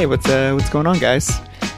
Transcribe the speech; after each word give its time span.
Hey, 0.00 0.06
what's 0.06 0.26
uh 0.30 0.52
what's 0.54 0.70
going 0.70 0.86
on, 0.86 0.98
guys? 0.98 1.30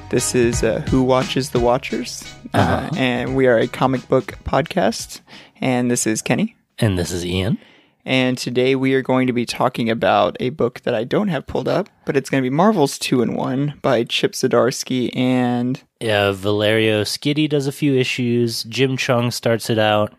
This 0.08 0.36
is 0.36 0.62
uh, 0.62 0.82
Who 0.90 1.02
Watches 1.02 1.50
the 1.50 1.58
Watchers, 1.58 2.22
uh, 2.54 2.58
Uh-huh. 2.58 2.90
and 2.96 3.34
we 3.34 3.48
are 3.48 3.58
a 3.58 3.66
comic 3.66 4.08
book 4.08 4.38
podcast. 4.44 5.22
And 5.60 5.90
this 5.90 6.06
is 6.06 6.22
Kenny. 6.22 6.54
And 6.78 6.96
this 6.96 7.10
is 7.10 7.26
Ian. 7.26 7.58
And 8.04 8.38
today 8.38 8.76
we 8.76 8.94
are 8.94 9.02
going 9.02 9.26
to 9.26 9.32
be 9.32 9.44
talking 9.44 9.90
about 9.90 10.36
a 10.38 10.50
book 10.50 10.82
that 10.82 10.94
I 10.94 11.02
don't 11.02 11.26
have 11.34 11.48
pulled 11.48 11.66
up, 11.66 11.88
but 12.04 12.16
it's 12.16 12.30
going 12.30 12.44
to 12.44 12.48
be 12.48 12.54
Marvel's 12.54 12.96
Two 12.96 13.22
in 13.22 13.34
One 13.34 13.74
by 13.82 14.04
Chip 14.04 14.34
Zdarsky 14.34 15.10
and 15.16 15.82
Yeah, 15.98 16.30
Valerio 16.30 17.02
Schiti 17.02 17.48
does 17.48 17.66
a 17.66 17.72
few 17.72 17.96
issues. 17.96 18.62
Jim 18.62 18.96
Cheung 18.96 19.32
starts 19.32 19.68
it 19.68 19.80
out. 19.80 20.14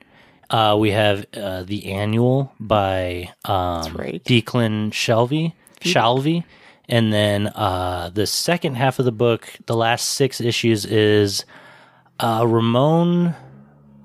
Uh, 0.50 0.76
we 0.78 0.92
have 0.92 1.26
uh, 1.38 1.64
the 1.64 1.90
annual 1.90 2.52
by 2.60 3.32
um, 3.46 3.94
right. 3.96 4.22
Declan 4.26 4.92
Shelby, 4.92 5.56
Shalvey. 5.80 6.44
And 6.90 7.14
then 7.14 7.48
uh, 7.48 8.12
the 8.14 8.28
second 8.28 8.76
half 8.76 9.00
of 9.00 9.06
the 9.06 9.12
book, 9.12 9.48
the 9.68 9.76
last 9.76 10.10
six 10.10 10.42
issues, 10.42 10.86
is 10.86 11.46
uh, 12.20 12.46
Ramon. 12.48 13.36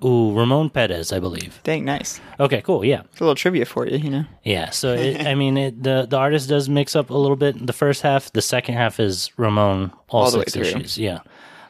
Ooh, 0.05 0.33
Ramon 0.33 0.71
Perez, 0.71 1.13
I 1.13 1.19
believe. 1.19 1.61
dang 1.65 1.85
nice. 1.85 2.21
Okay, 2.39 2.63
cool. 2.63 2.85
Yeah. 2.85 3.01
It's 3.11 3.21
a 3.21 3.25
little 3.25 3.35
trivia 3.35 3.65
for 3.65 3.85
you, 3.85 3.97
you 3.99 4.11
know. 4.11 4.25
Yeah, 4.45 4.71
so 4.71 4.95
it, 4.95 5.27
I 5.27 5.35
mean, 5.35 5.57
it, 5.57 5.83
the 5.83 6.07
the 6.09 6.17
artist 6.17 6.49
does 6.49 6.69
mix 6.69 6.95
up 6.95 7.11
a 7.11 7.17
little 7.17 7.35
bit. 7.37 7.67
The 7.67 7.73
first 7.73 8.03
half, 8.03 8.33
the 8.33 8.41
second 8.43 8.75
half 8.77 9.01
is 9.01 9.33
Ramon, 9.37 9.91
all, 10.09 10.23
All 10.23 10.31
six 10.31 10.55
issues. 10.55 10.99
Yeah, 10.99 11.19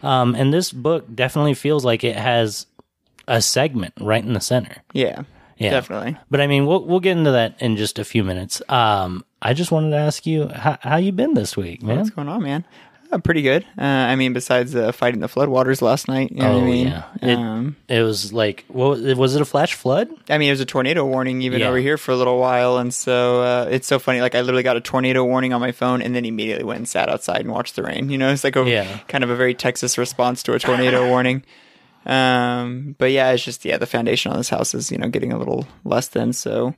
um, 0.02 0.34
and 0.34 0.52
this 0.52 0.72
book 0.72 1.06
definitely 1.14 1.54
feels 1.54 1.86
like 1.86 2.04
it 2.04 2.16
has 2.16 2.66
a 3.26 3.40
segment 3.40 3.94
right 3.98 4.22
in 4.22 4.34
the 4.34 4.40
center. 4.42 4.76
Yeah, 4.92 5.22
Yeah, 5.58 5.70
definitely. 5.70 6.16
But 6.30 6.40
I 6.40 6.46
mean, 6.46 6.66
we'll 6.66 6.84
we'll 6.84 7.00
get 7.00 7.16
into 7.16 7.32
that 7.32 7.60
in 7.60 7.76
just 7.76 7.98
a 7.98 8.04
few 8.04 8.22
minutes. 8.24 8.62
Um, 8.68 9.24
I 9.42 9.54
just 9.54 9.70
wanted 9.72 9.90
to 9.90 9.96
ask 9.96 10.24
you 10.26 10.48
how 10.48 10.78
how 10.80 10.96
you 10.96 11.12
been 11.12 11.34
this 11.34 11.56
week, 11.56 11.82
man? 11.82 11.98
What's 11.98 12.10
going 12.10 12.28
on, 12.28 12.42
man? 12.42 12.64
Uh, 13.10 13.16
pretty 13.16 13.40
good. 13.40 13.64
Uh, 13.78 13.84
I 13.84 14.16
mean, 14.16 14.34
besides 14.34 14.76
uh, 14.76 14.92
fighting 14.92 15.20
the 15.20 15.28
floodwaters 15.28 15.80
last 15.80 16.08
night, 16.08 16.30
you 16.30 16.42
know 16.42 16.52
what 16.52 16.58
I 16.58 16.60
Oh, 16.60 16.64
mean? 16.66 16.86
yeah. 16.88 17.04
It- 17.22 17.38
um, 17.38 17.76
It 17.88 18.02
was 18.02 18.34
like, 18.34 18.66
what 18.68 18.90
was 18.90 19.00
it, 19.02 19.16
was 19.16 19.34
it 19.34 19.40
a 19.40 19.46
flash 19.46 19.72
flood? 19.72 20.10
I 20.28 20.36
mean, 20.36 20.48
it 20.48 20.52
was 20.52 20.60
a 20.60 20.66
tornado 20.66 21.06
warning 21.06 21.40
even 21.40 21.60
Yeah. 21.60 21.68
over 21.68 21.78
here 21.78 21.96
for 21.96 22.12
a 22.12 22.16
little 22.16 22.38
while, 22.38 22.76
and 22.76 22.92
so 22.92 23.40
uh, 23.40 23.66
it's 23.70 23.86
so 23.86 23.98
funny. 23.98 24.20
Like, 24.20 24.34
I 24.34 24.42
literally 24.42 24.62
got 24.62 24.76
a 24.76 24.82
tornado 24.82 25.24
warning 25.24 25.54
on 25.54 25.60
my 25.62 25.72
phone, 25.72 26.02
and 26.02 26.14
then 26.14 26.26
immediately 26.26 26.64
went 26.64 26.78
and 26.80 26.88
sat 26.88 27.08
outside 27.08 27.40
and 27.40 27.50
watched 27.50 27.76
the 27.76 27.82
rain. 27.82 28.10
You 28.10 28.18
know, 28.18 28.30
it's 28.30 28.44
like 28.44 28.56
a 28.56 28.68
Yeah. 28.68 28.98
kind 29.08 29.24
of 29.24 29.30
a 29.30 29.36
very 29.36 29.54
Texas 29.54 29.96
response 29.96 30.42
to 30.42 30.52
a 30.52 30.58
tornado 30.58 31.06
warning. 31.08 31.42
Um, 32.06 32.94
but 32.98 33.10
yeah, 33.10 33.30
it's 33.32 33.44
just 33.44 33.64
yeah, 33.64 33.76
the 33.76 33.86
foundation 33.86 34.30
on 34.32 34.38
this 34.38 34.48
house 34.48 34.74
is 34.74 34.90
you 34.90 34.98
know 34.98 35.08
getting 35.08 35.32
a 35.32 35.38
little 35.38 35.66
less 35.84 36.08
than. 36.08 36.32
So 36.32 36.74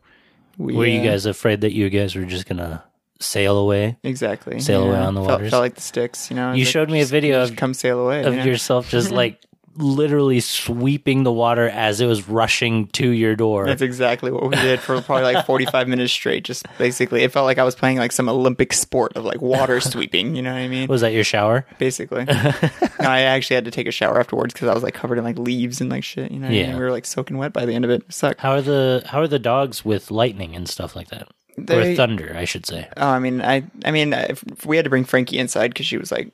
we 0.59 0.75
Were 0.75 0.87
you 0.87 1.01
uh, 1.01 1.05
guys 1.05 1.27
afraid 1.27 1.61
that 1.63 1.73
you 1.73 1.89
guys 1.91 2.15
were 2.17 2.25
just 2.25 2.47
gonna 2.47 2.83
sail 3.21 3.59
away? 3.59 3.97
exactly 4.03 4.61
sail 4.61 4.85
away 4.89 4.99
on 4.99 5.15
the 5.15 5.21
Felt- 5.21 5.31
waters? 5.41 5.51
Felt, 5.51 5.63
like 5.63 5.75
the 5.75 5.81
sticks. 5.81 6.31
You 6.31 6.37
know, 6.37 6.53
You 6.53 6.63
It's 6.63 6.69
like, 6.69 6.73
showed 6.73 6.91
me 6.91 7.01
a 7.03 7.05
video 7.07 7.41
just 7.43 7.53
of- 7.53 7.59
come 7.59 7.75
sail 7.75 8.01
away 8.01 8.25
of 8.25 8.33
you 8.35 8.41
know? 8.41 8.47
yourself 8.47 8.89
just 8.89 9.11
like 9.23 9.41
literally 9.77 10.41
sweeping 10.41 11.23
the 11.23 11.33
water 11.33 11.69
as 11.69 12.01
it 12.01 12.07
was 12.07 12.29
rushing 12.29 12.89
to 12.89 13.09
your 13.11 13.37
door. 13.37 13.67
That's 13.67 13.83
exactly 13.83 14.31
what 14.31 14.43
we 14.43 14.57
did 14.57 14.81
for 14.81 15.01
probably 15.01 15.33
like 15.33 15.47
45 15.47 15.89
minutes 15.89 16.13
straight. 16.13 16.45
Just 16.45 16.67
basically, 16.79 17.23
it 17.23 17.33
felt 17.33 17.45
like 17.47 17.59
I 17.59 17.65
was 17.65 17.75
playing 17.75 17.99
like 17.99 18.13
some 18.13 18.29
Olympic 18.29 18.73
sport 18.73 19.17
of 19.17 19.25
like 19.25 19.41
water 19.41 19.81
sweeping. 19.81 20.35
You 20.35 20.43
know 20.43 20.53
what 20.53 20.59
I 20.61 20.69
mean? 20.69 20.89
was 20.89 21.01
that 21.03 21.13
your 21.13 21.25
shower? 21.25 21.67
Basically, 21.79 22.25
No, 22.25 23.09
I 23.09 23.21
actually 23.21 23.55
had 23.55 23.65
to 23.65 23.71
take 23.71 23.87
a 23.87 23.93
shower 23.93 24.19
afterwards 24.21 24.53
because 24.53 24.69
I 24.69 24.75
was 24.75 24.83
like 24.83 24.95
covered 24.95 25.19
in 25.19 25.25
like 25.25 25.39
leaves 25.39 25.81
and 25.81 25.91
like 25.91 26.05
shit. 26.05 26.31
You 26.31 26.39
know, 26.41 26.47
what 26.47 26.53
I 26.53 26.57
mean? 26.57 26.69
Yeah. 26.71 26.75
we 26.77 26.81
were 26.83 26.91
like 26.91 27.07
soaking 27.07 27.39
wet 27.39 27.53
by 27.53 27.65
the 27.65 27.75
end 27.75 27.85
of 27.85 27.91
it. 27.91 28.03
It 28.03 28.13
sucked. 28.13 28.41
How 28.41 28.53
are 28.53 28.63
the 28.63 29.03
how 29.07 29.21
are 29.21 29.29
the 29.29 29.39
dogs 29.39 29.85
with 29.85 30.11
lightning 30.11 30.55
and 30.57 30.69
stuff 30.69 30.95
like 30.97 31.09
that? 31.09 31.29
They- 31.57 31.93
or 31.93 31.97
thunder, 31.97 32.35
I 32.37 32.45
should 32.45 32.65
say. 32.67 32.89
Oh, 32.97 33.09
I 33.09 33.19
mean, 33.19 33.41
I, 33.43 33.65
I 33.85 33.91
mean, 33.91 34.13
if 34.15 34.43
we 34.65 34.77
had 34.77 34.85
to 34.85 34.91
bring 34.91 35.05
Frankie 35.05 35.39
inside 35.39 35.69
because 35.69 35.85
she 35.85 35.99
was 35.99 36.11
like, 36.11 36.33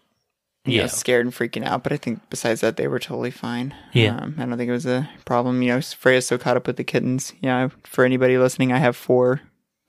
you 0.66 0.76
Yeah. 0.76 0.82
know, 0.82 0.86
scared 0.88 1.24
and 1.26 1.34
freaking 1.34 1.64
out. 1.64 1.82
But 1.82 1.92
I 1.92 1.96
think 1.96 2.20
besides 2.30 2.60
that, 2.60 2.76
they 2.76 2.88
were 2.88 2.98
totally 2.98 3.30
fine. 3.30 3.74
Yeah. 3.92 4.16
um, 4.16 4.34
I 4.38 4.44
don't 4.44 4.56
think 4.58 4.68
it 4.68 4.72
was 4.72 4.86
a 4.86 5.08
problem. 5.24 5.62
You 5.62 5.74
know, 5.74 5.80
Freya's 5.80 6.26
so 6.26 6.36
caught 6.38 6.56
up 6.56 6.66
with 6.66 6.76
the 6.76 6.84
kittens. 6.84 7.32
Yeah, 7.40 7.68
for 7.84 8.04
anybody 8.04 8.36
listening, 8.38 8.72
I 8.72 8.78
have 8.78 8.96
four 8.96 9.40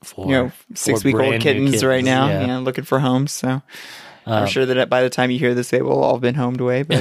For 0.04 0.26
you 0.26 0.32
know 0.32 0.52
six 0.74 1.02
week 1.04 1.16
old 1.16 1.30
new 1.34 1.38
kittens, 1.38 1.84
right 1.84 2.04
now, 2.04 2.28
yeah. 2.28 2.40
you 2.42 2.46
know, 2.46 2.60
looking 2.60 2.84
for 2.84 3.00
homes. 3.00 3.32
So 3.32 3.62
I'm 4.26 4.42
Um, 4.42 4.46
sure 4.46 4.66
that 4.66 4.88
by 4.90 5.02
the 5.02 5.08
time 5.10 5.30
you 5.30 5.38
hear 5.38 5.54
this, 5.54 5.70
they 5.70 5.80
will 5.82 6.02
all 6.04 6.14
have 6.14 6.20
been 6.20 6.34
homed 6.34 6.60
away. 6.60 6.82
But 6.82 7.00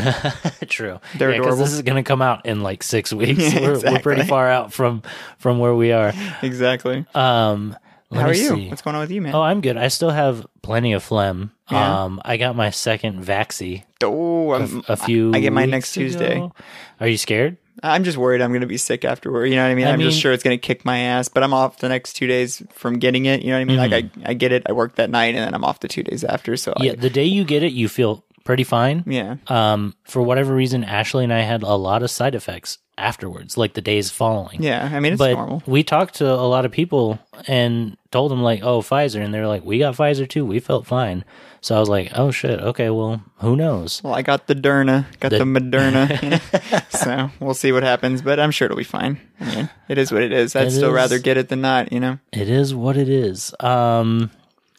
True. 0.69 0.99
They're 1.17 1.29
yeah, 1.31 1.37
adorable. 1.39 1.57
this 1.57 1.73
is 1.73 1.81
going 1.81 1.97
to 2.01 2.07
come 2.07 2.21
out 2.21 2.45
in 2.45 2.61
like 2.61 2.83
six 2.83 3.11
weeks. 3.21 3.53
Yeah, 3.53 3.61
we're, 3.61 3.79
we're 3.81 3.99
pretty 3.99 4.23
far 4.23 4.49
out 4.49 4.71
from 4.73 5.01
from 5.37 5.59
where 5.59 5.75
we 5.75 5.91
are. 5.91 6.13
exactly. 6.41 7.05
Um, 7.13 7.75
let 8.09 8.21
How 8.21 8.27
are 8.29 8.33
you? 8.33 8.49
see. 8.55 8.69
What's 8.69 8.81
going 8.81 8.95
on 8.95 9.01
with 9.01 9.11
you, 9.11 9.21
man? 9.21 9.35
Oh, 9.35 9.41
I'm 9.41 9.61
good. 9.61 9.77
I 9.77 9.89
still 9.89 10.11
have 10.11 10.45
plenty 10.61 10.93
of 10.93 11.03
phlegm. 11.03 11.51
Yeah. 11.69 12.03
Um, 12.03 12.21
I 12.23 12.37
got 12.37 12.55
my 12.55 12.69
second 12.69 13.23
vaxi. 13.25 13.83
Oh, 14.03 14.51
a, 14.53 14.59
I'm, 14.63 14.83
a 14.87 14.95
few. 14.95 15.33
I 15.33 15.39
get 15.41 15.51
mine 15.53 15.69
next 15.69 15.93
Tuesday. 15.93 16.35
ago. 16.37 16.53
Are 16.99 17.07
you 17.07 17.17
scared? 17.17 17.57
I'm 17.83 18.03
just 18.03 18.17
worried 18.17 18.41
I'm 18.41 18.49
going 18.51 18.61
to 18.61 18.67
be 18.67 18.77
sick 18.77 19.05
afterward. 19.05 19.45
You 19.47 19.55
know 19.55 19.63
what 19.63 19.69
I 19.71 19.75
mean? 19.75 19.85
I 19.85 19.91
I'm 19.91 19.99
just 19.99 20.19
sure 20.19 20.31
it's 20.31 20.43
going 20.43 20.57
to 20.57 20.61
kick 20.65 20.83
my 20.85 20.97
ass. 20.99 21.27
But 21.27 21.43
I'm 21.43 21.53
off 21.53 21.77
the 21.79 21.89
next 21.89 22.13
two 22.13 22.25
days 22.25 22.63
from 22.71 22.97
getting 22.97 23.25
it. 23.25 23.41
You 23.43 23.49
know 23.49 23.55
what 23.57 23.61
I 23.61 23.65
mean? 23.65 23.77
Like 23.77 23.93
I, 23.93 24.29
I 24.31 24.33
get 24.33 24.51
it. 24.51 24.63
I 24.67 24.71
work 24.71 24.95
that 24.95 25.09
night, 25.09 25.35
and 25.35 25.39
then 25.45 25.53
I'm 25.53 25.63
off 25.63 25.79
the 25.81 25.87
two 25.87 26.03
days 26.03 26.23
after. 26.23 26.55
So 26.57 26.71
Mm-hmm. 26.71 26.83
Yeah. 26.83 26.91
I, 26.93 26.95
The 26.95 27.09
day 27.09 27.25
you 27.25 27.43
get 27.43 27.61
it, 27.63 27.73
you 27.73 27.87
feel 27.89 28.23
pretty 28.45 28.63
fine. 28.63 29.03
yeah. 29.05 29.35
Um, 29.47 29.93
for 30.05 30.21
whatever 30.23 30.55
reason, 30.55 30.83
Ashley 30.85 31.23
and 31.25 31.33
I 31.33 31.41
had 31.41 31.61
a 31.63 31.75
lot 31.75 32.01
of 32.01 32.09
side 32.09 32.33
effects 32.33 32.77
afterwards, 32.97 33.57
like 33.57 33.73
the 33.73 33.81
days 33.81 34.09
following. 34.09 34.61
Yeah, 34.63 34.89
I 34.91 34.99
mean 34.99 35.13
it's 35.13 35.19
but 35.19 35.33
normal. 35.33 35.63
we 35.65 35.83
talked 35.83 36.15
to 36.15 36.29
a 36.31 36.47
lot 36.47 36.65
of 36.65 36.71
people 36.71 37.19
and 37.47 37.95
told 38.11 38.31
them 38.31 38.41
like, 38.41 38.63
"Oh, 38.63 38.81
Pfizer," 38.81 39.23
and 39.23 39.33
they're 39.33 39.47
like, 39.47 39.63
"We 39.63 39.79
got 39.79 39.95
Pfizer 39.95 40.27
too. 40.27 40.45
We 40.45 40.59
felt 40.59 40.85
fine." 40.87 41.23
So 41.61 41.75
I 41.75 41.79
was 41.79 41.89
like, 41.89 42.11
"Oh 42.15 42.31
shit. 42.31 42.59
Okay, 42.59 42.89
well, 42.89 43.21
who 43.37 43.55
knows?" 43.55 44.01
Well, 44.03 44.13
I 44.13 44.21
got 44.21 44.47
the 44.47 44.55
Derna, 44.55 45.05
got 45.19 45.29
the, 45.31 45.39
The- 45.39 45.43
Moderna, 45.45 46.89
so 46.91 47.29
we'll 47.39 47.53
see 47.53 47.71
what 47.71 47.83
happens. 47.83 48.21
But 48.21 48.39
I'm 48.39 48.51
sure 48.51 48.65
it'll 48.65 48.77
be 48.77 48.83
fine. 48.83 49.19
I 49.39 49.55
mean, 49.55 49.69
it 49.89 49.97
is 49.97 50.11
what 50.11 50.23
it 50.23 50.31
is. 50.31 50.55
I'd 50.55 50.67
It 50.67 50.71
still 50.71 50.89
is. 50.89 50.95
rather 50.95 51.19
get 51.19 51.37
it 51.37 51.49
than 51.49 51.61
not. 51.61 51.91
You 51.91 51.99
know. 51.99 52.19
It 52.31 52.49
is 52.49 52.73
what 52.73 52.97
it 52.97 53.09
is. 53.09 53.53
Um, 53.59 54.31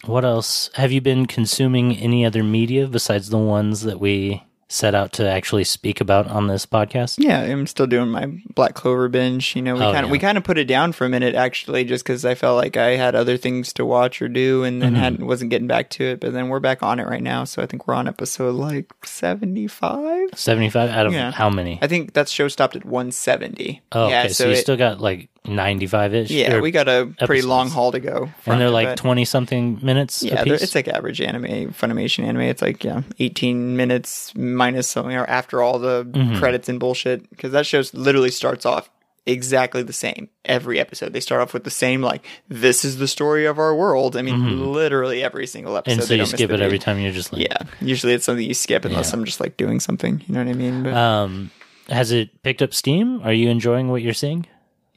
what 0.06 0.24
else? 0.24 0.70
Have 0.74 0.92
you 0.92 1.00
been 1.00 1.26
consuming 1.26 1.96
any 1.96 2.24
other 2.24 2.42
media 2.44 2.86
besides 2.86 3.28
the 3.30 3.38
ones 3.38 3.82
that 3.82 3.98
we 4.00 4.42
set 4.70 4.94
out 4.94 5.12
to 5.14 5.28
actually 5.28 5.64
speak 5.64 6.00
about 6.00 6.26
on 6.28 6.46
this 6.46 6.66
podcast? 6.66 7.16
Yeah, 7.18 7.40
I'm 7.40 7.66
still 7.66 7.86
doing 7.86 8.10
my 8.10 8.26
Black 8.54 8.74
Clover 8.74 9.08
binge. 9.08 9.56
You 9.56 9.62
know, 9.62 9.74
we 9.74 9.80
Oh, 9.80 9.92
kind 9.92 10.04
of 10.04 10.08
yeah. 10.08 10.12
we 10.12 10.18
kind 10.18 10.36
of 10.38 10.44
put 10.44 10.58
it 10.58 10.66
down 10.66 10.92
for 10.92 11.04
a 11.04 11.08
minute 11.08 11.34
actually, 11.34 11.84
just 11.84 12.04
because 12.04 12.24
I 12.24 12.34
felt 12.34 12.56
like 12.56 12.76
I 12.76 12.96
had 12.96 13.14
other 13.14 13.36
things 13.36 13.72
to 13.74 13.84
watch 13.84 14.20
or 14.22 14.28
do, 14.28 14.64
and 14.64 14.82
Mm-hmm. 14.82 14.94
then 14.94 15.02
hadn't 15.02 15.26
wasn't 15.26 15.50
getting 15.50 15.68
back 15.68 15.90
to 15.90 16.04
it. 16.04 16.20
But 16.20 16.32
then 16.32 16.48
we're 16.48 16.60
back 16.60 16.82
on 16.82 17.00
it 17.00 17.06
right 17.06 17.22
now, 17.22 17.44
so 17.44 17.62
I 17.62 17.66
think 17.66 17.88
we're 17.88 17.94
on 17.94 18.06
episode 18.08 18.54
like 18.54 18.92
75. 19.04 20.30
Seventy-five 20.34 20.90
out 20.90 21.06
of 21.06 21.12
Yeah. 21.12 21.30
how 21.32 21.50
many? 21.50 21.78
I 21.82 21.86
think 21.86 22.12
that 22.14 22.28
show 22.28 22.48
stopped 22.48 22.76
at 22.76 22.84
170. 22.84 23.80
Oh, 23.92 24.08
yeah, 24.08 24.20
okay. 24.24 24.28
So, 24.30 24.46
you 24.46 24.52
it- 24.52 24.56
still 24.56 24.76
got 24.76 25.00
like 25.00 25.28
ninety-five 25.46 26.14
ish. 26.14 26.30
yeah, 26.30 26.60
we 26.60 26.70
got 26.70 26.88
a 26.88 27.06
pretty 27.06 27.22
episodes. 27.22 27.46
long 27.46 27.70
haul 27.70 27.92
to 27.92 28.00
go. 28.00 28.28
and 28.46 28.60
they're 28.60 28.70
like 28.70 28.96
twenty 28.96 29.24
something 29.24 29.78
minutes. 29.82 30.22
Yeah, 30.22 30.40
a 30.40 30.44
piece? 30.44 30.62
it's 30.62 30.74
like 30.74 30.88
average 30.88 31.20
anime, 31.20 31.72
Funimation 31.72 32.24
anime. 32.24 32.42
It's 32.42 32.62
like 32.62 32.84
yeah, 32.84 33.02
eighteen 33.18 33.76
minutes 33.76 34.32
minus 34.36 34.88
something 34.88 35.14
or 35.16 35.24
after 35.26 35.62
all 35.62 35.78
the 35.78 36.04
Mm-hmm. 36.04 36.38
credits 36.38 36.68
and 36.68 36.78
bullshit. 36.80 37.28
Because 37.30 37.52
that 37.52 37.66
show 37.66 37.82
literally 37.92 38.30
starts 38.30 38.64
off 38.66 38.90
exactly 39.26 39.82
the 39.82 39.92
same 39.92 40.28
every 40.46 40.80
episode. 40.80 41.12
They 41.12 41.20
start 41.20 41.42
off 41.42 41.52
with 41.52 41.64
the 41.64 41.70
same 41.70 42.00
like 42.00 42.24
this 42.48 42.82
is 42.84 42.96
the 42.96 43.06
story 43.08 43.44
of 43.46 43.58
our 43.58 43.74
world. 43.74 44.16
I 44.16 44.22
mean, 44.22 44.72
literally 44.72 45.22
every 45.22 45.46
single 45.46 45.76
episode. 45.76 45.92
Mm-hmm. 45.92 46.00
and 46.00 46.08
so 46.08 46.14
you 46.14 46.26
skip 46.26 46.50
it 46.50 46.60
every 46.60 46.78
time. 46.78 46.98
You're 46.98 47.12
just 47.12 47.32
like, 47.32 47.42
Yeah, 47.42 47.58
usually 47.80 48.14
it's 48.14 48.24
something 48.24 48.44
you 48.44 48.54
skip 48.54 48.84
unless 48.86 49.10
Yeah. 49.10 49.16
I'm 49.18 49.24
just 49.24 49.38
like 49.40 49.56
doing 49.58 49.80
something. 49.80 50.22
You 50.26 50.34
know 50.34 50.44
what 50.44 50.50
I 50.50 50.54
mean? 50.54 50.82
But 50.82 50.94
Um, 50.94 51.50
has 51.90 52.10
it 52.10 52.42
picked 52.42 52.62
up 52.62 52.72
steam? 52.72 53.20
Are 53.22 53.32
you 53.32 53.50
enjoying 53.50 53.88
what 53.90 54.00
you're 54.02 54.14
seeing? 54.14 54.46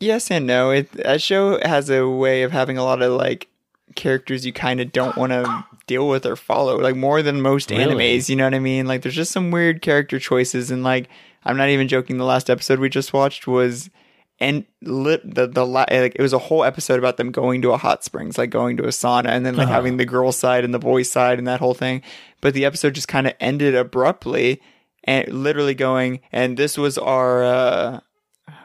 Yes 0.02 0.30
and 0.32 0.46
no. 0.46 0.72
It 0.72 0.92
that 0.94 1.22
show 1.22 1.60
has 1.66 1.90
a 1.90 2.08
way 2.08 2.44
of 2.44 2.52
having 2.52 2.78
a 2.78 2.84
lot 2.84 3.02
of 3.02 3.14
like 3.14 3.48
characters 3.96 4.46
you 4.46 4.52
kind 4.54 4.82
of 4.82 4.92
don't 4.92 5.16
want 5.16 5.32
to 5.32 5.66
deal 5.88 6.08
with 6.10 6.26
or 6.26 6.36
follow, 6.36 6.78
like 6.78 6.96
more 6.96 7.22
than 7.22 7.42
most 7.42 7.72
Really? 7.72 7.94
animes. 7.96 8.28
You 8.30 8.36
know 8.36 8.46
what 8.46 8.54
I 8.54 8.60
mean? 8.60 8.86
Like 8.88 9.02
there's 9.04 9.16
just 9.16 9.32
some 9.32 9.52
weird 9.52 9.82
character 9.82 10.20
choices, 10.20 10.72
and 10.72 10.84
like 10.84 11.08
I'm 11.46 11.56
not 11.58 11.70
even 11.70 11.88
joking. 11.88 12.18
The 12.18 12.26
last 12.26 12.50
episode 12.50 12.80
we 12.80 12.90
just 12.90 13.14
watched 13.14 13.48
was. 13.48 13.90
And 14.40 14.66
lit 14.82 15.36
the 15.36 15.46
the 15.46 15.64
la- 15.68 15.86
like 15.92 16.16
it 16.16 16.22
was 16.22 16.34
a 16.34 16.40
whole 16.40 16.64
episode 16.64 16.98
about 16.98 17.18
them 17.18 17.32
going 17.32 17.62
to 17.62 17.74
a 17.74 17.78
hot 17.78 18.04
springs, 18.04 18.40
like 18.40 18.50
going 18.50 18.76
to 18.78 18.84
a 18.86 18.88
sauna, 18.88 19.28
and 19.28 19.46
then 19.46 19.56
like 19.56 19.66
Uh-huh. 19.68 19.76
having 19.76 19.98
the 19.98 20.06
girl 20.06 20.32
side 20.32 20.64
and 20.66 20.74
the 20.74 20.80
boy 20.80 21.04
side 21.04 21.38
and 21.38 21.46
that 21.48 21.60
whole 21.60 21.76
thing. 21.76 22.02
But 22.42 22.56
the 22.56 22.66
episode 22.66 22.96
just 22.96 23.08
kind 23.08 23.28
of 23.28 23.34
ended 23.40 23.76
abruptly, 23.76 24.60
and 25.04 25.28
literally 25.32 25.76
going, 25.76 26.22
and 26.32 26.58
this 26.58 26.76
was 26.76 26.98
our 26.98 27.44
uh, 27.44 28.00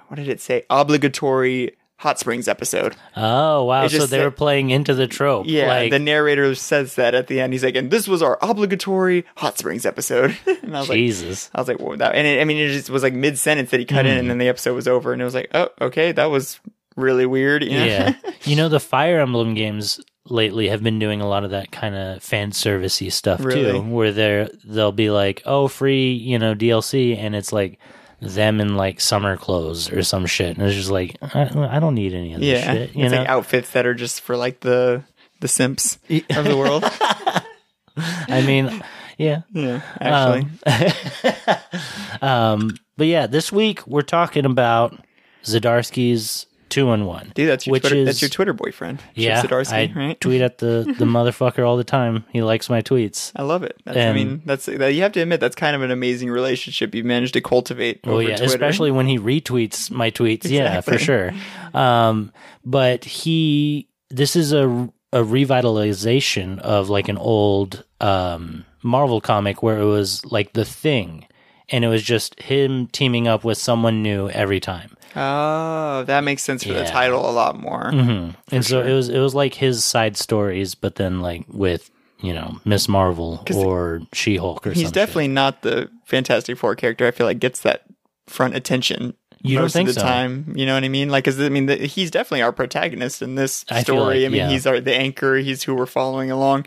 what 0.09 0.17
did 0.17 0.29
it 0.29 0.41
say? 0.41 0.65
Obligatory 0.71 1.77
hot 1.99 2.19
springs 2.19 2.47
episode. 2.47 2.95
Oh 3.17 3.65
wow! 3.65 3.87
So 3.89 4.01
they 4.01 4.07
said- 4.19 4.25
were 4.25 4.31
playing 4.31 4.71
into 4.71 4.95
the 4.95 5.07
trope. 5.07 5.47
Yeah, 5.49 5.67
like, 5.69 5.91
the 5.91 5.99
narrator 5.99 6.55
says 6.55 6.95
that 6.97 7.15
at 7.15 7.27
the 7.27 7.41
end. 7.41 7.53
He's 7.53 7.65
like, 7.65 7.75
and 7.77 7.91
this 7.91 8.07
was 8.07 8.23
our 8.23 8.39
obligatory 8.43 9.25
hot 9.37 9.59
springs 9.59 9.87
episode. 9.87 10.37
and 10.47 10.77
I 10.77 10.81
was 10.81 10.89
like, 10.89 10.97
Jesus. 10.97 11.51
I 11.55 11.61
was 11.61 11.69
like, 11.69 11.81
well, 11.81 11.97
that, 11.97 12.15
and 12.15 12.27
it, 12.27 12.41
I 12.41 12.45
mean, 12.45 12.59
it 12.59 12.69
just 12.73 12.91
was 12.91 13.03
like 13.03 13.15
mid 13.15 13.39
sentence 13.39 13.71
that 13.71 13.81
he 13.81 13.87
cut 13.87 14.05
Hmm. 14.05 14.11
in, 14.13 14.19
and 14.19 14.31
then 14.31 14.39
the 14.39 14.49
episode 14.49 14.75
was 14.75 14.87
over, 14.89 15.13
and 15.13 15.23
it 15.23 15.25
was 15.25 15.35
like, 15.35 15.49
oh, 15.55 15.69
okay, 15.81 16.13
that 16.13 16.27
was 16.27 16.61
really 16.97 17.27
weird. 17.27 17.63
you 17.65 17.71
know? 17.79 17.85
yeah. 17.85 18.15
You 18.45 18.55
know 18.57 18.69
the 18.69 18.79
Fire 18.79 19.19
Emblem 19.21 19.55
games 19.55 19.99
lately 20.29 20.69
have 20.69 20.83
been 20.83 20.99
doing 21.01 21.21
a 21.21 21.27
lot 21.29 21.43
of 21.45 21.51
that 21.51 21.73
kind 21.73 21.95
of 21.97 22.23
fan 22.23 22.51
servicey 22.53 23.11
stuff 23.11 23.45
Really? 23.45 23.73
too, 23.73 23.81
where 23.83 24.13
they're 24.13 24.49
they'll 24.65 24.93
be 24.93 25.11
like, 25.11 25.43
"Oh, 25.47 25.67
free, 25.67 26.13
you 26.13 26.39
know, 26.39 26.55
DLC," 26.55 27.17
and 27.19 27.35
it's 27.35 27.53
like 27.53 27.79
them 28.21 28.61
in 28.61 28.77
like 28.77 29.01
summer 29.01 29.37
clothes 29.37 29.91
or 29.93 30.03
some 30.03 30.27
shit, 30.27 30.57
and 30.57 30.67
it's 30.67 30.75
just 30.77 30.91
like, 30.91 31.17
I, 31.23 31.77
I 31.77 31.79
don't 31.81 31.95
need 31.95 32.13
any 32.15 32.33
of 32.35 32.41
this 32.41 32.63
Yeah, 32.63 32.73
shit, 32.73 32.97
you 32.97 33.05
it's 33.05 33.13
know. 33.13 33.19
like 33.21 33.29
outfits 33.29 33.71
that 33.73 33.87
are 33.87 33.95
just 33.95 34.21
for 34.23 34.37
like 34.37 34.61
the 34.61 35.05
the 35.41 35.49
simps 35.49 35.99
of 36.31 36.45
the 36.45 36.57
world. 36.57 36.83
I 38.29 38.43
mean, 38.43 38.83
yeah. 39.19 39.43
yeah, 39.53 39.81
actually, 40.01 40.47
Um, 42.23 42.77
but 42.97 43.07
yeah, 43.07 43.27
this 43.27 43.53
week 43.53 43.87
we're 43.87 44.03
talking 44.03 44.45
about 44.45 44.99
Zdarsky's 45.45 46.47
two 46.69 46.91
in 46.93 47.07
one. 47.07 47.33
dude, 47.35 47.49
that's 47.49 47.67
your 47.67 47.73
which 47.73 47.83
Twitter, 47.83 47.97
is 47.97 48.07
that's 48.07 48.23
your 48.23 48.29
Twitter 48.29 48.53
boyfriend. 48.53 48.99
Chip 48.99 49.09
yeah. 49.15 49.43
Zdarsky, 49.43 49.73
I 49.73 49.93
right? 49.95 50.21
tweet 50.21 50.41
at 50.41 50.59
the 50.59 50.95
the 50.99 51.05
motherfucker 51.17 51.67
all 51.67 51.77
the 51.77 51.85
time. 51.85 52.25
He 52.31 52.43
likes 52.43 52.69
my 52.69 52.83
tweets. 52.83 53.33
I 53.37 53.43
love 53.43 53.63
it. 53.63 53.81
That's, 53.85 53.97
I 53.97 54.13
mean, 54.13 54.43
that's 54.45 54.67
that, 54.67 54.95
you 54.95 55.03
have 55.03 55.13
to 55.13 55.21
admit 55.21 55.41
that's 55.41 55.57
kind 55.57 55.77
of 55.77 55.83
an 55.83 55.91
amazing 55.91 56.31
relationship 56.31 56.95
you've 56.95 57.07
managed 57.07 57.35
to 57.35 57.41
cultivate. 57.41 58.01
Oh 58.05 58.15
over 58.15 58.23
yeah, 58.23 58.37
Twitter. 58.37 58.45
especially 58.45 58.91
when 58.91 59.07
he 59.07 59.19
retweets 59.19 59.91
my 59.91 60.11
tweets. 60.11 60.49
Yeah, 60.49 60.81
for 60.81 60.99
sure. 60.99 61.33
Um, 61.75 62.33
but 62.65 63.05
he, 63.05 63.89
this 64.11 64.37
is 64.37 64.53
a 64.53 64.91
a 65.13 65.23
revitalization 65.23 66.59
of 66.59 66.89
like 66.89 67.09
an 67.09 67.17
old 67.17 67.85
um 68.01 68.65
Marvel 68.83 69.21
comic 69.21 69.63
where 69.63 69.79
it 69.79 69.85
was 69.85 70.25
like 70.27 70.53
the 70.53 70.65
Thing, 70.65 71.27
and 71.69 71.85
it 71.85 71.89
was 71.89 72.03
just 72.03 72.41
him 72.41 72.87
teaming 72.89 73.27
up 73.29 73.45
with 73.45 73.59
someone 73.59 74.03
new 74.03 74.29
every 74.31 74.61
time. 74.61 74.96
Oh, 75.17 76.05
that 76.05 76.23
makes 76.25 76.43
sense 76.43 76.63
for 76.63 76.73
the 76.75 76.85
title 76.85 77.29
a 77.29 77.33
lot 77.33 77.59
more. 77.59 77.91
hmm 77.91 78.31
And 78.53 78.65
so 78.65 78.83
sure. 78.83 78.87
it 78.87 78.93
was 78.93 79.09
it 79.09 79.19
was 79.19 79.35
like 79.35 79.55
his 79.55 79.85
side 79.85 80.17
stories, 80.17 80.75
but 80.75 80.97
then 80.97 81.21
like 81.21 81.45
with 81.49 81.91
you 82.21 82.33
know 82.35 82.61
Miss 82.65 82.89
Marvel 82.89 83.43
or 83.55 84.03
She 84.13 84.37
Hulk 84.37 84.67
or 84.67 84.71
something. 84.71 84.83
He's 84.83 84.93
definitely 84.93 85.29
not 85.29 85.63
the 85.63 85.91
Fantastic 86.05 86.59
Four 86.59 86.75
character. 86.77 87.07
I 87.07 87.11
feel 87.11 87.27
like 87.27 87.39
gets 87.41 87.61
that 87.61 87.83
front 88.27 88.55
attention. 88.55 89.15
You 89.43 89.57
don't 89.57 89.65
most 89.65 89.73
think 89.75 89.89
of 89.89 89.95
the 89.95 90.01
so? 90.01 90.07
time, 90.07 90.53
you 90.57 90.67
know 90.67 90.75
what 90.75 90.83
I 90.83 90.89
mean? 90.89 91.09
Like, 91.09 91.25
'cause, 91.25 91.39
I 91.41 91.51
mean, 91.51 91.67
the, 91.67 91.77
he's 91.77 92.11
definitely 92.11 92.43
our 92.43 92.53
protagonist 92.53 93.23
in 93.23 93.37
this 93.37 93.65
I 93.71 93.83
story. 93.83 94.21
like, 94.21 94.27
I 94.27 94.29
mean, 94.29 94.33
yeah. 94.39 94.49
he's 94.49 94.67
our 94.67 94.81
the 94.81 94.95
anchor. 94.95 95.37
He's 95.37 95.63
who 95.63 95.75
we're 95.77 95.87
following 95.87 96.33
along. 96.33 96.67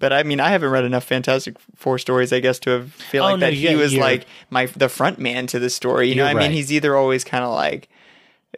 But 0.00 0.12
I 0.12 0.24
mean, 0.24 0.40
I 0.40 0.48
haven't 0.50 0.70
read 0.70 0.84
enough 0.84 1.04
Fantastic 1.04 1.54
Four 1.76 1.98
stories, 1.98 2.32
I 2.32 2.40
guess, 2.40 2.58
to 2.60 2.70
have 2.70 2.92
feel 2.92 3.22
Oh, 3.22 3.26
like 3.28 3.38
no, 3.40 3.46
that 3.46 3.54
yeah, 3.54 3.70
he 3.70 3.76
was 3.76 3.94
like 3.94 4.26
my 4.50 4.66
the 4.66 4.88
front 4.88 5.20
man 5.20 5.46
to 5.48 5.60
the 5.60 5.70
story. 5.70 6.08
You 6.08 6.16
know, 6.16 6.24
what 6.24 6.36
I 6.36 6.40
mean, 6.40 6.50
he's 6.52 6.72
either 6.72 6.96
always 6.96 7.22
kind 7.22 7.44
of 7.44 7.52
like 7.52 7.88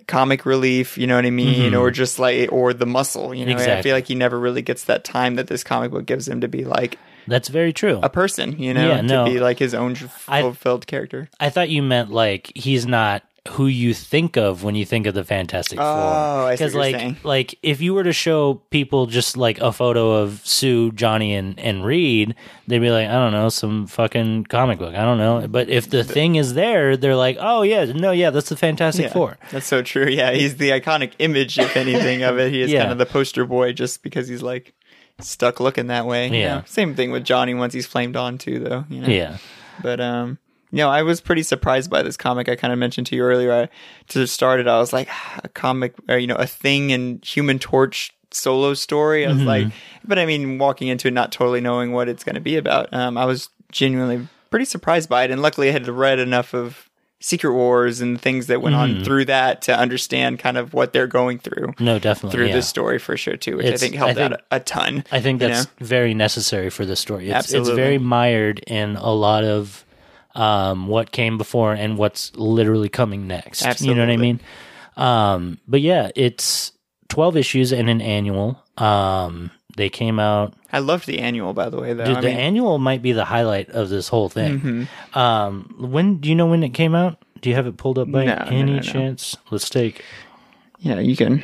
comic 0.07 0.47
relief, 0.47 0.97
you 0.97 1.07
know 1.07 1.17
what 1.17 1.27
I 1.27 1.31
mean, 1.31 1.73
Mhm. 1.73 1.79
or 1.81 1.91
just 1.91 2.19
like 2.19 2.51
or 2.51 2.73
the 2.73 2.87
muscle. 2.87 3.35
You 3.35 3.45
know, 3.45 3.51
I 3.53 3.55
Exactly. 3.55 3.83
feel 3.83 3.95
like 3.97 4.09
he 4.09 4.15
never 4.15 4.39
really 4.39 4.63
gets 4.63 4.85
that 4.85 5.05
time 5.05 5.37
that 5.37 5.49
this 5.49 5.63
comic 5.63 5.91
book 5.91 6.07
gives 6.07 6.27
him 6.27 6.41
to 6.41 6.49
be 6.49 6.65
like 6.65 6.99
That's 7.29 7.49
very 7.49 7.73
true. 7.73 8.01
a 8.03 8.09
person. 8.09 8.59
You 8.59 8.73
know, 8.75 8.89
Yeah, 8.89 8.97
to 8.99 9.03
no. 9.03 9.25
be 9.27 9.39
like 9.39 9.59
his 9.59 9.75
own 9.75 9.97
I- 10.29 10.41
fulfilled 10.41 10.87
character. 10.87 11.29
I 11.41 11.51
thought 11.51 11.69
you 11.69 11.83
meant 11.83 12.11
like 12.11 12.51
he's 12.55 12.87
not 12.87 13.23
who 13.51 13.67
you 13.67 13.93
think 13.93 14.37
of 14.37 14.63
when 14.63 14.77
you 14.77 14.85
think 14.87 15.05
of 15.07 15.15
the 15.15 15.25
Fantastic 15.25 15.77
Four. 15.79 15.87
Oh, 15.87 16.47
I 16.47 16.55
see 16.55 16.69
like 16.69 16.95
saying. 16.95 17.17
like 17.25 17.59
if 17.63 17.81
you 17.81 17.93
were 17.93 18.05
to 18.05 18.13
show 18.13 18.55
people 18.71 19.07
just 19.07 19.37
like 19.37 19.61
a 19.61 19.73
photo 19.73 20.13
of 20.13 20.41
Sue, 20.47 20.93
Johnny, 20.93 21.35
and 21.35 21.59
and 21.59 21.85
Reed, 21.85 22.37
they'd 22.69 22.79
be 22.79 22.91
like, 22.91 23.09
I 23.09 23.13
don't 23.15 23.33
know, 23.33 23.49
some 23.49 23.89
fucking 23.89 24.45
comic 24.45 24.79
book. 24.79 24.95
I 24.95 25.03
don't 25.05 25.19
know. 25.19 25.49
But 25.49 25.69
if 25.69 25.91
the 25.91 26.05
thing 26.05 26.37
is 26.37 26.55
there, 26.55 26.97
they're 26.97 27.17
like, 27.17 27.37
oh 27.41 27.63
yeah, 27.63 27.85
no, 27.87 28.13
yeah, 28.13 28.31
that's 28.31 28.49
the 28.49 28.57
Fantastic 28.57 29.07
Yeah, 29.07 29.13
Four. 29.13 29.39
That's 29.51 29.67
so 29.67 29.83
true. 29.83 30.07
Yeah, 30.07 30.31
he's 30.33 30.57
the 30.59 30.71
iconic 30.71 31.13
image, 31.19 31.59
if 31.59 31.77
anything, 31.77 32.23
of 32.23 32.39
it. 32.39 32.53
He 32.53 32.63
is 32.63 32.71
Yeah. 32.71 32.83
kind 32.83 32.93
of 32.93 32.99
the 32.99 33.07
poster 33.07 33.45
boy 33.45 33.73
just 33.73 34.05
because 34.05 34.29
he's 34.29 34.43
like 34.43 34.73
stuck 35.19 35.59
looking 35.59 35.89
that 35.89 36.07
way. 36.07 36.29
you 36.29 36.37
Yeah. 36.37 36.55
know? 36.59 36.63
Same 36.67 36.95
thing 36.95 37.11
with 37.11 37.25
Johnny 37.25 37.55
once 37.55 37.75
he's 37.75 37.87
flamed 37.87 38.15
on 38.17 38.39
too, 38.39 38.61
though. 38.61 38.85
You 38.89 39.01
know? 39.01 39.09
Yeah. 39.09 39.39
But 39.83 40.01
um, 40.01 40.39
you 40.73 40.79
know, 40.79 40.89
I 40.91 41.03
was 41.03 41.21
pretty 41.21 41.43
surprised 41.43 41.91
by 41.91 42.03
this 42.03 42.17
comic. 42.17 42.49
I 42.49 42.57
kind 42.57 42.73
of 42.73 42.79
mentioned 42.79 43.07
to 43.09 43.17
you 43.17 43.23
earlier. 43.23 43.53
I, 43.53 43.69
to 44.09 44.27
start 44.27 44.59
it, 44.59 44.67
I 44.67 44.79
was 44.79 44.93
like, 44.93 45.09
"Ah, 45.11 45.41
a 45.45 45.49
comic, 45.49 45.95
or 46.09 46.19
you 46.19 46.27
know, 46.27 46.35
a 46.37 46.47
thing 46.47 46.91
and 46.93 47.25
Human 47.25 47.59
Torch 47.59 48.13
solo 48.31 48.75
story. 48.75 49.25
I 49.27 49.29
was 49.29 49.39
Mm-hmm. 49.39 49.47
like, 49.47 49.67
but 50.05 50.19
I 50.19 50.25
mean, 50.27 50.59
walking 50.59 50.89
into 50.89 51.09
it 51.09 51.13
not 51.13 51.31
totally 51.31 51.61
knowing 51.61 51.93
what 51.93 52.09
it's 52.09 52.25
going 52.25 52.35
to 52.37 52.41
be 52.41 52.57
about, 52.57 52.93
um, 52.93 53.17
I 53.19 53.27
was 53.27 53.51
genuinely 53.71 54.27
pretty 54.51 54.65
surprised 54.65 55.09
by 55.09 55.25
it. 55.25 55.31
And 55.31 55.43
luckily, 55.43 55.69
I 55.69 55.73
had 55.73 55.87
read 55.89 56.19
enough 56.19 56.55
of 56.55 56.89
Secret 57.21 57.53
Wars 57.53 58.01
and 58.01 58.21
things 58.21 58.49
that 58.49 58.61
went 58.63 58.75
Mm-hmm. 58.75 58.99
on 58.99 59.05
through 59.05 59.27
that 59.27 59.63
to 59.63 59.79
understand 59.79 60.39
kind 60.41 60.57
of 60.57 60.75
what 60.75 60.93
they're 60.93 61.07
going 61.07 61.39
through 61.39 61.75
No, 61.79 61.99
definitely. 62.01 62.37
through 62.37 62.47
yeah. 62.49 62.55
this 62.55 62.69
story 62.69 62.99
for 62.99 63.17
sure 63.17 63.37
too, 63.37 63.59
which 63.59 63.67
I 63.67 63.77
think 63.77 63.95
helped 63.95 64.13
I 64.13 64.15
think- 64.15 64.33
out 64.33 64.41
a, 64.51 64.57
a 64.57 64.61
ton. 64.61 65.05
I 65.13 65.21
think 65.21 65.41
you 65.41 65.49
that's 65.49 65.67
know? 65.67 65.71
very 65.87 66.15
necessary 66.15 66.69
for 66.71 66.85
the 66.85 66.97
story. 66.97 67.31
It's, 67.31 67.53
it's 67.53 67.69
very 67.69 67.99
mired 67.99 68.59
in 68.67 68.97
a 68.97 69.13
lot 69.13 69.45
of 69.45 69.85
um, 70.35 70.87
what 70.87 71.13
came 71.13 71.39
before 71.39 71.73
and 71.73 71.99
what's 71.99 72.35
literally 72.37 72.89
coming 72.89 73.27
next. 73.27 73.81
You 73.81 73.95
know 73.95 74.03
what 74.03 74.11
I 74.11 74.17
mean? 74.17 74.41
Um, 74.97 75.59
but 75.67 75.81
yeah, 75.81 76.11
it's 76.17 76.73
12 77.09 77.37
issues 77.37 77.73
and 77.73 77.89
an 77.89 78.01
annual. 78.01 78.63
Um, 78.77 79.51
they 79.77 79.89
came 79.89 80.19
out. 80.19 80.55
I 80.73 80.81
loved 80.81 81.07
the 81.07 81.19
annual, 81.21 81.53
by 81.55 81.69
the 81.71 81.81
way. 81.81 81.95
Though 81.95 82.05
Dude, 82.05 82.17
I 82.19 82.21
the 82.21 82.27
mean, 82.29 82.37
annual 82.37 82.79
might 82.79 83.01
be 83.03 83.13
the 83.13 83.25
highlight 83.25 83.71
of 83.71 83.89
this 83.89 84.09
whole 84.09 84.29
thing. 84.29 84.61
Mm-hmm. 84.61 85.19
Um, 85.19 85.75
when 85.79 86.19
do 86.19 86.29
you 86.29 86.35
know 86.35 86.47
when 86.47 86.63
it 86.63 86.71
came 86.71 86.95
out? 86.95 87.23
Do 87.41 87.49
you 87.51 87.57
have 87.57 87.67
it 87.67 87.77
pulled 87.77 87.99
up 87.99 88.11
by 88.11 88.25
no, 88.27 88.35
any 88.49 88.73
no, 88.73 88.77
no. 88.77 88.83
chance? 88.83 89.37
Let's 89.51 89.69
take. 89.69 90.05
yeah, 90.79 91.01
you 91.01 91.17
can 91.17 91.43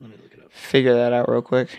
Let 0.00 0.10
me 0.10 0.16
look 0.22 0.32
it 0.32 0.44
up. 0.44 0.52
figure 0.52 0.94
that 0.94 1.12
out 1.12 1.28
real 1.28 1.42
quick. 1.42 1.76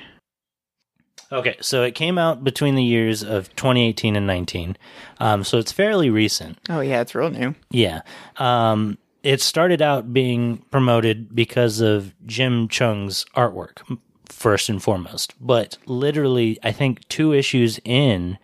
Okay, 1.31 1.57
so 1.62 1.83
it 1.83 1.95
came 1.95 2.18
out 2.18 2.44
between 2.44 2.75
the 2.75 2.83
years 2.83 3.24
of 3.24 3.53
2018 3.56 4.15
and 4.15 4.25
19. 4.25 4.77
Um, 5.19 5.44
so 5.44 5.57
it's 5.57 5.71
fairly 5.71 6.09
recent. 6.09 6.57
Oh 6.69 6.79
yeah, 6.79 7.01
it's 7.01 7.13
real 7.13 7.29
new. 7.29 7.56
Yeah. 7.69 8.01
Um, 8.38 8.97
it 9.24 9.41
started 9.41 9.81
out 9.81 10.13
being 10.13 10.59
promoted 10.71 11.35
because 11.35 11.81
of 11.81 12.13
Jim 12.25 12.69
Cheung's 12.69 13.25
artwork, 13.35 13.81
first 14.30 14.69
and 14.69 14.81
foremost. 14.81 15.33
But 15.45 15.78
literally, 15.85 16.57
I 16.63 16.71
think 16.71 17.06
two 17.09 17.33
issues 17.33 17.80
in, 17.83 18.37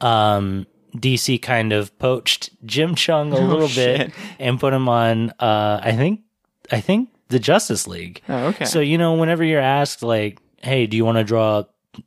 um, 0.00 0.66
DC 0.96 1.40
kind 1.40 1.72
of 1.72 1.96
poached 1.98 2.50
Jim 2.64 2.94
Cheung 2.94 3.32
a 3.32 3.40
little 3.44 3.68
bit 3.68 4.12
and 4.38 4.58
put 4.58 4.72
him 4.72 4.88
on, 4.88 5.30
uh, 5.38 5.80
I 5.82 5.92
think, 5.92 6.20
I 6.72 6.80
think 6.80 7.10
the 7.28 7.38
Justice 7.38 7.86
League. 7.86 8.20
Oh, 8.28 8.46
okay. 8.46 8.64
So, 8.64 8.80
you 8.80 8.98
know, 8.98 9.14
whenever 9.14 9.44
you're 9.44 9.60
asked, 9.60 10.02
like, 10.02 10.38
hey, 10.62 10.86
do 10.86 10.96
you 10.96 11.04
want 11.04 11.18
to 11.18 11.24
draw, 11.24 11.64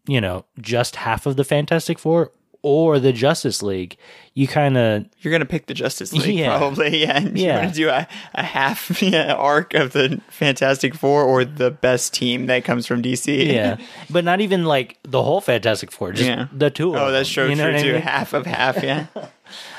you 0.08 0.22
know, 0.22 0.46
just 0.62 0.96
half 0.98 1.26
of 1.26 1.36
the 1.36 1.44
Fantastic 1.44 2.00
Four 2.00 2.32
or 2.64 3.00
the 3.00 3.14
Justice 3.14 3.62
League, 3.62 3.96
you 4.34 4.48
kind 4.48 4.76
of 4.78 5.06
You're 5.22 5.32
gonna 5.32 5.46
pick 5.46 5.68
the 5.68 5.74
Justice 5.74 6.12
League, 6.12 6.36
Yeah. 6.38 6.58
probably. 6.58 6.98
Yeah, 7.04 7.18
and 7.18 7.38
Yeah. 7.38 7.46
You're 7.54 7.62
gonna 7.62 7.74
do 7.74 7.90
a, 7.90 8.08
a 8.34 8.44
half 8.44 9.02
yeah, 9.02 9.34
arc 9.34 9.74
of 9.76 9.94
the 9.94 10.20
Fantastic 10.30 10.96
Four 10.96 11.24
or 11.24 11.46
the 11.46 11.70
best 11.72 12.14
team 12.14 12.48
that 12.48 12.66
comes 12.66 12.86
from 12.88 13.02
DC. 13.04 13.54
yeah, 13.54 13.78
but 14.10 14.24
not 14.26 14.42
even 14.42 14.66
like 14.66 14.98
the 15.04 15.22
whole 15.24 15.40
Fantastic 15.40 15.92
Four, 15.92 16.14
just 16.14 16.28
Yeah. 16.28 16.48
the 16.52 16.70
two. 16.72 16.96
Of 16.96 17.02
Oh, 17.02 17.12
that's 17.12 17.30
true. 17.30 17.48
you 17.48 17.56
know 17.56 17.70
true 17.70 17.92
I 17.92 17.94
mean? 17.94 18.02
Half 18.02 18.34
of 18.34 18.46
half. 18.46 18.84
Yeah. 18.84 19.06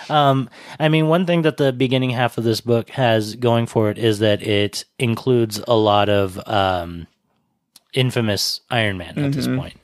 Um, 0.09 0.49
I 0.81 0.89
mean, 0.89 1.09
one 1.09 1.27
thing 1.27 1.43
that 1.43 1.59
the 1.59 1.73
beginning 1.73 2.11
half 2.11 2.39
of 2.39 2.45
this 2.45 2.63
book 2.63 2.89
has 2.91 3.35
going 3.35 3.67
for 3.67 3.91
it 3.91 3.99
is 3.99 4.21
that 4.21 4.41
it 4.41 4.85
includes 4.99 5.61
a 5.69 5.77
lot 5.77 6.09
of 6.09 6.41
um, 6.49 7.07
infamous 7.93 8.61
Iron 8.71 8.99
Man 8.99 9.19
at 9.19 9.33
this 9.33 9.47
Mm-hmm. 9.47 9.59
point. 9.59 9.75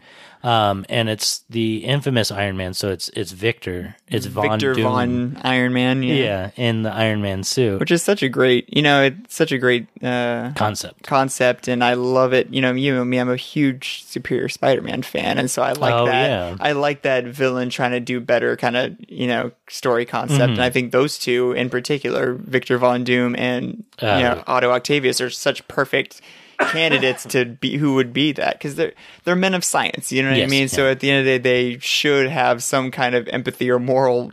Um, 0.45 0.85
and 0.91 1.09
it's 1.09 1.43
the 1.49 1.79
infamous 1.79 2.31
Iron 2.31 2.59
Man, 2.59 2.75
so 2.75 2.91
it's 2.91 3.09
it's 3.15 3.33
Victor, 3.33 3.97
it's 4.09 4.27
Von 4.27 4.51
Victor 4.51 4.75
Doom, 4.75 4.85
Von 4.85 5.37
Iron 5.43 5.73
Man. 5.73 6.03
Yeah. 6.03 6.15
yeah, 6.15 6.51
in 6.57 6.83
the 6.83 6.93
Iron 6.93 7.23
Man 7.23 7.43
suit 7.45 7.81
Which 7.81 7.91
is 7.91 8.03
such 8.03 8.23
a 8.23 8.29
great, 8.29 8.69
you 8.71 8.83
know, 8.83 9.05
it's 9.05 9.35
such 9.35 9.53
a 9.53 9.59
great 9.59 9.87
uh, 10.03 10.53
concept. 10.55 11.03
concept, 11.03 11.67
and 11.67 11.83
I 11.83 11.95
love 11.95 12.35
it. 12.35 12.53
You 12.53 12.61
know, 12.61 12.73
you 12.73 13.01
and 13.01 13.09
me, 13.09 13.17
I'm 13.17 13.31
a 13.31 13.37
huge 13.37 14.05
Superior 14.05 14.51
Spider-Man 14.51 15.03
fan, 15.03 15.39
and 15.39 15.51
so 15.51 15.63
I 15.63 15.73
like 15.73 15.95
Oh, 15.95 16.05
that. 16.05 16.29
yeah. 16.29 16.57
I 16.61 16.73
like 16.73 17.03
that 17.03 17.25
villain 17.25 17.71
trying 17.71 17.93
to 17.93 18.01
do 18.01 18.21
better, 18.21 18.55
kind 18.59 18.77
of, 18.77 18.97
you 19.09 19.27
know, 19.27 19.51
story 19.71 20.05
concept. 20.05 20.41
Mm-hmm. 20.43 20.53
And 20.53 20.63
I 20.63 20.69
think 20.69 20.93
those 20.93 21.19
two, 21.19 21.53
in 21.53 21.71
particular, 21.71 22.35
Victor 22.35 22.77
Von 22.77 23.03
Doom 23.03 23.35
and 23.39 23.85
Uh, 24.03 24.17
you 24.19 24.23
know 24.25 24.45
Otto 24.47 24.71
Octavius, 24.73 25.23
are 25.23 25.31
such 25.31 25.67
perfect 25.69 26.21
candidates 26.59 27.25
to 27.27 27.45
be 27.45 27.77
who 27.77 27.95
would 27.95 28.13
be 28.13 28.33
that 28.33 28.55
because 28.59 28.75
they're 28.77 28.93
they're 29.25 29.37
men 29.37 29.55
of 29.55 29.65
science. 29.65 30.11
You 30.13 30.23
know 30.23 30.29
what 30.31 30.35
I 30.37 30.39
Yes, 30.41 30.51
mean? 30.51 30.69
So 30.69 30.89
at 30.89 31.01
the 31.01 31.11
end 31.11 31.21
of 31.21 31.25
the 31.27 31.39
day, 31.39 31.73
they 31.75 31.79
should 31.79 32.29
have 32.29 32.63
some 32.63 32.91
kind 32.91 33.15
of 33.15 33.29
empathy 33.29 33.71
or 33.71 33.79
moral 33.79 34.31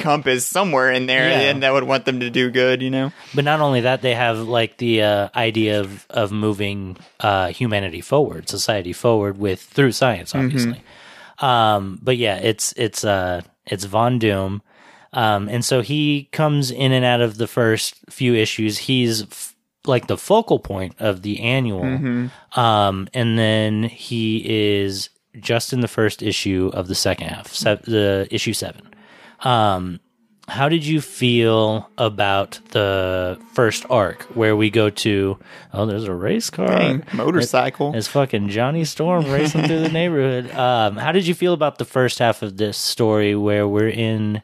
compass 0.00 0.46
somewhere 0.46 0.90
in 0.90 1.06
there, 1.06 1.28
Yeah. 1.30 1.50
and 1.50 1.62
that 1.62 1.72
would 1.72 1.84
want 1.84 2.04
them 2.04 2.20
to 2.20 2.30
do 2.30 2.50
good. 2.50 2.82
You 2.82 2.90
know? 2.90 3.12
But 3.34 3.44
not 3.44 3.60
only 3.60 3.80
that, 3.82 4.02
they 4.02 4.14
have 4.14 4.38
like 4.40 4.76
the 4.78 5.02
uh, 5.02 5.28
idea 5.34 5.80
of 5.80 6.06
of 6.10 6.32
moving 6.32 6.96
uh, 7.20 7.48
humanity 7.48 8.00
forward, 8.00 8.48
society 8.48 8.92
forward 8.92 9.38
with 9.38 9.60
through 9.60 9.92
science, 9.92 10.34
obviously. 10.34 10.82
Um, 11.38 11.98
but 12.02 12.16
yeah, 12.16 12.36
it's 12.36 12.72
it's 12.76 13.04
uh 13.04 13.42
it's 13.66 13.84
Von 13.84 14.18
Doom, 14.18 14.62
um, 15.12 15.48
and 15.48 15.64
so 15.64 15.80
he 15.80 16.28
comes 16.32 16.70
in 16.70 16.92
and 16.92 17.04
out 17.04 17.20
of 17.20 17.36
the 17.38 17.46
first 17.46 17.94
few 18.10 18.34
issues. 18.34 18.78
He's 18.78 19.51
like 19.86 20.06
the 20.06 20.16
focal 20.16 20.58
point 20.58 20.94
of 21.00 21.22
the 21.22 21.40
annual. 21.40 22.30
Um, 22.52 23.08
and 23.14 23.38
then 23.38 23.82
he 23.84 24.42
is 24.80 25.08
just 25.40 25.72
in 25.72 25.80
the 25.80 25.88
first 25.88 26.22
issue 26.22 26.70
of 26.74 26.88
the 26.88 26.94
second 26.94 27.28
half, 27.28 27.52
se- 27.52 27.80
the 27.84 28.28
issue 28.30 28.52
seven. 28.52 28.82
Um, 29.40 29.98
how 30.48 30.68
did 30.68 30.84
you 30.84 31.00
feel 31.00 31.88
about 31.96 32.58
the 32.70 33.40
first 33.54 33.86
arc 33.88 34.22
where 34.34 34.56
we 34.56 34.70
go 34.70 34.90
to? 34.90 35.38
Oh, 35.72 35.86
there's 35.86 36.04
a 36.04 36.14
race 36.14 36.50
car. 36.50 36.66
Dang, 36.66 37.04
motorcycle. 37.14 37.94
It's 37.94 38.08
fucking 38.08 38.48
Johnny 38.48 38.84
Storm 38.84 39.24
racing 39.30 39.66
through 39.66 39.80
the 39.80 39.88
neighborhood. 40.00 40.50
Um, 40.50 40.96
how 40.96 41.12
did 41.12 41.26
you 41.26 41.34
feel 41.34 41.54
about 41.54 41.78
the 41.78 41.84
first 41.84 42.18
half 42.18 42.42
of 42.42 42.56
this 42.56 42.76
story 42.76 43.34
where 43.36 43.66
we're 43.66 43.88
in 43.88 44.42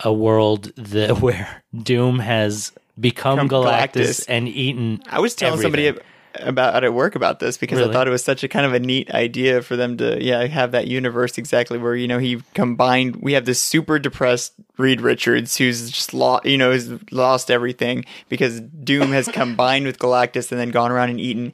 a 0.00 0.12
world 0.12 0.70
that 0.76 1.20
where 1.22 1.62
Doom 1.76 2.18
has 2.20 2.72
become 3.02 3.36
Become 3.36 3.48
Galactus, 3.48 3.92
Galactus. 3.92 4.24
and 4.28 4.48
eaten? 4.48 5.02
I 5.10 5.20
was 5.20 5.34
telling 5.34 5.60
somebody 5.60 5.92
about 6.34 6.82
at 6.82 6.94
work 6.94 7.14
about 7.14 7.40
this 7.40 7.58
because 7.58 7.78
Really? 7.78 7.90
I 7.90 7.92
thought 7.92 8.08
it 8.08 8.10
was 8.10 8.24
such 8.24 8.42
a 8.42 8.48
kind 8.48 8.64
of 8.64 8.72
a 8.72 8.80
neat 8.80 9.10
idea 9.10 9.60
for 9.60 9.76
them 9.76 9.98
to 9.98 10.22
yeah 10.24 10.42
have 10.46 10.72
that 10.72 10.86
universe 10.86 11.36
exactly 11.36 11.76
where 11.76 11.94
you 11.94 12.08
know 12.08 12.18
he 12.18 12.40
combined 12.54 13.16
we 13.16 13.34
have 13.34 13.44
this 13.44 13.60
super 13.60 13.98
depressed 13.98 14.54
Reed 14.78 15.02
Richards 15.02 15.56
who's 15.58 15.90
just 15.90 16.14
lost 16.14 16.46
you 16.46 16.56
know 16.56 16.72
has 16.72 16.90
lost 17.12 17.50
everything 17.50 18.06
because 18.30 18.60
Doom 18.60 19.12
has 19.12 19.28
combined 19.32 19.84
with 19.84 19.98
Galactus 19.98 20.50
and 20.50 20.58
then 20.58 20.70
gone 20.70 20.90
around 20.90 21.10
and 21.10 21.20
eaten 21.20 21.52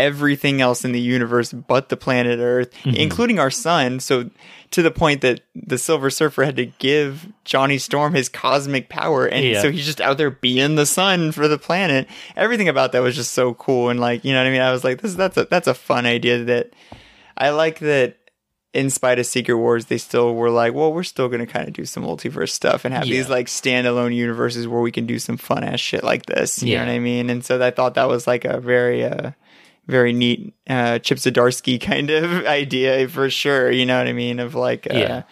everything 0.00 0.60
else 0.60 0.84
in 0.84 0.92
the 0.92 1.00
universe 1.00 1.52
but 1.52 1.88
the 1.88 1.96
planet 1.96 2.38
Earth 2.40 2.70
Mm-hmm. 2.84 2.96
including 2.96 3.38
our 3.38 3.50
sun 3.50 4.00
so 4.00 4.30
to 4.70 4.82
the 4.82 4.90
point 4.90 5.20
that 5.22 5.40
the 5.54 5.76
Silver 5.78 6.10
Surfer 6.10 6.44
had 6.44 6.56
to 6.56 6.66
give 6.66 7.26
Johnny 7.44 7.76
Storm 7.78 8.14
his 8.14 8.28
cosmic 8.28 8.88
power 8.88 9.26
and 9.26 9.44
Yeah. 9.44 9.60
so 9.62 9.70
he's 9.70 9.84
just 9.84 10.00
out 10.00 10.16
there 10.18 10.30
being 10.30 10.76
the 10.76 10.86
sun 10.86 11.32
for 11.32 11.48
the 11.48 11.58
planet. 11.58 12.06
Everything 12.36 12.68
about 12.68 12.92
that 12.92 13.02
was 13.02 13.16
just 13.16 13.32
so 13.32 13.54
cool 13.54 13.88
and 13.90 13.98
like, 13.98 14.24
you 14.24 14.32
know 14.32 14.38
what 14.40 14.46
I 14.46 14.50
mean? 14.52 14.60
I 14.60 14.70
was 14.72 14.84
like, 14.84 15.00
this 15.02 15.14
that's 15.14 15.36
a 15.36 15.44
that's 15.46 15.66
a 15.66 15.74
fun 15.74 16.06
idea 16.06 16.44
that 16.44 16.70
I 17.36 17.50
like 17.50 17.80
that 17.80 18.16
in 18.72 18.88
spite 18.90 19.18
of 19.18 19.26
Secret 19.26 19.56
Wars, 19.56 19.86
they 19.86 19.98
still 19.98 20.32
were 20.36 20.50
like, 20.50 20.72
well, 20.74 20.92
we're 20.92 21.02
still 21.02 21.28
gonna 21.28 21.46
kind 21.48 21.66
of 21.66 21.74
do 21.74 21.84
some 21.84 22.04
multiverse 22.04 22.50
stuff 22.50 22.84
and 22.84 22.94
have 22.94 23.06
Yeah. 23.06 23.16
these 23.16 23.28
like 23.28 23.48
standalone 23.48 24.14
universes 24.14 24.68
where 24.68 24.80
we 24.80 24.92
can 24.92 25.06
do 25.06 25.18
some 25.18 25.36
fun 25.36 25.64
ass 25.64 25.80
shit 25.80 26.04
like 26.04 26.26
this. 26.26 26.62
You 26.62 26.74
Yeah. 26.74 26.84
know 26.84 26.92
what 26.92 26.96
I 26.96 26.98
mean? 27.00 27.28
And 27.30 27.44
so 27.44 27.60
I 27.60 27.72
thought 27.72 27.94
that 27.94 28.08
was 28.08 28.28
like 28.28 28.44
a 28.44 28.60
very 28.60 29.04
uh 29.04 29.32
very 29.90 30.12
neat 30.12 30.54
uh 30.68 30.98
Chip 31.00 31.18
Zdarsky 31.18 31.80
kind 31.80 32.10
of 32.10 32.46
idea 32.60 33.08
for 33.08 33.28
sure. 33.28 33.70
You 33.70 33.86
know 33.86 33.98
what 33.98 34.06
I 34.06 34.12
mean? 34.12 34.38
Of 34.40 34.54
like 34.54 34.86
uh, 34.90 34.94
Yeah. 34.94 35.22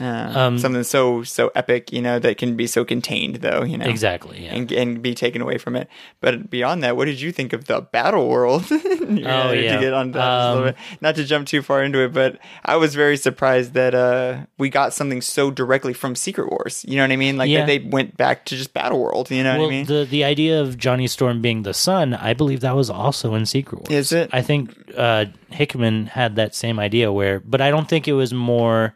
Uh, 0.00 0.32
Um, 0.34 0.58
something 0.58 0.82
so 0.84 1.22
so 1.22 1.50
epic, 1.54 1.92
you 1.92 2.00
know, 2.02 2.18
that 2.18 2.38
can 2.38 2.56
be 2.56 2.66
so 2.66 2.84
contained 2.84 3.36
though, 3.36 3.62
you 3.64 3.76
know 3.78 3.86
exactly. 3.86 4.44
Yeah. 4.44 4.54
and, 4.54 4.70
and 4.72 5.02
be 5.02 5.14
taken 5.14 5.42
away 5.42 5.58
from 5.58 5.76
it. 5.76 5.88
But 6.20 6.50
beyond 6.50 6.82
that, 6.84 6.96
what 6.96 7.06
did 7.06 7.20
you 7.20 7.32
think 7.32 7.52
of 7.52 7.64
the 7.66 7.80
battle 7.80 8.28
world? 8.28 8.64
Oh, 9.08 9.52
yeah. 9.52 9.76
To 9.76 9.80
get 9.80 9.92
on 9.94 10.12
that 10.12 10.18
just 10.18 10.28
a 10.28 10.48
little 10.54 10.58
Um, 10.58 10.74
bit. 10.74 10.76
Not 11.00 11.14
to 11.16 11.24
jump 11.24 11.46
too 11.46 11.62
far 11.62 11.82
into 11.82 12.00
it, 12.04 12.12
but 12.12 12.38
I 12.64 12.76
was 12.76 12.94
very 12.94 13.16
surprised 13.16 13.72
that 13.72 13.94
uh, 13.94 14.44
we 14.58 14.68
got 14.68 14.92
something 14.92 15.22
so 15.22 15.50
directly 15.50 15.94
from 15.94 16.14
Secret 16.14 16.50
Wars. 16.50 16.84
You 16.86 16.96
know 16.96 17.04
what 17.04 17.12
I 17.12 17.16
mean? 17.16 17.36
Like 17.38 17.48
Yeah. 17.48 17.60
that 17.60 17.66
they 17.66 17.78
went 17.78 18.16
back 18.18 18.44
to 18.46 18.56
just 18.56 18.74
battle 18.74 19.00
world. 19.00 19.30
You 19.30 19.42
know 19.42 19.52
well, 19.52 19.62
what 19.62 19.66
I 19.68 19.70
mean? 19.70 19.86
the 19.86 20.04
the 20.04 20.24
idea 20.24 20.60
of 20.60 20.76
Johnny 20.76 21.06
Storm 21.06 21.40
being 21.40 21.62
the 21.62 21.72
sun, 21.74 22.12
I 22.14 22.34
believe 22.34 22.60
that 22.60 22.76
was 22.76 22.90
also 22.90 23.34
in 23.34 23.46
Secret 23.46 23.78
Wars. 23.88 23.90
Is 23.98 24.12
it? 24.12 24.28
I 24.32 24.42
think 24.42 24.74
uh, 24.96 25.24
Hickman 25.50 26.06
had 26.06 26.36
that 26.36 26.54
same 26.54 26.78
idea 26.78 27.10
where, 27.10 27.40
but 27.40 27.60
I 27.60 27.70
don't 27.70 27.88
think 27.88 28.06
it 28.08 28.12
was 28.14 28.32
more. 28.34 28.94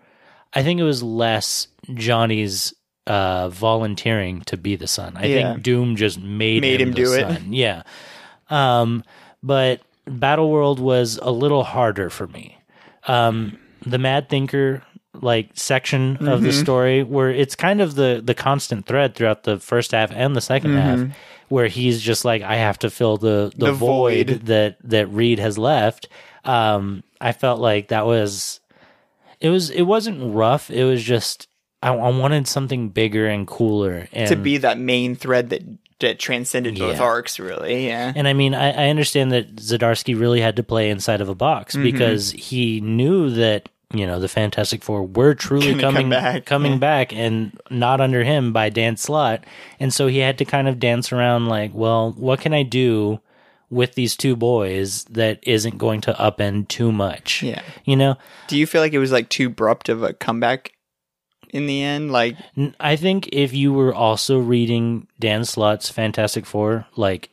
I 0.54 0.62
think 0.62 0.80
it 0.80 0.84
was 0.84 1.02
less 1.02 1.68
Johnny's 1.94 2.74
uh, 3.06 3.48
volunteering 3.48 4.42
to 4.42 4.56
be 4.56 4.76
the 4.76 4.86
son. 4.86 5.16
I 5.16 5.26
Yeah. 5.26 5.52
think 5.52 5.62
Doom 5.64 5.96
just 5.96 6.20
made 6.20 6.60
Made 6.60 6.80
him, 6.80 6.88
him 6.88 6.94
the 6.94 7.02
do 7.04 7.12
it. 7.14 7.42
Yeah. 7.48 7.82
Um, 8.50 9.02
but 9.42 9.80
Battle 10.06 10.50
World 10.50 10.78
was 10.78 11.18
a 11.22 11.30
little 11.30 11.64
harder 11.64 12.10
for 12.10 12.26
me. 12.26 12.58
Um, 13.06 13.58
the 13.84 13.98
Mad 13.98 14.28
Thinker 14.28 14.82
like 15.20 15.50
section 15.54 16.16
of 16.16 16.38
Mm-hmm. 16.38 16.44
the 16.44 16.52
story 16.52 17.02
where 17.02 17.30
it's 17.30 17.54
kind 17.54 17.80
of 17.82 17.94
the 17.96 18.22
the 18.24 18.34
constant 18.34 18.86
thread 18.86 19.14
throughout 19.14 19.42
the 19.42 19.58
first 19.58 19.92
half 19.92 20.10
and 20.10 20.34
the 20.34 20.40
2nd 20.40 20.74
half 20.80 21.14
where 21.48 21.66
he's 21.66 22.00
just 22.00 22.24
like 22.24 22.40
I 22.42 22.56
have 22.56 22.78
to 22.78 22.90
fill 22.90 23.18
the 23.18 23.52
the, 23.54 23.66
Mm-hmm. 23.66 23.66
The 23.66 23.72
void, 23.72 24.28
void. 24.30 24.46
that 24.46 24.76
that 24.84 25.06
Reed 25.08 25.38
has 25.38 25.58
left. 25.58 26.08
Um, 26.44 27.02
I 27.20 27.32
felt 27.32 27.60
like 27.60 27.88
that 27.88 28.06
was 28.06 28.60
it 29.42 29.50
was 29.50 29.68
it 29.70 29.82
wasn't 29.82 30.34
rough. 30.34 30.70
It 30.70 30.84
was 30.84 31.02
just 31.02 31.48
I, 31.82 31.92
I 31.92 32.10
wanted 32.16 32.46
something 32.46 32.88
bigger 32.90 33.26
and 33.26 33.46
cooler 33.46 34.08
and 34.12 34.28
to 34.28 34.36
be 34.36 34.56
that 34.58 34.78
main 34.78 35.16
thread 35.16 35.50
that 35.50 35.62
that 35.98 36.18
transcended 36.18 36.78
both 36.78 37.00
arcs, 37.00 37.38
really. 37.38 37.86
Yeah. 37.86 38.12
And 38.16 38.26
I 38.26 38.32
mean, 38.32 38.54
I, 38.54 38.86
I 38.86 38.88
understand 38.88 39.30
that 39.32 39.54
Zdarsky 39.56 40.18
really 40.18 40.40
had 40.40 40.56
to 40.56 40.62
play 40.64 40.90
inside 40.90 41.20
of 41.20 41.28
a 41.28 41.34
box 41.34 41.74
Mm-hmm. 41.74 41.84
because 41.84 42.32
he 42.32 42.80
knew 42.80 43.30
that 43.30 43.68
you 43.92 44.06
know 44.06 44.18
the 44.18 44.28
Fantastic 44.28 44.82
Four 44.82 45.04
were 45.04 45.34
truly 45.34 45.70
Gonna 45.72 45.82
coming 45.82 46.08
back, 46.10 46.44
coming 46.44 46.72
yeah. 46.72 46.78
back, 46.78 47.12
and 47.12 47.58
not 47.70 48.00
under 48.00 48.24
him 48.24 48.52
by 48.52 48.68
Dan 48.68 48.96
Slott, 48.96 49.44
and 49.78 49.92
so 49.92 50.06
he 50.06 50.18
had 50.18 50.38
to 50.38 50.44
kind 50.44 50.66
of 50.68 50.78
dance 50.80 51.12
around 51.12 51.46
like, 51.48 51.72
well, 51.74 52.12
what 52.12 52.40
can 52.40 52.54
I 52.54 52.62
do 52.62 53.20
with 53.72 53.94
these 53.94 54.16
two 54.16 54.36
boys 54.36 55.04
that 55.04 55.40
isn't 55.42 55.78
going 55.78 56.02
to 56.02 56.12
upend 56.12 56.68
too 56.68 56.92
much? 56.92 57.42
Yeah. 57.42 57.62
you 57.84 57.96
know. 57.96 58.16
Do 58.48 58.58
you 58.58 58.66
feel 58.66 58.82
like 58.82 58.92
it 58.92 58.98
was 58.98 59.10
like 59.10 59.30
too 59.30 59.46
abrupt 59.46 59.88
of 59.88 60.02
a 60.02 60.12
comeback 60.12 60.72
in 61.50 61.66
the 61.66 61.82
end? 61.82 62.12
Like, 62.12 62.36
I 62.78 62.96
think 62.96 63.30
if 63.32 63.54
you 63.54 63.72
were 63.72 63.94
also 63.94 64.38
reading 64.38 65.08
Dan 65.18 65.44
Slott's 65.46 65.88
Fantastic 65.88 66.44
Four, 66.44 66.86
like 66.96 67.30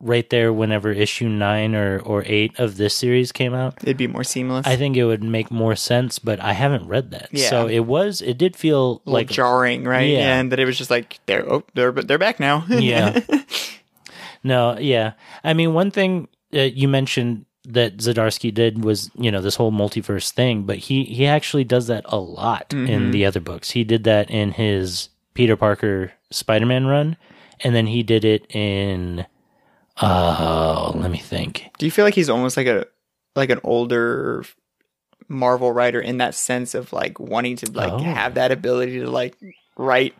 right 0.00 0.28
there, 0.30 0.52
whenever 0.52 0.90
issue 0.90 1.28
nine 1.28 1.74
or, 1.74 1.98
or 2.00 2.22
eight 2.26 2.58
of 2.58 2.76
this 2.76 2.94
series 2.94 3.30
came 3.32 3.52
out, 3.54 3.76
it'd 3.82 3.96
be 3.96 4.06
more 4.06 4.24
seamless. 4.24 4.66
I 4.66 4.76
think 4.76 4.96
it 4.96 5.04
would 5.04 5.22
make 5.22 5.50
more 5.50 5.76
sense. 5.76 6.18
But 6.18 6.40
I 6.40 6.52
haven't 6.54 6.88
read 6.88 7.10
that, 7.12 7.28
Yeah. 7.30 7.48
so 7.50 7.66
it 7.68 7.80
was 7.86 8.20
it 8.22 8.38
did 8.38 8.56
feel 8.56 9.02
like 9.04 9.28
jarring, 9.28 9.84
right? 9.84 10.08
Yeah. 10.08 10.38
and 10.40 10.50
that 10.52 10.58
it 10.60 10.64
was 10.64 10.76
just 10.78 10.90
like 10.90 11.20
they're 11.26 11.46
oh 11.50 11.62
they're 11.74 11.92
they're 11.92 12.18
back 12.18 12.40
now. 12.40 12.64
yeah. 12.70 13.20
no, 14.44 14.78
yeah. 14.78 15.14
I 15.42 15.54
mean, 15.54 15.74
one 15.74 15.90
thing 15.90 16.28
that 16.52 16.74
you 16.74 16.86
mentioned 16.86 17.46
that 17.66 17.96
Zdarsky 17.96 18.52
did 18.52 18.84
was 18.84 19.10
you 19.16 19.30
know 19.32 19.40
this 19.40 19.56
whole 19.56 19.72
multiverse 19.72 20.30
thing, 20.30 20.62
but 20.64 20.76
he 20.78 21.04
he 21.04 21.26
actually 21.26 21.64
does 21.64 21.86
that 21.88 22.04
a 22.06 22.18
lot 22.18 22.68
Mm-hmm. 22.70 22.86
in 22.92 23.10
the 23.10 23.24
other 23.26 23.40
books. 23.40 23.70
He 23.70 23.82
did 23.84 24.04
that 24.04 24.30
in 24.30 24.52
his 24.52 25.08
Peter 25.34 25.56
Parker 25.56 26.12
Spider 26.30 26.66
Man 26.66 26.86
run, 26.86 27.16
and 27.60 27.74
then 27.74 27.86
he 27.86 28.02
did 28.02 28.24
it 28.24 28.46
in. 28.54 29.26
Oh, 30.02 30.92
let 30.96 31.10
me 31.10 31.18
think. 31.18 31.70
Do 31.78 31.86
you 31.86 31.92
feel 31.92 32.04
like 32.04 32.14
he's 32.14 32.28
almost 32.30 32.56
like 32.56 32.66
a 32.66 32.86
like 33.36 33.50
an 33.50 33.60
older 33.64 34.44
Marvel 35.28 35.72
writer 35.72 36.00
in 36.00 36.18
that 36.18 36.34
sense 36.34 36.74
of 36.74 36.92
like 36.92 37.18
wanting 37.18 37.56
to 37.56 37.70
like 37.70 37.92
Oh. 37.92 37.98
have 37.98 38.34
that 38.34 38.52
ability 38.52 39.00
to 39.00 39.10
like 39.10 39.36
write 39.76 40.14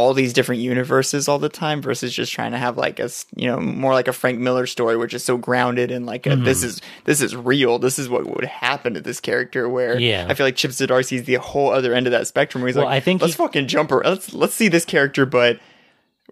all 0.00 0.14
these 0.14 0.32
different 0.32 0.60
universes 0.62 1.28
all 1.28 1.38
the 1.38 1.48
time 1.48 1.82
versus 1.82 2.12
just 2.12 2.32
trying 2.32 2.52
to 2.52 2.58
have 2.58 2.76
like 2.78 2.98
a 2.98 3.10
you 3.36 3.46
know 3.46 3.60
more 3.60 3.92
like 3.92 4.08
a 4.08 4.12
Frank 4.12 4.38
Miller 4.38 4.66
story 4.66 4.96
which 4.96 5.12
is 5.14 5.22
so 5.22 5.36
grounded 5.36 5.90
and 5.90 6.06
like 6.06 6.26
a, 6.26 6.30
Mm-hmm. 6.30 6.44
this 6.44 6.62
is 6.62 6.80
this 7.04 7.20
is 7.20 7.36
real 7.36 7.78
this 7.78 7.98
is 7.98 8.08
what 8.08 8.26
would 8.26 8.44
happen 8.44 8.94
to 8.94 9.00
this 9.00 9.20
character 9.20 9.68
where 9.68 9.98
Yeah. 9.98 10.26
I 10.28 10.34
feel 10.34 10.46
like 10.46 10.56
Chip 10.56 10.70
Zdarsky 10.70 11.18
is 11.18 11.24
the 11.24 11.34
whole 11.34 11.70
other 11.70 11.92
end 11.94 12.06
of 12.06 12.12
that 12.12 12.26
spectrum 12.26 12.62
where 12.62 12.68
he's 12.68 12.76
Well, 12.76 12.86
like 12.86 12.96
I 12.96 13.00
think 13.00 13.20
let's 13.20 13.34
he- 13.34 13.38
fucking 13.38 13.66
jump 13.66 13.90
her 13.90 14.00
let's 14.04 14.32
let's 14.32 14.54
see 14.54 14.68
this 14.68 14.84
character 14.84 15.26
but 15.26 15.60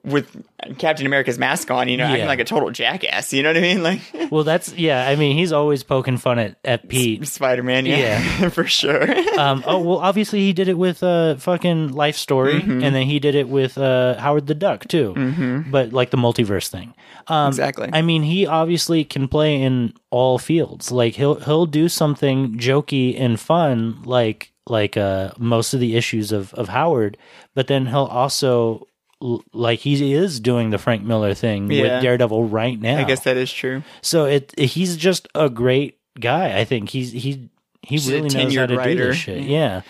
with 0.05 0.45
Captain 0.79 1.07
America's 1.07 1.39
mask 1.39 1.71
on 1.71 1.89
you 1.89 1.97
know 1.97 2.05
acting 2.05 2.27
like 2.27 2.41
a 2.41 2.45
total 2.45 2.71
jackass 2.71 3.33
you 3.33 3.43
know 3.43 3.51
what 3.51 3.57
I 3.57 3.61
mean 3.61 3.83
like 3.91 4.01
Well, 4.31 4.45
that's 4.45 4.73
yeah. 4.75 5.07
I 5.09 5.17
mean, 5.17 5.37
he's 5.37 5.53
always 5.53 5.83
poking 5.83 6.19
fun 6.19 6.39
at 6.39 6.57
at 6.65 6.89
Pete. 6.89 7.27
Spider 7.27 7.63
Man, 7.63 7.87
yeah, 7.87 8.49
for 8.51 8.65
sure. 8.65 9.11
um, 9.39 9.63
oh 9.67 9.79
well, 9.81 9.99
obviously 9.99 10.41
he 10.41 10.53
did 10.53 10.69
it 10.69 10.77
with 10.79 11.03
uh, 11.03 11.37
fucking 11.37 11.93
Life 11.93 12.17
Story, 12.17 12.61
Mm-hmm. 12.61 12.83
and 12.85 12.95
then 12.95 13.07
he 13.07 13.19
did 13.19 13.35
it 13.35 13.49
with 13.49 13.79
uh, 13.79 14.19
Howard 14.19 14.47
the 14.47 14.55
Duck 14.55 14.87
too. 14.89 15.15
Mm-hmm. 15.17 15.71
But 15.71 15.93
like 15.93 16.11
the 16.11 16.17
multiverse 16.17 16.69
thing, 16.69 16.95
um, 17.29 17.49
Exactly. 17.49 17.89
I 17.93 18.03
mean, 18.03 18.23
he 18.23 18.47
obviously 18.47 19.05
can 19.05 19.29
play 19.29 19.61
in 19.63 19.95
all 20.11 20.39
fields. 20.39 20.91
Like 20.93 21.15
he'll 21.15 21.37
he'll 21.37 21.67
do 21.67 21.89
something 21.89 22.59
jokey 22.59 23.19
and 23.19 23.39
fun, 23.41 24.03
like 24.05 24.53
like 24.67 24.97
uh, 24.99 25.31
most 25.39 25.73
of 25.73 25.81
the 25.81 25.97
issues 25.97 26.33
of 26.33 26.53
of 26.55 26.69
Howard, 26.69 27.17
but 27.55 27.67
then 27.69 27.87
he'll 27.87 28.05
also. 28.11 28.87
Like 29.21 29.81
he 29.81 30.13
is 30.15 30.39
doing 30.41 30.71
the 30.71 30.79
Frank 30.79 31.03
Miller 31.03 31.35
thing 31.35 31.71
Yeah. 31.71 31.83
with 31.95 32.03
Daredevil 32.03 32.45
right 32.45 32.81
now. 32.81 32.99
I 32.99 33.05
guess 33.05 33.21
that 33.25 33.37
is 33.37 33.53
true. 33.53 33.83
So 34.01 34.27
it 34.27 34.59
he's 34.59 34.97
just 34.97 35.27
a 35.35 35.51
great 35.51 35.99
guy. 36.21 36.59
I 36.59 36.65
think 36.65 36.89
he's 36.91 37.11
he 37.13 37.49
he 37.83 37.97
really 38.11 38.29
knows 38.29 38.55
how 38.55 38.67
to 38.67 38.83
do 38.85 38.95
this 38.97 39.17
shit. 39.17 39.43
Yeah. 39.43 39.83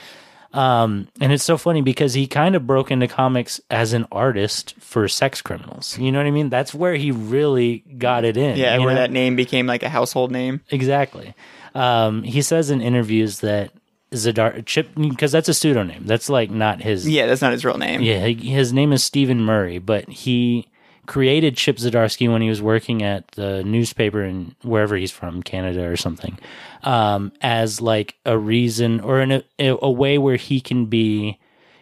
Um, 0.50 1.08
and 1.20 1.30
it's 1.30 1.44
so 1.44 1.58
funny 1.58 1.82
because 1.82 2.14
he 2.14 2.26
kind 2.26 2.56
of 2.56 2.66
broke 2.66 2.90
into 2.90 3.06
comics 3.06 3.61
as 3.70 3.92
an 3.92 4.06
artist 4.11 4.75
for 4.80 5.06
sex 5.06 5.42
criminals. 5.42 5.99
You 5.99 6.11
know 6.11 6.18
what 6.20 6.26
I 6.26 6.30
mean? 6.30 6.49
That's 6.49 6.73
where 6.75 6.94
he 6.94 7.11
really 7.11 7.80
got 7.99 8.25
it 8.25 8.38
in. 8.38 8.56
Yeah, 8.56 8.78
where 8.78 8.88
know? 8.88 8.94
that 8.94 9.11
name 9.11 9.37
became 9.37 9.66
like 9.66 9.82
a 9.82 9.90
household 9.90 10.32
name. 10.32 10.62
exactly. 10.70 11.35
Um, 11.75 12.23
he 12.23 12.40
says 12.40 12.70
in 12.70 12.80
interviews 12.80 13.40
that 13.40 13.73
Zadar 14.12 14.65
Chip 14.65 14.88
because 14.95 15.33
that's 15.33 15.49
a 15.49 15.55
pseudonym. 15.55 16.07
That's 16.07 16.29
like 16.29 16.50
not 16.50 16.81
his 16.81 17.09
Yeah, 17.09 17.27
that's 17.27 17.43
not 17.43 17.53
his 17.53 17.65
real 17.65 17.79
name. 17.79 18.00
yeah, 18.00 18.27
his 18.29 18.73
name 18.73 18.93
is 18.93 19.03
Stephen 19.05 19.41
Murray, 19.41 19.79
but 19.79 20.09
he 20.09 20.67
created 21.07 21.57
Chip 21.57 21.77
Zdarsky 21.77 22.31
when 22.31 22.43
he 22.43 22.49
was 22.50 22.61
working 22.61 23.03
at 23.03 23.29
the 23.33 23.62
newspaper 23.65 24.23
in 24.23 24.55
wherever 24.62 24.95
he's 24.97 25.11
from, 25.11 25.43
Canada 25.43 25.87
or 25.88 25.97
something, 25.97 26.38
um, 26.83 27.33
as 27.41 27.81
like 27.81 28.17
a 28.27 28.37
reason 28.37 29.00
or 29.00 29.21
in 29.21 29.33
a, 29.33 29.43
a 29.59 29.91
way 29.91 30.19
where 30.19 30.37
he 30.37 30.61
can 30.61 30.85
be, 30.87 31.38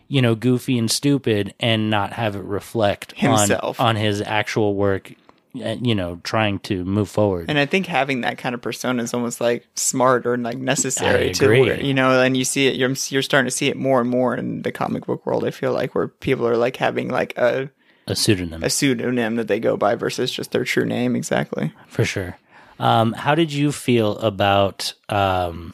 you 0.08 0.22
know, 0.22 0.34
goofy 0.36 0.78
and 0.78 0.90
stupid 0.90 1.54
and 1.58 1.90
not 1.90 2.12
have 2.12 2.36
it 2.36 2.44
reflect 2.44 3.12
Himself. 3.16 3.80
on 3.80 3.88
on 3.88 3.96
his 3.96 4.20
actual 4.22 4.74
work. 4.74 5.12
You 5.56 5.94
know, 5.94 6.20
trying 6.22 6.58
to 6.60 6.84
move 6.84 7.08
forward. 7.08 7.46
And 7.48 7.58
I 7.58 7.66
think 7.66 7.86
having 7.86 8.22
that 8.22 8.38
kind 8.38 8.54
of 8.54 8.62
persona 8.62 9.02
is 9.02 9.14
almost 9.14 9.40
like 9.40 9.66
smart 9.74 10.26
or 10.26 10.36
like 10.36 10.58
necessary 10.58 11.32
to 11.34 11.48
where, 11.48 11.80
you 11.80 11.94
know, 11.94 12.20
and 12.20 12.36
you 12.36 12.44
see 12.44 12.66
it, 12.66 12.76
you're, 12.76 12.94
you're 13.08 13.22
starting 13.22 13.46
to 13.46 13.56
see 13.56 13.68
it 13.68 13.76
more 13.76 14.00
and 14.00 14.10
more 14.10 14.34
in 14.34 14.62
the 14.62 14.72
comic 14.72 15.06
book 15.06 15.26
world. 15.26 15.44
I 15.44 15.50
feel 15.50 15.72
like 15.72 15.94
where 15.94 16.08
people 16.08 16.46
are 16.46 16.56
like 16.56 16.76
having 16.76 17.08
like 17.08 17.36
a, 17.36 17.70
a 18.06 18.16
pseudonym. 18.16 18.62
a 18.62 18.70
pseudonym 18.70 19.36
that 19.36 19.48
they 19.48 19.60
go 19.60 19.76
by 19.76 19.94
versus 19.94 20.30
just 20.30 20.52
their 20.52 20.64
true 20.64 20.84
name. 20.84 21.16
Exactly. 21.16 21.72
for 21.88 22.04
sure. 22.04 22.36
Um, 22.78 23.12
how 23.12 23.34
did 23.34 23.52
you 23.52 23.72
feel 23.72 24.18
about? 24.18 24.92
Um, 25.08 25.72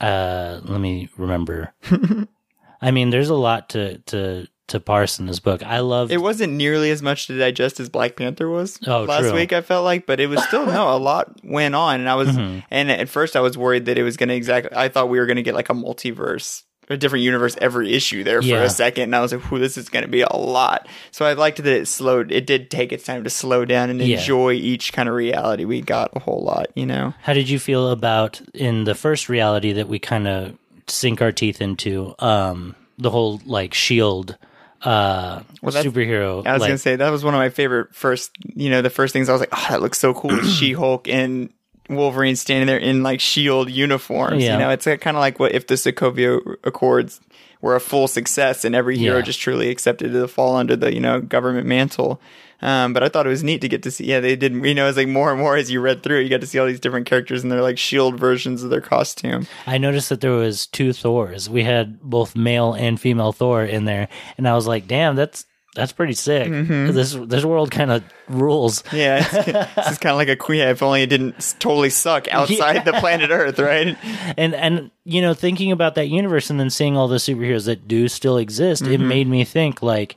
uh, 0.00 0.60
let 0.64 0.80
me 0.80 1.08
remember. 1.16 1.74
I 2.80 2.90
mean, 2.90 3.10
there's 3.10 3.30
a 3.30 3.34
lot 3.34 3.70
to 3.70 3.98
to 3.98 4.46
to 4.68 4.80
parse 4.80 5.18
in 5.20 5.26
this 5.26 5.38
book. 5.38 5.62
I 5.64 5.78
love. 5.80 6.10
It 6.10 6.20
wasn't 6.20 6.54
nearly 6.54 6.90
as 6.90 7.00
much 7.02 7.26
to 7.28 7.38
digest 7.38 7.78
as 7.78 7.88
Black 7.88 8.16
Panther 8.16 8.48
was 8.48 8.78
Oh, 8.86 9.04
last 9.04 9.22
true. 9.28 9.34
week. 9.34 9.52
I 9.52 9.60
felt 9.60 9.84
like, 9.84 10.06
but 10.06 10.18
it 10.20 10.26
was 10.28 10.42
still 10.44 10.66
no 10.66 10.94
a 10.94 10.98
lot 10.98 11.32
went 11.44 11.74
on, 11.74 12.00
and 12.00 12.08
I 12.08 12.14
was 12.16 12.28
Mm-hmm. 12.28 12.60
and 12.70 12.90
at 12.90 13.08
first 13.08 13.36
I 13.36 13.40
was 13.40 13.56
worried 13.56 13.84
that 13.86 13.96
it 13.98 14.02
was 14.02 14.16
going 14.16 14.28
to 14.30 14.34
exactly. 14.34 14.72
I 14.76 14.88
thought 14.88 15.08
we 15.08 15.18
were 15.20 15.26
going 15.26 15.36
to 15.36 15.42
get 15.42 15.54
like 15.54 15.70
a 15.70 15.74
multiverse, 15.74 16.64
a 16.90 16.96
different 16.96 17.24
universe 17.24 17.56
every 17.60 17.92
issue 17.92 18.24
there 18.24 18.42
for 18.42 18.48
Yeah. 18.48 18.62
a 18.64 18.70
second, 18.70 19.04
and 19.04 19.16
I 19.16 19.20
was 19.20 19.32
like, 19.32 19.42
"Whew, 19.42 19.58
this 19.60 19.78
is 19.78 19.88
going 19.88 20.04
to 20.04 20.10
be 20.10 20.22
a 20.22 20.34
lot." 20.36 20.88
So 21.12 21.24
I 21.24 21.34
liked 21.34 21.58
that 21.58 21.66
it 21.66 21.86
slowed. 21.86 22.32
It 22.32 22.44
did 22.46 22.68
take 22.70 22.92
its 22.92 23.04
time 23.04 23.22
to 23.24 23.30
slow 23.30 23.64
down 23.64 23.90
and 23.90 24.00
Yeah. 24.02 24.18
enjoy 24.18 24.54
each 24.54 24.92
kind 24.92 25.08
of 25.08 25.14
reality. 25.14 25.64
We 25.64 25.80
got 25.80 26.10
a 26.14 26.18
whole 26.20 26.42
lot, 26.42 26.66
you 26.74 26.86
know. 26.86 27.14
how 27.22 27.34
did 27.34 27.48
you 27.48 27.58
feel 27.60 27.90
about 27.90 28.40
in 28.52 28.82
the 28.84 28.94
first 28.96 29.28
reality 29.28 29.72
that 29.72 29.88
we 29.88 29.98
kind 30.00 30.26
of 30.26 30.54
sink 30.88 31.22
our 31.22 31.30
teeth 31.32 31.60
into? 31.60 32.14
Um, 32.18 32.74
the 32.98 33.10
whole 33.10 33.40
like 33.44 33.74
shield 33.74 34.38
uh 34.82 35.40
that's- 35.62 35.84
superhero. 35.84 36.46
I 36.46 36.52
was 36.52 36.60
like, 36.60 36.68
gonna 36.70 36.78
say 36.78 36.96
that 36.96 37.10
was 37.10 37.24
one 37.24 37.34
of 37.34 37.38
my 37.38 37.48
favorite 37.48 37.94
first. 37.94 38.30
You 38.54 38.70
know, 38.70 38.82
the 38.82 38.90
first 38.90 39.12
things 39.12 39.28
I 39.28 39.32
was 39.32 39.40
like, 39.40 39.50
"Oh, 39.52 39.66
that 39.70 39.80
looks 39.82 39.98
so 39.98 40.14
cool." 40.14 40.36
She 40.44 40.72
Hulk 40.72 41.08
and 41.08 41.50
Wolverine 41.88 42.36
standing 42.36 42.66
there 42.66 42.78
in 42.78 43.02
like 43.02 43.20
Shield 43.20 43.70
uniforms. 43.70 44.42
Yeah. 44.42 44.54
You 44.54 44.58
know, 44.58 44.70
it's 44.70 44.84
kind 44.84 45.16
of 45.16 45.20
like 45.20 45.38
what 45.38 45.54
if 45.54 45.66
the 45.66 45.74
Sokovia 45.74 46.40
Accords 46.64 47.20
were 47.60 47.74
a 47.76 47.80
full 47.80 48.06
success 48.08 48.64
and 48.64 48.74
every 48.74 48.98
hero 48.98 49.16
Yeah. 49.16 49.22
just 49.22 49.40
truly 49.40 49.70
accepted 49.70 50.12
to 50.12 50.28
fall 50.28 50.56
under 50.56 50.76
the 50.76 50.92
you 50.92 51.00
know 51.00 51.20
government 51.20 51.66
mantle. 51.66 52.20
Um, 52.62 52.92
but 52.94 53.02
I 53.02 53.08
thought 53.10 53.26
it 53.26 53.30
was 53.30 53.44
neat 53.44 53.60
to 53.60 53.68
get 53.68 53.82
to 53.82 53.90
see. 53.90 54.04
Yeah, 54.06 54.20
they 54.20 54.34
did. 54.34 54.54
You 54.54 54.74
know, 54.74 54.88
it's 54.88 54.96
like 54.96 55.08
more 55.08 55.30
and 55.30 55.38
more 55.40 55.56
as 55.56 55.70
you 55.70 55.80
read 55.80 56.02
through, 56.02 56.20
you 56.20 56.30
got 56.30 56.40
to 56.40 56.46
see 56.46 56.58
all 56.58 56.66
these 56.66 56.80
different 56.80 57.06
characters 57.06 57.42
and 57.42 57.52
their 57.52 57.60
like 57.62 57.76
Shield 57.78 58.18
versions 58.18 58.62
of 58.62 58.70
their 58.70 58.80
costume. 58.80 59.46
I 59.66 59.78
noticed 59.78 60.08
that 60.08 60.20
there 60.22 60.32
was 60.32 60.66
two 60.66 60.92
Thors. 60.92 61.50
We 61.50 61.64
had 61.64 62.00
both 62.00 62.34
male 62.34 62.72
and 62.72 62.98
female 63.00 63.32
Thor 63.32 63.62
in 63.64 63.84
there, 63.84 64.08
and 64.38 64.48
I 64.48 64.54
was 64.54 64.66
like, 64.66 64.86
"Damn, 64.88 65.16
that's 65.16 65.44
that's 65.74 65.92
pretty 65.92 66.14
sick." 66.14 66.48
Mm-hmm. 66.48 66.92
This 66.94 67.12
this 67.12 67.44
world 67.44 67.70
kind 67.70 67.90
of 67.90 68.02
rules. 68.28 68.82
Yeah, 68.90 69.18
it's, 69.20 69.32
this 69.76 69.90
is 69.90 69.98
kind 69.98 70.12
of 70.12 70.16
like 70.16 70.28
a 70.30 70.36
queen. 70.36 70.62
If 70.62 70.82
only 70.82 71.02
it 71.02 71.08
didn't 71.08 71.56
totally 71.58 71.90
suck 71.90 72.26
outside 72.32 72.86
the 72.86 72.94
planet 72.94 73.28
Earth, 73.30 73.58
right? 73.58 73.98
and 74.38 74.54
and 74.54 74.90
you 75.04 75.20
know 75.20 75.34
thinking 75.34 75.72
about 75.72 75.94
that 75.96 76.08
universe 76.08 76.48
and 76.48 76.58
then 76.58 76.70
seeing 76.70 76.96
all 76.96 77.06
the 77.08 77.16
superheroes 77.16 77.66
that 77.66 77.86
do 77.86 78.08
still 78.08 78.38
exist 78.38 78.80
it 78.82 78.98
Mm-hmm. 78.98 79.08
made 79.08 79.28
me 79.28 79.44
think 79.44 79.82
like 79.82 80.16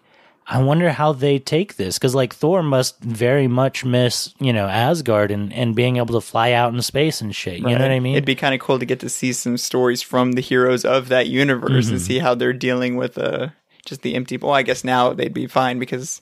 i 0.50 0.62
wonder 0.62 0.90
how 0.92 1.14
they 1.14 1.38
take 1.40 1.76
this 1.78 1.98
because 1.98 2.14
like 2.16 2.34
thor 2.34 2.62
must 2.64 3.00
very 3.02 3.48
much 3.48 3.86
miss 3.86 4.34
you 4.40 4.52
know 4.52 4.68
asgard 4.68 5.32
and 5.32 5.54
and 5.54 5.76
being 5.76 5.98
able 5.98 6.20
to 6.20 6.26
fly 6.26 6.52
out 6.52 6.74
in 6.74 6.82
space 6.82 7.22
and 7.22 7.36
shit 7.36 7.60
you 7.60 7.66
know 7.66 7.72
what 7.84 7.92
i 7.92 8.00
mean 8.00 8.16
It'd 8.16 8.26
be 8.26 8.36
kind 8.36 8.54
of 8.56 8.60
cool 8.60 8.80
to 8.80 8.86
get 8.86 9.00
to 9.02 9.10
see 9.10 9.32
some 9.32 9.58
stories 9.58 10.02
from 10.02 10.34
the 10.34 10.42
heroes 10.42 10.84
of 10.86 11.10
that 11.10 11.28
universe 11.28 11.86
Mm-hmm. 11.86 11.94
and 11.96 12.02
see 12.02 12.20
how 12.20 12.36
they're 12.36 12.52
dealing 12.54 12.96
with 12.98 13.18
uh, 13.18 13.50
just 13.86 14.02
the 14.02 14.16
empty. 14.16 14.38
Well, 14.38 14.52
I 14.52 14.64
guess 14.64 14.84
now 14.84 15.14
they'd 15.14 15.34
be 15.34 15.48
fine 15.48 15.80
because 15.80 16.22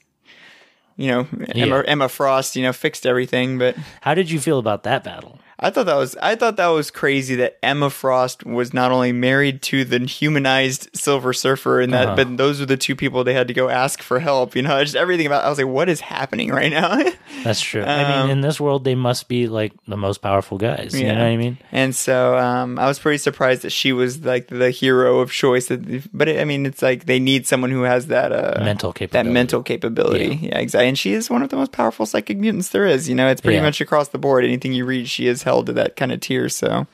you 0.98 1.08
know 1.08 1.28
Emma, 1.56 1.78
Yeah. 1.78 1.84
Emma 1.88 2.10
Frost, 2.10 2.56
you 2.56 2.64
know, 2.64 2.74
fixed 2.74 3.06
everything. 3.06 3.58
But 3.58 3.76
how 4.02 4.14
did 4.14 4.30
you 4.30 4.40
feel 4.40 4.60
about 4.60 4.84
that 4.84 5.04
battle 5.04 5.40
I 5.60 5.72
thought 5.72 5.88
that 5.88 5.96
was 5.96 6.16
I 6.22 6.36
thought 6.36 6.56
that 6.58 6.68
was 6.68 6.92
crazy 6.92 7.36
that 7.36 7.58
Emma 7.64 7.90
Frost 7.90 8.46
was 8.46 8.74
not 8.74 8.92
only 8.92 9.12
married 9.12 9.62
to 9.64 9.84
the 9.86 10.00
humanized 10.06 10.90
Silver 10.96 11.34
Surfer 11.34 11.82
and 11.82 11.94
that, 11.94 12.08
Uh-huh. 12.10 12.16
but 12.16 12.38
those 12.38 12.60
were 12.60 12.66
the 12.68 12.78
two 12.78 12.96
people 12.96 13.24
they 13.24 13.34
had 13.34 13.48
to 13.48 13.54
go 13.56 13.68
ask 13.70 14.02
for 14.04 14.20
help. 14.20 14.56
You 14.56 14.62
know, 14.62 14.84
just 14.84 14.96
everything 14.96 15.26
about. 15.26 15.44
I 15.46 15.50
was 15.50 15.58
like, 15.58 15.68
what 15.68 15.90
is 15.90 16.00
happening 16.00 16.50
right 16.52 16.72
now? 16.72 17.02
that's 17.44 17.62
true 17.62 17.82
i 17.84 18.04
Um, 18.04 18.28
mean 18.28 18.30
in 18.38 18.42
this 18.42 18.60
world 18.60 18.84
they 18.84 18.96
must 18.96 19.28
be 19.28 19.48
like 19.48 19.72
the 19.88 19.96
most 19.98 20.20
powerful 20.20 20.58
guys 20.58 21.00
you 21.00 21.06
know 21.08 21.14
what 21.14 21.22
i 21.24 21.38
mean 21.38 21.58
And 21.72 21.96
so 21.96 22.36
um, 22.38 22.80
I 22.80 22.88
was 22.88 22.98
pretty 23.00 23.18
surprised 23.20 23.62
that 23.62 23.72
she 23.72 23.94
was 23.94 24.24
like 24.26 24.48
the 24.48 24.72
hero 24.72 25.20
of 25.20 25.32
choice. 25.32 25.68
But 26.14 26.28
it, 26.28 26.40
I 26.40 26.46
mean, 26.46 26.66
it's 26.66 26.82
like 26.82 27.06
they 27.06 27.20
need 27.20 27.46
someone 27.48 27.70
who 27.72 27.84
has 27.84 28.08
that 28.08 28.32
uh, 28.32 28.64
Mental 28.64 28.92
capability. 28.94 29.28
that 29.30 29.34
mental 29.34 29.62
capability. 29.64 30.36
Yeah. 30.42 30.58
exactly. 30.60 30.88
And 30.90 30.98
she 30.98 31.14
is 31.14 31.30
one 31.30 31.42
of 31.44 31.50
the 31.50 31.56
most 31.58 31.72
powerful 31.72 32.06
psychic 32.06 32.38
mutants 32.38 32.70
there 32.70 32.86
is. 32.88 33.08
You 33.10 33.16
know, 33.16 33.28
it's 33.30 33.42
pretty 33.42 33.58
Yeah. 33.58 33.64
much 33.70 33.82
across 33.82 34.08
the 34.10 34.18
board. 34.18 34.44
Anything 34.46 34.74
you 34.74 34.86
read, 34.86 35.08
she 35.08 35.28
is 35.28 35.44
held 35.48 35.66
to 35.68 35.74
that 35.74 35.96
kind 35.96 36.12
of 36.12 36.20
tier. 36.20 36.50
So, 36.50 36.86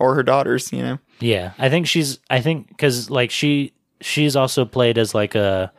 or 0.00 0.14
her 0.14 0.22
daughters. 0.22 0.72
You 0.72 0.82
know, 0.82 0.98
Yeah, 1.20 1.52
I 1.58 1.68
think 1.68 1.86
she's. 1.86 2.18
I 2.30 2.40
think 2.40 2.68
because 2.68 3.10
like 3.10 3.30
she 3.30 3.72
she's 4.00 4.36
also 4.36 4.64
played 4.64 4.96
as 4.98 5.14
like 5.14 5.34
a 5.34 5.72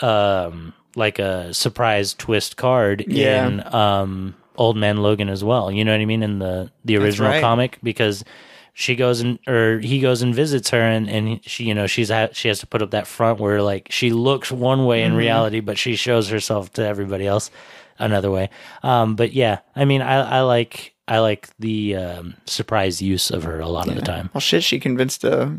um 0.00 0.72
like 0.94 1.18
a 1.18 1.52
surprise 1.54 2.14
twist 2.14 2.56
card 2.56 3.04
Yeah. 3.08 3.46
in 3.46 3.74
um 3.74 4.34
Old 4.56 4.76
Man 4.76 4.98
Logan 4.98 5.28
as 5.28 5.44
well. 5.44 5.70
You 5.70 5.84
know 5.84 5.92
what 5.92 6.00
I 6.00 6.04
mean 6.06 6.22
in 6.22 6.38
the 6.38 6.70
the 6.84 6.96
original 6.96 7.30
right. 7.30 7.40
comic 7.42 7.78
because 7.82 8.24
she 8.72 8.94
goes 8.94 9.20
and 9.20 9.38
or 9.46 9.78
he 9.78 10.00
goes 10.00 10.22
and 10.22 10.34
visits 10.34 10.70
her 10.70 10.80
and 10.80 11.08
and 11.08 11.40
she 11.44 11.64
you 11.64 11.74
know 11.74 11.86
she's 11.86 12.10
ha- 12.10 12.28
she 12.32 12.48
has 12.48 12.58
to 12.60 12.66
put 12.66 12.82
up 12.82 12.90
that 12.90 13.06
front 13.06 13.38
where 13.40 13.62
like 13.62 13.88
she 13.90 14.10
looks 14.10 14.50
one 14.52 14.84
way 14.86 15.00
Mm-hmm. 15.02 15.12
in 15.12 15.16
reality 15.18 15.60
but 15.60 15.78
she 15.78 15.96
shows 15.96 16.28
herself 16.28 16.72
to 16.74 16.82
everybody 16.86 17.26
else 17.26 17.50
another 17.98 18.30
way. 18.30 18.50
Um 18.82 19.14
but 19.16 19.32
yeah, 19.32 19.60
I 19.74 19.84
mean 19.84 20.02
I 20.02 20.38
I 20.38 20.40
like 20.42 20.94
I 21.08 21.18
like 21.20 21.48
the 21.58 21.96
um, 21.96 22.34
surprise 22.46 23.00
use 23.00 23.30
of 23.30 23.44
her 23.44 23.60
a 23.60 23.68
lot 23.68 23.88
of 23.88 23.94
the 23.94 24.02
time. 24.02 24.30
well, 24.34 24.40
shit, 24.40 24.64
she 24.64 24.80
convinced 24.80 25.22
a 25.24 25.56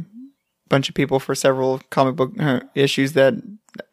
bunch 0.69 0.89
of 0.89 0.95
people 0.95 1.19
for 1.19 1.33
several 1.35 1.79
comic 1.89 2.15
book 2.15 2.31
uh, 2.39 2.61
issues 2.75 3.13
that. 3.13 3.33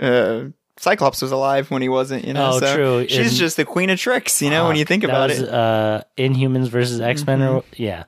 Uh, 0.01 0.47
Cyclops 0.77 1.23
was 1.23 1.31
alive 1.31 1.71
when 1.71 1.83
he 1.83 1.89
wasn't, 1.89 2.25
you 2.25 2.33
know. 2.33 2.55
Oh, 2.55 2.59
so 2.59 2.75
true. 2.75 3.07
She's 3.09 3.29
And- 3.29 3.37
just 3.37 3.57
the 3.57 3.65
queen 3.65 3.91
of 3.91 4.01
tricks, 4.01 4.43
you 4.43 4.51
know. 4.51 4.67
when 4.67 4.75
you 4.75 4.85
think 4.85 5.03
That 5.03 5.11
about 5.11 5.31
was, 5.31 5.39
it, 5.41 5.49
Mm-hmm. 5.49 5.55
uh, 5.55 6.01
Inhumans 6.19 6.67
versus 6.67 7.01
X 7.01 7.25
Men, 7.25 7.43
or 7.43 7.63
yeah, 7.77 8.05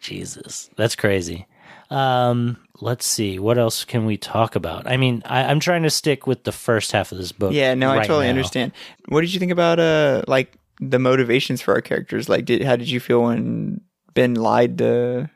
Jesus, 0.00 0.70
that's 0.76 0.96
crazy. 0.96 1.46
Um, 1.90 2.56
let's 2.80 3.04
see, 3.06 3.38
what 3.38 3.58
else 3.58 3.84
can 3.84 4.06
we 4.06 4.16
talk 4.16 4.56
about? 4.56 4.86
I 4.90 4.96
mean, 4.96 5.22
I, 5.26 5.44
I'm 5.44 5.60
trying 5.60 5.82
to 5.82 5.90
stick 5.90 6.26
with 6.26 6.44
the 6.44 6.52
first 6.52 6.92
half 6.92 7.12
of 7.12 7.18
this 7.18 7.32
book. 7.32 7.52
Yeah, 7.52 7.74
no, 7.74 7.90
I 7.90 7.98
totally 8.06 8.24
now. 8.24 8.30
understand. 8.30 8.72
What 9.08 9.20
did 9.20 9.34
you 9.34 9.38
think 9.38 9.52
about 9.52 9.78
uh 9.78 10.22
like 10.26 10.54
the 10.80 10.98
motivations 10.98 11.62
for 11.62 11.74
our 11.74 11.80
characters? 11.80 12.28
Like 12.28 12.44
did 12.44 12.62
how 12.62 12.76
did 12.76 12.88
you 12.90 13.00
feel 13.00 13.22
when 13.22 13.80
Ben 14.14 14.34
lied 14.34 14.78
to 14.78 15.30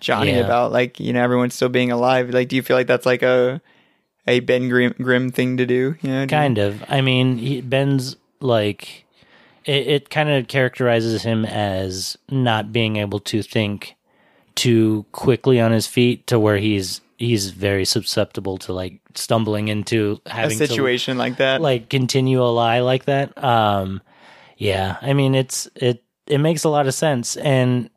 Johnny 0.00 0.32
Yeah. 0.32 0.38
about 0.44 0.72
like, 0.72 0.98
you 1.00 1.12
know, 1.12 1.22
everyone 1.22 1.50
still 1.50 1.68
being 1.68 1.90
alive? 1.92 2.30
Like 2.30 2.48
do 2.48 2.56
you 2.56 2.62
feel 2.62 2.76
like 2.76 2.86
that's 2.86 3.06
like 3.06 3.22
a 3.22 3.60
a 4.26 4.40
Ben 4.40 4.68
Grimm, 4.68 4.94
Grimm 4.98 5.30
thing 5.30 5.56
to 5.56 5.66
do, 5.66 5.96
you 6.00 6.08
know? 6.10 6.18
Do 6.26 6.34
you- 6.34 6.40
Kind 6.40 6.58
of. 6.58 6.84
I 6.88 7.00
mean, 7.00 7.38
he, 7.38 7.60
Ben's 7.60 8.16
like 8.40 9.04
it, 9.64 9.86
it 9.86 10.10
kind 10.10 10.28
of 10.28 10.48
characterizes 10.48 11.22
him 11.22 11.44
as 11.44 12.16
not 12.30 12.72
being 12.72 12.96
able 12.96 13.20
to 13.20 13.42
think 13.42 13.94
too 14.54 15.04
quickly 15.12 15.60
on 15.60 15.72
his 15.72 15.86
feet 15.86 16.26
to 16.28 16.38
where 16.38 16.58
he's 16.58 17.00
he's 17.16 17.50
very 17.50 17.84
susceptible 17.84 18.58
to 18.58 18.72
like 18.72 19.00
stumbling 19.14 19.68
into 19.68 20.20
a 20.26 20.30
having 20.32 20.58
to 20.58 20.66
situation 20.66 21.16
like 21.18 21.36
that. 21.36 21.60
like 21.60 21.88
continue 21.88 22.42
a 22.42 22.50
lie 22.50 22.80
like 22.80 23.04
that. 23.04 23.36
Um, 23.42 24.02
yeah, 24.62 24.96
I 25.02 25.12
mean 25.12 25.34
it's 25.34 25.68
it 25.74 26.02
it 26.26 26.38
makes 26.38 26.64
a 26.64 26.68
lot 26.68 26.86
of 26.86 26.94
sense, 26.94 27.36
and 27.36 27.90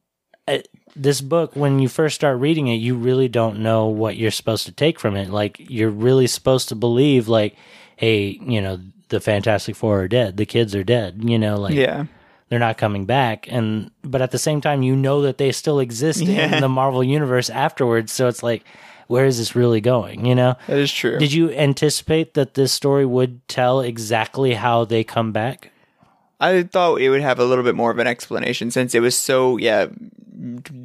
it, 0.47 0.67
this 0.95 1.21
book 1.21 1.56
when 1.56 1.80
you 1.80 1.88
first 1.89 2.15
start 2.15 2.39
reading 2.39 2.67
it, 2.67 2.75
you 2.75 2.95
really 2.95 3.28
don't 3.28 3.60
know 3.60 3.88
what 3.88 4.15
you're 4.17 4.32
supposed 4.32 4.65
to 4.65 4.71
take 4.71 4.99
from 4.99 5.15
it. 5.15 5.30
Like 5.30 5.58
you're 5.60 5.89
really 5.89 6.28
supposed 6.28 6.69
to 6.69 6.75
believe 6.75 7.28
like, 7.28 7.56
hey, 7.97 8.39
you 8.41 8.62
know, 8.62 8.80
the 9.10 9.19
Fantastic 9.19 9.75
Four 9.75 10.01
are 10.01 10.08
dead, 10.08 10.38
the 10.38 10.45
kids 10.45 10.73
are 10.75 10.84
dead, 10.84 11.19
you 11.23 11.38
know, 11.38 11.58
like 11.60 11.75
yeah. 11.75 12.06
they're 12.49 12.60
not 12.60 12.78
coming 12.78 13.06
back 13.06 13.47
and 13.51 13.91
but 14.04 14.21
at 14.21 14.32
the 14.32 14.39
same 14.39 14.62
time 14.62 14.82
you 14.84 14.95
know 14.95 15.21
that 15.23 15.38
they 15.38 15.51
still 15.51 15.80
exist 15.80 16.21
Yeah. 16.21 16.56
in 16.56 16.62
the 16.62 16.69
Marvel 16.69 17.04
universe 17.04 17.49
afterwards 17.49 18.12
so 18.12 18.28
it's 18.28 18.41
like 18.43 18.63
where 19.08 19.25
is 19.25 19.38
this 19.38 19.56
really 19.56 19.82
going 19.82 20.25
you 20.25 20.34
know 20.36 20.56
That 20.67 20.78
is 20.80 20.91
true. 20.91 21.17
did 21.19 21.34
you 21.34 21.51
anticipate 21.51 22.34
that 22.36 22.54
this 22.56 22.71
story 22.71 23.06
would 23.06 23.47
tell 23.47 23.82
exactly 23.82 24.54
how 24.54 24.86
they 24.86 25.04
come 25.04 25.32
back 25.32 25.71
I 26.39 26.63
thought 26.63 26.99
it 27.01 27.09
would 27.09 27.21
have 27.21 27.39
a 27.39 27.45
little 27.45 27.63
bit 27.63 27.75
more 27.75 27.91
of 27.91 27.99
an 27.99 28.07
explanation 28.07 28.69
since 28.71 28.93
it 28.93 28.99
was 28.99 29.17
so 29.17 29.57
yeah 29.57 29.87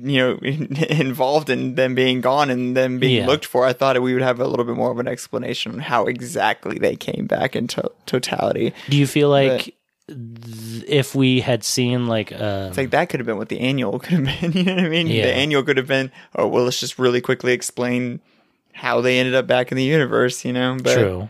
you 0.02 0.18
know 0.18 0.38
involved 0.88 1.50
in 1.50 1.74
them 1.74 1.94
being 1.94 2.20
gone 2.20 2.50
and 2.50 2.76
them 2.76 2.98
being 2.98 3.16
Yeah. 3.22 3.26
looked 3.26 3.44
for. 3.44 3.66
I 3.66 3.72
thought 3.72 4.00
we 4.00 4.12
would 4.14 4.22
have 4.22 4.38
a 4.40 4.46
little 4.46 4.64
bit 4.64 4.76
more 4.76 4.90
of 4.92 4.98
an 4.98 5.08
explanation 5.08 5.72
on 5.72 5.78
how 5.80 6.04
exactly 6.06 6.78
they 6.78 6.94
came 6.96 7.26
back 7.26 7.56
in 7.56 7.66
to- 7.68 7.90
totality. 8.06 8.72
Do 8.88 8.96
you 8.96 9.06
feel 9.08 9.28
like 9.28 9.74
th- 10.06 10.84
if 10.86 11.14
we 11.14 11.40
had 11.40 11.64
seen 11.64 12.06
like 12.06 12.32
uh 12.32 12.66
It's 12.68 12.76
like 12.78 12.90
that 12.90 13.08
could 13.08 13.20
have 13.20 13.26
been 13.26 13.38
what 13.38 13.48
the 13.48 13.60
annual 13.60 13.98
could 13.98 14.12
have 14.26 14.40
been. 14.40 14.52
You 14.56 14.62
know 14.64 14.74
what 14.76 14.84
I 14.84 14.88
mean? 14.88 15.06
Yeah. 15.08 15.24
The 15.24 15.34
annual 15.34 15.62
could 15.64 15.76
have 15.78 15.88
been, 15.88 16.10
oh 16.36 16.46
well, 16.46 16.64
let's 16.64 16.78
just 16.80 16.98
really 16.98 17.20
quickly 17.20 17.52
explain 17.52 18.20
how 18.72 19.00
they 19.00 19.18
ended 19.18 19.34
up 19.34 19.46
back 19.48 19.70
in 19.72 19.76
the 19.76 19.84
universe. 19.84 20.44
You 20.44 20.52
know, 20.52 20.76
but 20.82 20.94
true. 20.94 21.28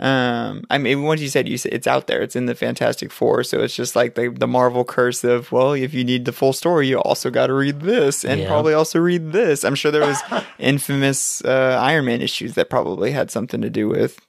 Um, 0.00 0.62
I 0.70 0.78
mean, 0.78 1.02
once 1.02 1.20
you 1.20 1.28
said 1.28 1.48
you 1.48 1.58
said 1.58 1.72
it's 1.74 1.86
out 1.88 2.06
there, 2.06 2.22
it's 2.22 2.36
in 2.36 2.46
the 2.46 2.54
Fantastic 2.54 3.10
Four, 3.10 3.42
so 3.42 3.60
it's 3.62 3.74
just 3.74 3.96
like 3.96 4.14
the 4.14 4.28
the 4.28 4.46
Marvel 4.46 4.84
curse 4.84 5.24
of 5.24 5.50
well, 5.50 5.72
if 5.72 5.92
you 5.92 6.04
need 6.04 6.24
the 6.24 6.32
full 6.32 6.52
story, 6.52 6.86
you 6.88 6.98
also 7.00 7.30
got 7.30 7.48
to 7.48 7.54
read 7.54 7.80
this 7.80 8.24
and 8.24 8.40
Yeah. 8.42 8.46
probably 8.46 8.74
also 8.74 9.00
read 9.00 9.32
this. 9.32 9.64
I'm 9.64 9.74
sure 9.74 9.90
there 9.90 10.06
was 10.06 10.22
infamous 10.58 11.44
uh, 11.44 11.78
Iron 11.82 12.04
Man 12.04 12.22
issues 12.22 12.54
that 12.54 12.70
probably 12.70 13.10
had 13.10 13.30
something 13.30 13.60
to 13.60 13.70
do 13.70 13.88
with 13.88 14.20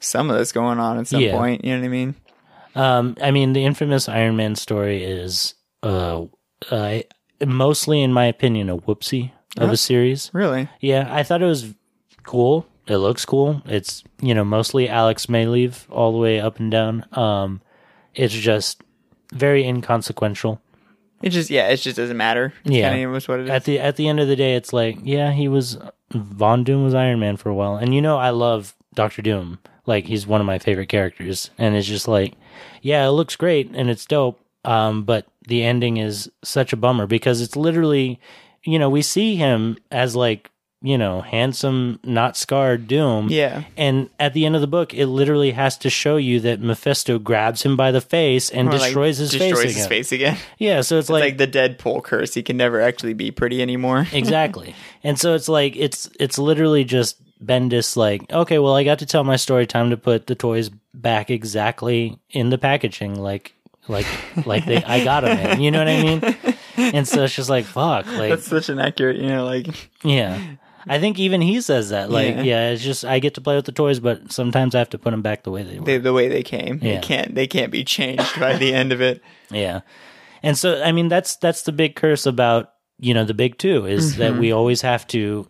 some 0.00 0.30
of 0.30 0.36
this 0.38 0.52
going 0.52 0.78
on 0.78 0.98
at 0.98 1.06
some 1.06 1.20
Yeah. 1.22 1.32
point. 1.32 1.64
You 1.64 1.74
know 1.74 1.80
what 1.80 1.86
I 1.86 1.88
mean? 1.88 2.14
Um, 2.74 3.16
I 3.22 3.30
mean, 3.30 3.52
the 3.52 3.64
infamous 3.64 4.08
Iron 4.08 4.36
Man 4.36 4.54
story 4.56 5.02
is 5.02 5.54
uh, 5.82 6.24
uh, 6.70 6.98
mostly, 7.46 8.02
in 8.02 8.12
my 8.12 8.26
opinion, 8.26 8.68
a 8.68 8.76
whoopsie 8.76 9.32
of 9.56 9.70
a 9.72 9.76
series. 9.76 10.30
Really? 10.32 10.68
Yeah, 10.80 11.08
I 11.10 11.22
thought 11.22 11.42
it 11.42 11.46
was 11.46 11.74
cool. 12.22 12.66
It 12.90 12.96
looks 12.96 13.24
cool. 13.24 13.62
It's 13.66 14.02
you 14.20 14.34
know 14.34 14.44
mostly 14.44 14.88
Alex 14.88 15.26
Maleev 15.26 15.84
all 15.90 16.10
the 16.10 16.18
way 16.18 16.40
up 16.40 16.58
and 16.58 16.72
down. 16.72 17.06
Um, 17.12 17.60
it's 18.16 18.34
just 18.34 18.82
very 19.32 19.64
inconsequential. 19.64 20.60
It 21.22 21.30
just 21.30 21.50
yeah, 21.50 21.68
it 21.68 21.76
just 21.76 21.96
doesn't 21.96 22.16
matter. 22.16 22.52
Yeah. 22.64 22.90
Kinda 22.90 23.08
was 23.08 23.28
what 23.28 23.38
it 23.38 23.44
is. 23.44 23.50
At 23.50 23.64
the 23.64 23.78
at 23.78 23.94
the 23.94 24.08
end 24.08 24.18
of 24.18 24.26
the 24.26 24.34
day, 24.34 24.56
it's 24.56 24.72
like 24.72 24.98
yeah, 25.04 25.30
he 25.30 25.46
was 25.46 25.78
Von 26.10 26.64
Doom 26.64 26.82
was 26.82 26.94
Iron 26.94 27.20
Man 27.20 27.36
for 27.36 27.48
a 27.48 27.54
while, 27.54 27.76
and 27.76 27.94
you 27.94 28.02
know 28.02 28.18
I 28.18 28.30
love 28.30 28.74
Doctor 28.94 29.22
Doom. 29.22 29.60
Like 29.86 30.06
he's 30.06 30.26
one 30.26 30.40
of 30.40 30.46
my 30.48 30.58
favorite 30.58 30.88
characters, 30.88 31.50
and 31.58 31.76
it's 31.76 31.86
just 31.86 32.08
like 32.08 32.34
yeah, 32.82 33.06
it 33.06 33.10
looks 33.12 33.36
great 33.36 33.70
and 33.72 33.88
it's 33.88 34.04
dope. 34.04 34.40
Um, 34.64 35.04
but 35.04 35.26
the 35.46 35.62
ending 35.62 35.98
is 35.98 36.28
such 36.42 36.72
a 36.72 36.76
bummer 36.76 37.06
because 37.06 37.40
it's 37.40 37.56
literally, 37.56 38.20
you 38.64 38.78
know, 38.78 38.90
we 38.90 39.00
see 39.00 39.36
him 39.36 39.78
as 39.92 40.16
like 40.16 40.49
you 40.82 40.96
know 40.96 41.20
handsome, 41.20 41.98
not 42.04 42.36
scarred 42.36 42.86
Doom. 42.88 43.28
yeah. 43.28 43.64
And 43.76 44.08
at 44.18 44.32
the 44.32 44.46
end 44.46 44.54
of 44.54 44.60
the 44.60 44.66
book, 44.66 44.94
it 44.94 45.06
literally 45.06 45.50
has 45.50 45.76
to 45.78 45.90
show 45.90 46.16
you 46.16 46.40
that 46.40 46.60
Mephisto 46.60 47.18
grabs 47.18 47.62
him 47.62 47.76
by 47.76 47.90
the 47.90 48.00
face 48.00 48.50
and 48.50 48.68
Or, 48.68 48.72
like, 48.72 48.80
destroys 48.82 49.18
his 49.18 49.30
destroys 49.30 49.52
face 49.52 49.62
his 49.62 49.76
again. 49.76 49.88
face 49.88 50.12
again. 50.12 50.36
Yeah, 50.58 50.80
so 50.80 50.98
it's, 50.98 51.10
Like, 51.10 51.22
like 51.22 51.36
the 51.38 51.46
Deadpool 51.46 52.02
curse. 52.04 52.32
He 52.34 52.42
can 52.42 52.56
never 52.56 52.80
actually 52.80 53.12
be 53.14 53.30
pretty 53.30 53.60
anymore. 53.60 54.06
exactly. 54.12 54.74
And 55.04 55.18
so 55.18 55.34
it's 55.34 55.48
like 55.48 55.76
it's 55.76 56.08
it's 56.18 56.38
literally 56.38 56.84
just 56.84 57.16
Bendis 57.44 57.96
like, 57.96 58.30
okay, 58.32 58.58
well 58.58 58.74
I 58.76 58.84
got 58.84 58.98
to 59.00 59.06
tell 59.06 59.24
my 59.24 59.36
story, 59.36 59.66
time 59.66 59.90
to 59.90 59.96
put 59.96 60.26
the 60.28 60.34
toys 60.34 60.70
back 60.94 61.30
exactly 61.30 62.18
in 62.30 62.50
the 62.50 62.58
packaging 62.58 63.14
like 63.18 63.54
like 63.88 64.06
like 64.46 64.66
they 64.66 64.82
I 64.84 65.04
got 65.04 65.22
them 65.22 65.38
in. 65.38 65.60
You 65.60 65.70
know 65.70 65.78
what 65.78 65.88
I 65.88 66.02
mean? 66.02 66.36
And 66.76 67.06
so 67.06 67.24
it's 67.24 67.34
just 67.34 67.50
like 67.50 67.66
fuck, 67.66 68.06
like 68.06 68.30
That's 68.30 68.46
such 68.46 68.70
an 68.70 68.78
accurate, 68.78 69.16
you 69.18 69.26
know, 69.28 69.44
like 69.44 69.66
yeah. 70.02 70.40
I 70.90 70.98
think 70.98 71.18
even 71.20 71.40
he 71.40 71.60
says 71.60 71.90
that 71.90 72.10
like 72.10 72.34
Yeah. 72.36 72.42
yeah. 72.42 72.70
it's 72.70 72.82
just 72.82 73.04
I 73.04 73.20
get 73.20 73.34
to 73.34 73.40
play 73.40 73.54
with 73.56 73.64
the 73.64 73.72
toys 73.72 74.00
but 74.00 74.32
sometimes 74.32 74.74
I 74.74 74.78
have 74.80 74.90
to 74.90 74.98
put 74.98 75.12
them 75.12 75.22
back 75.22 75.44
the 75.44 75.50
way 75.52 75.62
they 75.62 75.78
were. 75.78 75.84
they, 75.86 75.98
the 75.98 76.12
way 76.12 76.28
they 76.28 76.42
came. 76.42 76.80
Yeah. 76.82 76.96
They 76.96 77.00
can't 77.00 77.34
they 77.34 77.46
can't 77.46 77.70
be 77.70 77.84
changed 77.84 78.38
by 78.40 78.56
the 78.56 78.74
end 78.74 78.92
of 78.92 79.00
it. 79.00 79.22
Yeah. 79.50 79.80
And 80.42 80.58
so 80.58 80.82
I 80.82 80.92
mean 80.92 81.08
that's 81.08 81.36
that's 81.36 81.62
the 81.62 81.72
big 81.72 81.94
curse 81.96 82.26
about, 82.26 82.70
you 82.98 83.14
know, 83.14 83.24
the 83.24 83.34
big 83.34 83.56
2 83.58 83.86
is 83.86 84.16
that 84.16 84.32
Mm-hmm. 84.32 84.40
we 84.40 84.52
always 84.52 84.82
have 84.82 85.06
to 85.08 85.46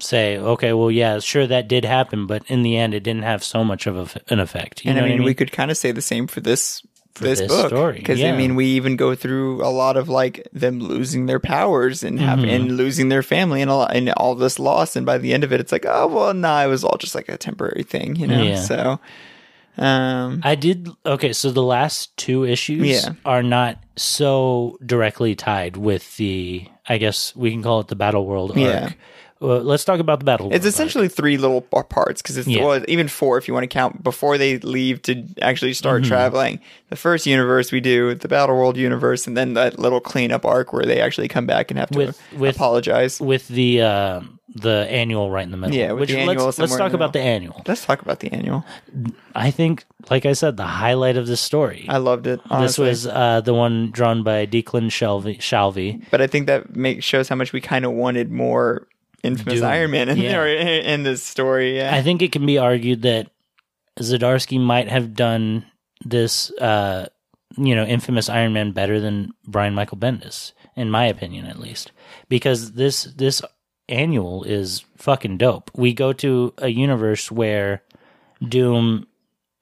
say, 0.00 0.38
okay, 0.38 0.72
well 0.72 0.90
yeah, 0.90 1.18
sure 1.18 1.46
that 1.46 1.68
did 1.68 1.84
happen, 1.84 2.26
but 2.26 2.42
in 2.48 2.62
the 2.62 2.76
end 2.76 2.94
it 2.94 3.02
didn't 3.02 3.24
have 3.24 3.42
so 3.44 3.64
much 3.64 3.86
of 3.86 3.96
a, 4.16 4.32
an 4.32 4.38
effect. 4.40 4.84
You 4.84 4.90
And 4.90 4.98
know 4.98 5.04
I 5.04 5.08
mean, 5.08 5.18
what 5.18 5.26
we 5.26 5.34
could 5.34 5.52
kind 5.52 5.70
of 5.70 5.76
say 5.76 5.92
the 5.92 6.00
same 6.02 6.26
for 6.28 6.40
this 6.40 6.82
this, 7.18 7.40
this 7.40 7.48
book 7.48 7.94
because 7.94 8.18
yeah. 8.18 8.32
I 8.32 8.36
mean, 8.36 8.54
we 8.54 8.66
even 8.66 8.96
go 8.96 9.14
through 9.14 9.64
a 9.64 9.68
lot 9.70 9.96
of 9.96 10.08
like 10.08 10.46
them 10.52 10.78
losing 10.80 11.26
their 11.26 11.40
powers 11.40 12.02
and 12.02 12.18
have 12.20 12.38
Mm-hmm. 12.38 12.48
and 12.50 12.76
losing 12.76 13.08
their 13.08 13.22
family 13.22 13.60
and 13.62 13.70
a 13.70 13.74
lot, 13.74 13.94
and 13.96 14.08
all 14.10 14.34
this 14.34 14.58
loss. 14.58 14.96
And 14.96 15.04
by 15.04 15.18
the 15.18 15.32
end 15.34 15.44
of 15.44 15.52
it, 15.52 15.60
it's 15.60 15.72
like, 15.72 15.84
oh 15.86 16.06
well, 16.06 16.34
nah, 16.34 16.62
it 16.62 16.68
was 16.68 16.84
all 16.84 16.96
just 16.98 17.14
like 17.14 17.28
a 17.28 17.36
temporary 17.36 17.82
thing, 17.82 18.16
you 18.16 18.26
know. 18.26 18.42
Yeah. 18.42 18.60
So, 18.60 19.00
um, 19.76 20.40
I 20.44 20.54
did 20.54 20.88
okay, 21.06 21.32
so 21.32 21.50
the 21.50 21.62
last 21.62 22.16
two 22.16 22.44
issues 22.44 22.86
Yeah. 22.86 23.10
are 23.24 23.42
not 23.42 23.82
so 23.96 24.76
directly 24.84 25.34
tied 25.34 25.76
with 25.76 26.16
the 26.16 26.66
I 26.88 26.98
guess 26.98 27.34
we 27.36 27.50
can 27.50 27.62
call 27.62 27.80
it 27.80 27.88
the 27.88 27.96
Battle 27.96 28.26
World 28.26 28.50
arc. 28.52 28.58
Yeah. 28.60 28.92
Well, 29.40 29.60
let's 29.60 29.84
talk 29.84 30.00
about 30.00 30.18
the 30.18 30.24
Battle 30.24 30.52
It's 30.52 30.66
essentially 30.66 31.06
three 31.08 31.36
little 31.36 31.60
parts 31.60 32.20
because 32.22 32.36
it's 32.36 32.48
Yeah. 32.48 32.64
well, 32.64 32.82
even 32.88 33.06
four 33.08 33.38
if 33.38 33.46
you 33.46 33.54
want 33.54 33.64
to 33.64 33.68
count 33.68 34.02
before 34.02 34.36
they 34.36 34.58
leave 34.58 35.00
to 35.02 35.24
actually 35.40 35.74
start 35.74 36.02
Mm-hmm. 36.02 36.08
traveling. 36.08 36.60
The 36.90 36.96
first 36.96 37.24
universe 37.26 37.70
we 37.70 37.80
do 37.80 38.14
the 38.14 38.28
Battle 38.28 38.56
World 38.56 38.76
universe, 38.76 39.26
and 39.26 39.36
then 39.36 39.54
that 39.54 39.78
little 39.78 40.00
cleanup 40.00 40.44
arc 40.44 40.72
where 40.72 40.84
they 40.84 41.00
actually 41.00 41.28
come 41.28 41.46
back 41.46 41.70
and 41.70 41.78
have 41.78 41.90
to 41.90 41.98
With- 41.98 42.20
with- 42.36 42.56
apologize. 42.56 43.20
with 43.20 43.46
the 43.48 43.82
uh, 43.82 44.20
the 44.54 44.86
annual 44.90 45.30
right 45.30 45.44
in 45.44 45.50
the 45.50 45.56
middle. 45.58 45.76
Yeah, 45.76 45.92
which 45.92 46.10
let's 46.12 46.58
let's 46.58 46.76
talk 46.76 46.92
about 46.94 47.12
the 47.12 47.20
annual. 47.20 47.62
Let's 47.66 47.84
talk 47.84 48.00
about 48.02 48.20
the 48.20 48.32
annual. 48.32 48.64
I 49.34 49.50
think, 49.50 49.84
like 50.10 50.24
I 50.26 50.32
said, 50.32 50.56
the 50.56 50.64
highlight 50.64 51.16
of 51.16 51.26
this 51.26 51.40
story. 51.40 51.84
I 51.88 51.98
loved 51.98 52.26
it. 52.26 52.40
Honestly. 52.50 52.86
This 52.86 53.04
was 53.04 53.06
uh, 53.06 53.40
the 53.42 53.52
one 53.54 53.90
drawn 53.92 54.22
by 54.24 54.46
Declan 54.46 54.88
Shalvey. 54.90 55.38
Shalvey. 55.38 56.02
but 56.10 56.20
I 56.22 56.26
think 56.26 56.46
that 56.46 56.74
makes 56.74 57.04
shows 57.04 57.28
how 57.28 57.36
much 57.36 57.52
we 57.52 57.60
kind 57.60 57.84
of 57.84 57.92
wanted 57.92 58.30
more 58.32 58.88
infamous 59.22 59.60
Doom. 59.60 59.64
Iron 59.68 59.90
Man 59.90 60.08
in 60.08 60.18
Yeah. 60.18 60.32
there 60.32 60.46
in 60.48 61.02
this 61.02 61.22
story. 61.22 61.76
Yeah, 61.76 61.94
I 61.94 62.02
think 62.02 62.22
it 62.22 62.32
can 62.32 62.46
be 62.46 62.58
argued 62.58 63.02
that 63.02 63.30
Zdarsky 63.98 64.60
might 64.60 64.88
have 64.88 65.14
done 65.14 65.64
this, 66.04 66.50
uh, 66.60 67.06
you 67.56 67.74
know, 67.74 67.84
infamous 67.84 68.28
Iron 68.28 68.52
Man 68.52 68.72
better 68.72 69.00
than 69.00 69.32
Brian 69.46 69.74
Michael 69.74 69.98
Bendis, 69.98 70.52
in 70.76 70.90
my 70.90 71.06
opinion, 71.06 71.46
at 71.46 71.58
least, 71.58 71.90
because 72.28 72.72
this 72.72 73.04
this 73.16 73.42
annual 73.88 74.44
is 74.44 74.84
fucking 74.96 75.38
dope. 75.38 75.70
We 75.74 75.92
go 75.94 76.12
to 76.12 76.52
a 76.58 76.68
universe 76.68 77.30
where 77.32 77.82
Doom 78.46 79.06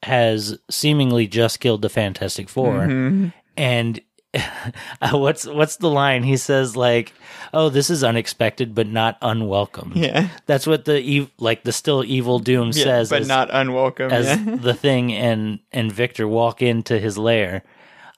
has 0.03 0.59
seemingly 0.71 1.27
just 1.27 1.61
killed 1.61 1.81
the 1.83 1.89
Fantastic 1.89 2.49
4 2.49 2.73
Mm-hmm. 2.81 3.29
and 3.57 4.01
what's 5.13 5.47
what's 5.47 5.77
the 5.77 5.89
line 5.91 6.23
he 6.23 6.37
says 6.37 6.77
like 6.77 7.13
oh 7.55 7.69
this 7.69 7.91
is 7.91 8.03
unexpected 8.05 8.75
but 8.75 8.87
not 8.87 9.17
unwelcome 9.23 9.93
yeah, 9.95 10.29
that's 10.47 10.67
what 10.67 10.85
the 10.85 10.99
ev- 11.19 11.31
like 11.39 11.63
the 11.65 11.73
still 11.73 12.05
evil 12.05 12.39
doom 12.39 12.69
yeah, 12.75 12.85
says 12.85 13.11
but 13.11 13.23
as, 13.23 13.29
not 13.29 13.49
unwelcome. 13.53 14.11
as 14.11 14.27
yeah. 14.27 14.57
the 14.57 14.75
thing 14.75 15.13
and 15.13 15.59
and 15.73 15.93
Victor 15.93 16.27
walk 16.29 16.63
into 16.63 16.99
his 16.99 17.17
lair. 17.19 17.63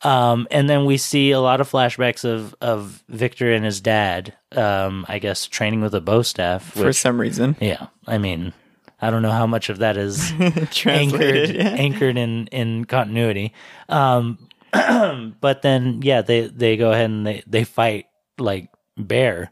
Um, 0.03 0.47
and 0.53 0.71
then 0.71 0.85
we 0.85 0.97
see 0.97 1.33
a 1.33 1.41
lot 1.41 1.61
of 1.61 1.69
flashbacks 1.71 2.25
of 2.25 2.55
of 2.61 3.03
Victor 3.09 3.53
and 3.53 3.65
his 3.65 3.81
dad. 3.81 4.33
Um, 4.53 5.05
I 5.09 5.19
guess 5.19 5.47
training 5.49 5.81
with 5.81 5.93
a 5.95 6.01
bow 6.01 6.23
staff. 6.23 6.63
for 6.73 6.93
some 6.93 7.21
reason. 7.21 7.57
yeah, 7.61 7.89
I 8.07 8.19
mean, 8.19 8.53
I 9.03 9.11
don't 9.11 9.23
know 9.23 9.33
how 9.33 9.47
much 9.49 9.71
of 9.71 9.79
that 9.79 9.97
is 9.97 10.31
anchored 10.87 11.51
Yeah. 11.51 11.69
anchored 11.71 12.17
in 12.17 12.47
in 12.49 12.85
continuity. 12.85 13.53
Um, 13.89 14.39
but 15.41 15.63
then 15.63 16.01
yeah, 16.03 16.23
they 16.23 16.43
they 16.49 16.77
go 16.77 16.93
ahead 16.93 17.07
and 17.11 17.27
they 17.27 17.43
they 17.47 17.65
fight 17.65 18.07
like 18.39 18.69
bear 18.97 19.51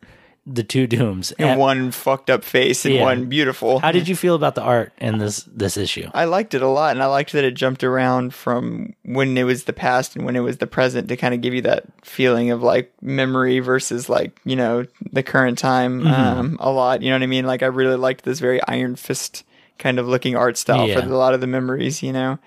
the 0.48 0.62
two 0.62 0.86
dooms. 0.86 1.32
And 1.32 1.50
At- 1.50 1.58
one 1.58 1.90
fucked 1.90 2.30
up 2.30 2.44
face 2.44 2.84
and 2.84 2.94
Yeah. 2.94 3.02
one 3.02 3.24
beautiful. 3.28 3.80
how 3.80 3.90
did 3.90 4.06
you 4.06 4.14
feel 4.14 4.36
about 4.36 4.54
the 4.54 4.62
art 4.62 4.92
in 4.98 5.18
this 5.18 5.42
this 5.52 5.76
issue? 5.76 6.08
I 6.14 6.26
liked 6.26 6.54
it 6.54 6.62
a 6.62 6.68
lot, 6.68 6.92
and 6.92 7.02
I 7.02 7.06
liked 7.06 7.32
that 7.32 7.42
it 7.42 7.54
jumped 7.54 7.82
around 7.82 8.32
from 8.32 8.94
when 9.04 9.36
it 9.36 9.42
was 9.42 9.64
the 9.64 9.72
past 9.72 10.14
and 10.14 10.24
when 10.24 10.36
it 10.36 10.40
was 10.40 10.58
the 10.58 10.68
present 10.68 11.08
to 11.08 11.16
kind 11.16 11.34
of 11.34 11.40
give 11.40 11.52
you 11.52 11.62
that 11.62 11.84
feeling 12.04 12.52
of 12.52 12.62
like 12.62 12.92
memory 13.02 13.58
versus 13.58 14.08
like 14.08 14.40
you 14.44 14.54
know 14.54 14.84
the 15.12 15.24
current 15.24 15.58
time 15.58 16.02
Mm-hmm. 16.02 16.12
um, 16.38 16.56
a 16.60 16.70
lot. 16.70 17.02
You 17.02 17.10
know 17.10 17.16
what 17.16 17.22
I 17.24 17.26
mean? 17.26 17.44
Like 17.46 17.64
I 17.64 17.66
really 17.66 17.96
liked 17.96 18.24
this 18.24 18.38
very 18.38 18.62
Iron 18.68 18.94
Fist 18.94 19.42
kind 19.78 19.98
of 19.98 20.06
looking 20.06 20.36
art 20.36 20.56
style 20.56 20.86
Yeah. 20.88 21.00
for 21.00 21.06
a 21.08 21.16
lot 21.18 21.34
of 21.34 21.40
the 21.40 21.46
memories. 21.48 22.02
You 22.04 22.12
know. 22.12 22.38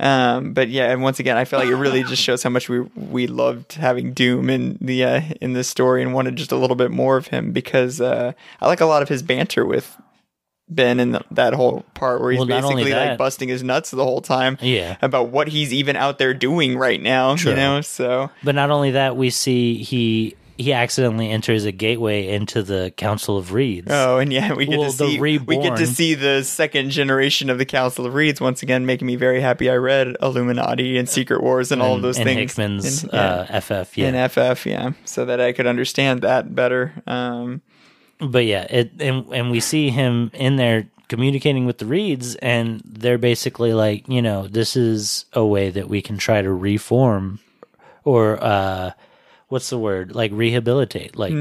Um, 0.00 0.52
but 0.52 0.68
yeah, 0.68 0.90
and 0.90 1.02
once 1.02 1.20
again, 1.20 1.36
I 1.36 1.44
feel 1.44 1.58
like 1.58 1.68
it 1.68 1.76
really 1.76 2.02
just 2.02 2.22
shows 2.28 2.42
how 2.42 2.50
much 2.50 2.68
we 2.68 2.80
we 2.80 3.26
loved 3.26 3.74
having 3.74 4.12
Doom 4.12 4.50
in 4.50 4.78
the 4.80 5.04
uh, 5.04 5.20
in 5.40 5.52
this 5.52 5.68
story 5.68 6.02
and 6.02 6.12
wanted 6.14 6.36
just 6.36 6.52
a 6.52 6.56
little 6.56 6.76
bit 6.76 6.90
more 6.90 7.16
of 7.16 7.28
him 7.28 7.52
because 7.52 8.00
uh, 8.00 8.32
I 8.60 8.66
like 8.66 8.80
a 8.80 8.86
lot 8.86 9.02
of 9.02 9.08
his 9.08 9.22
banter 9.22 9.64
with 9.64 9.96
Ben 10.68 10.98
in 11.00 11.12
the, 11.12 11.22
that 11.30 11.52
whole 11.52 11.84
part 11.94 12.20
where 12.22 12.30
he's 12.32 12.38
Well, 12.38 12.46
basically 12.46 12.92
like 12.94 13.18
busting 13.18 13.48
his 13.48 13.62
nuts 13.62 13.90
the 13.90 14.04
whole 14.04 14.22
time 14.22 14.56
Yeah. 14.60 14.96
about 15.02 15.28
what 15.28 15.48
he's 15.48 15.72
even 15.72 15.96
out 15.96 16.18
there 16.18 16.32
doing 16.32 16.78
right 16.78 17.00
now. 17.02 17.36
True. 17.36 17.50
You 17.50 17.56
know, 17.56 17.80
so 17.82 18.30
But 18.42 18.54
not 18.54 18.70
only 18.70 18.92
that, 18.92 19.16
we 19.16 19.28
see 19.30 19.82
he 19.82 20.34
he 20.62 20.72
accidentally 20.72 21.30
enters 21.30 21.64
a 21.64 21.72
gateway 21.72 22.28
into 22.28 22.62
the 22.62 22.92
Council 22.96 23.36
of 23.36 23.52
Reeds. 23.52 23.88
Oh, 23.90 24.18
and 24.18 24.32
yeah, 24.32 24.54
we 24.54 24.66
get 24.66 24.78
Well, 24.78 24.90
to 24.90 24.96
the 24.96 25.10
see 25.10 25.18
we 25.18 25.38
get 25.58 25.76
to 25.76 25.86
see 25.86 26.14
the 26.14 26.42
second 26.42 26.90
generation 26.90 27.50
of 27.50 27.58
the 27.58 27.66
Council 27.66 28.06
of 28.06 28.14
Reeds 28.14 28.40
once 28.40 28.62
again, 28.62 28.86
making 28.86 29.06
me 29.06 29.16
very 29.16 29.40
happy. 29.40 29.68
I 29.68 29.74
read 29.74 30.16
Illuminati 30.22 30.96
and 30.98 31.08
Secret 31.08 31.42
Wars 31.42 31.72
and, 31.72 31.82
all 31.82 31.96
of 31.96 32.02
those 32.02 32.16
and 32.16 32.24
things 32.24 32.52
Hickman's 32.52 33.04
in, 33.04 33.10
yeah, 33.12 33.46
uh, 33.50 33.60
FF. 33.60 33.98
Yeah, 33.98 34.08
in 34.08 34.28
FF, 34.28 34.66
yeah, 34.66 34.92
so 35.04 35.24
that 35.24 35.40
I 35.40 35.52
could 35.52 35.66
understand 35.66 36.22
that 36.22 36.54
better. 36.54 36.92
Um, 37.06 37.60
but 38.20 38.44
yeah, 38.44 38.66
it 38.70 38.92
and 39.00 39.26
and 39.32 39.50
we 39.50 39.60
see 39.60 39.90
him 39.90 40.30
in 40.32 40.56
there 40.56 40.88
communicating 41.08 41.66
with 41.66 41.78
the 41.78 41.86
Reeds, 41.86 42.36
and 42.36 42.80
they're 42.84 43.18
basically 43.18 43.74
like, 43.74 44.08
you 44.08 44.22
know, 44.22 44.46
this 44.46 44.76
is 44.76 45.26
a 45.32 45.44
way 45.44 45.70
that 45.70 45.88
we 45.88 46.00
can 46.00 46.16
try 46.16 46.40
to 46.40 46.52
reform, 46.52 47.40
or 48.04 48.42
uh, 48.42 48.92
what's 49.52 49.68
the 49.70 49.78
word, 49.78 50.14
like 50.14 50.32
rehabilitate, 50.32 51.16
like 51.16 51.32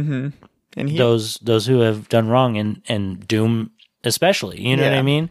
and 0.78 0.90
he, 0.90 0.98
those 0.98 1.36
those 1.42 1.66
who 1.66 1.80
have 1.80 2.10
done 2.10 2.28
wrong, 2.28 2.58
and 2.58 2.82
and 2.88 3.26
Doom 3.28 3.72
especially. 4.04 4.62
You 4.62 4.76
know 4.78 4.84
what 4.84 4.94
I 4.94 5.02
mean? 5.02 5.30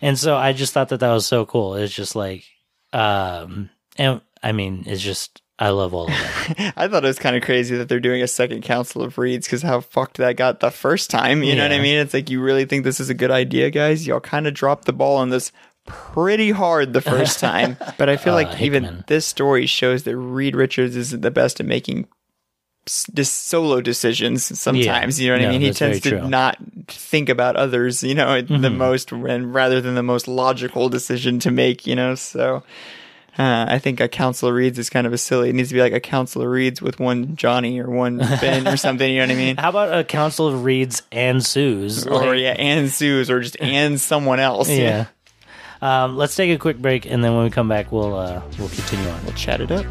And 0.00 0.18
so 0.18 0.36
I 0.36 0.52
just 0.52 0.72
thought 0.72 0.88
that 0.90 1.00
that 1.00 1.12
was 1.12 1.26
so 1.26 1.44
cool. 1.44 1.74
It's 1.74 1.92
just 1.94 2.14
like, 2.16 2.44
um, 2.92 3.70
and 3.96 4.20
I 4.42 4.52
mean, 4.52 4.84
it's 4.86 5.02
just 5.02 5.42
I 5.58 5.70
love 5.70 5.92
all 5.92 6.04
of 6.04 6.08
that. 6.10 6.72
I 6.76 6.88
thought 6.88 7.04
it 7.04 7.08
was 7.08 7.18
kind 7.18 7.36
of 7.36 7.42
crazy 7.42 7.76
that 7.76 7.88
they're 7.88 8.00
doing 8.00 8.22
a 8.22 8.26
second 8.28 8.62
Council 8.62 9.02
of 9.02 9.18
Reeds 9.18 9.46
because 9.46 9.62
how 9.62 9.80
fucked 9.80 10.16
that 10.16 10.36
got 10.36 10.60
the 10.60 10.70
first 10.70 11.10
time. 11.10 11.42
You 11.42 11.54
know 11.54 11.62
what 11.64 11.72
I 11.72 11.80
mean? 11.80 11.98
It's 11.98 12.14
like 12.14 12.30
you 12.30 12.40
really 12.40 12.64
think 12.64 12.84
this 12.84 13.00
is 13.00 13.10
a 13.10 13.14
good 13.14 13.30
idea, 13.30 13.70
guys? 13.70 14.06
Y'all 14.06 14.20
kind 14.20 14.46
of 14.46 14.54
dropped 14.54 14.86
the 14.86 14.92
ball 14.94 15.16
on 15.18 15.28
this 15.30 15.52
pretty 15.86 16.50
hard 16.50 16.92
the 16.92 17.00
first 17.02 17.40
time. 17.48 17.76
but 17.98 18.08
I 18.08 18.16
feel 18.16 18.32
Uh, 18.32 18.36
like 18.44 18.60
even 18.60 19.04
this 19.06 19.26
story 19.26 19.66
shows 19.66 20.04
that 20.04 20.16
Reed 20.16 20.54
Richards 20.56 20.96
isn't 20.96 21.20
the 21.20 21.30
best 21.30 21.60
at 21.60 21.66
making 21.66 22.06
just 22.86 23.46
solo 23.46 23.80
decisions 23.80 24.58
sometimes. 24.58 25.20
You 25.20 25.28
know 25.28 25.34
what 25.34 25.42
No, 25.42 25.48
I 25.48 25.52
mean? 25.52 25.60
He 25.60 25.72
tends 25.72 26.00
to. 26.00 26.10
Mm-hmm. 26.12 26.28
not 26.30 26.58
think 26.88 27.28
about 27.28 27.56
others, 27.56 28.02
you 28.02 28.14
know, 28.14 28.40
the 28.40 28.70
most 28.70 29.12
and 29.12 29.54
rather 29.54 29.80
than 29.80 29.94
the 29.94 30.02
most 30.02 30.26
logical 30.26 30.88
decision 30.88 31.38
to 31.40 31.50
make, 31.50 31.86
you 31.86 31.94
know. 31.94 32.14
So 32.16 32.62
uh, 33.38 33.66
I 33.68 33.78
think 33.78 34.00
a 34.00 34.08
council 34.08 34.48
of 34.48 34.54
reeds 34.56 34.78
is 34.78 34.90
kind 34.90 35.06
of 35.06 35.12
a 35.12 35.18
silly. 35.18 35.50
It 35.50 35.54
needs 35.54 35.68
to 35.68 35.74
be 35.74 35.80
like 35.80 35.92
a 35.92 36.00
council 36.00 36.42
of 36.42 36.48
reeds 36.48 36.82
with 36.82 36.98
one 36.98 37.36
Johnny 37.36 37.78
or 37.80 37.88
one 37.88 38.18
Ben 38.18 38.66
or 38.66 38.76
something. 38.76 39.08
You 39.08 39.20
know 39.20 39.26
what 39.26 39.32
I 39.32 39.36
mean? 39.36 39.56
How 39.58 39.68
about 39.70 39.96
a 39.96 40.02
council 40.02 40.48
of 40.48 40.64
Reeds 40.64 41.02
and 41.12 41.44
Sues? 41.44 42.06
Or 42.06 42.26
Like, 42.26 42.40
yeah, 42.40 42.56
and 42.58 42.90
Sue's 42.90 43.30
or 43.30 43.40
just 43.40 43.56
and 43.60 44.00
someone 44.00 44.40
else. 44.40 44.68
yeah. 44.68 45.06
Um, 45.82 46.16
let's 46.18 46.34
take 46.36 46.50
a 46.54 46.58
quick 46.58 46.76
break, 46.78 47.06
and 47.06 47.24
then 47.24 47.34
when 47.34 47.44
we 47.44 47.50
come 47.50 47.68
back, 47.68 47.90
we'll 47.92 48.14
uh, 48.14 48.42
we'll 48.58 48.68
continue 48.68 49.08
on. 49.08 49.24
We'll 49.24 49.32
chat 49.34 49.60
it 49.62 49.70
up. 49.70 49.86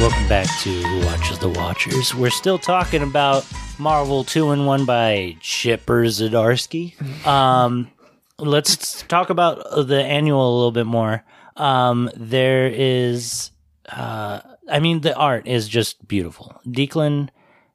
Welcome 0.00 0.28
back 0.28 0.46
to 0.60 0.70
Who 0.70 1.06
Watches 1.06 1.40
the 1.40 1.48
Watchers. 1.48 2.14
We're 2.14 2.30
still 2.30 2.56
talking 2.56 3.02
about 3.02 3.44
Marvel 3.80 4.22
2 4.22 4.52
in 4.52 4.64
1 4.64 4.84
by 4.84 5.36
Chipper 5.40 6.04
Zdarsky. 6.04 6.94
Um, 7.26 7.90
let's 8.38 9.02
talk 9.02 9.28
about 9.28 9.88
the 9.88 10.00
annual 10.00 10.40
a 10.40 10.54
little 10.54 10.70
bit 10.70 10.86
more. 10.86 11.24
Um, 11.56 12.10
there 12.14 12.68
is, 12.68 13.50
uh, 13.88 14.40
I 14.70 14.78
mean, 14.78 15.00
the 15.00 15.16
art 15.16 15.48
is 15.48 15.66
just 15.68 16.06
beautiful. 16.06 16.60
Declan 16.64 17.30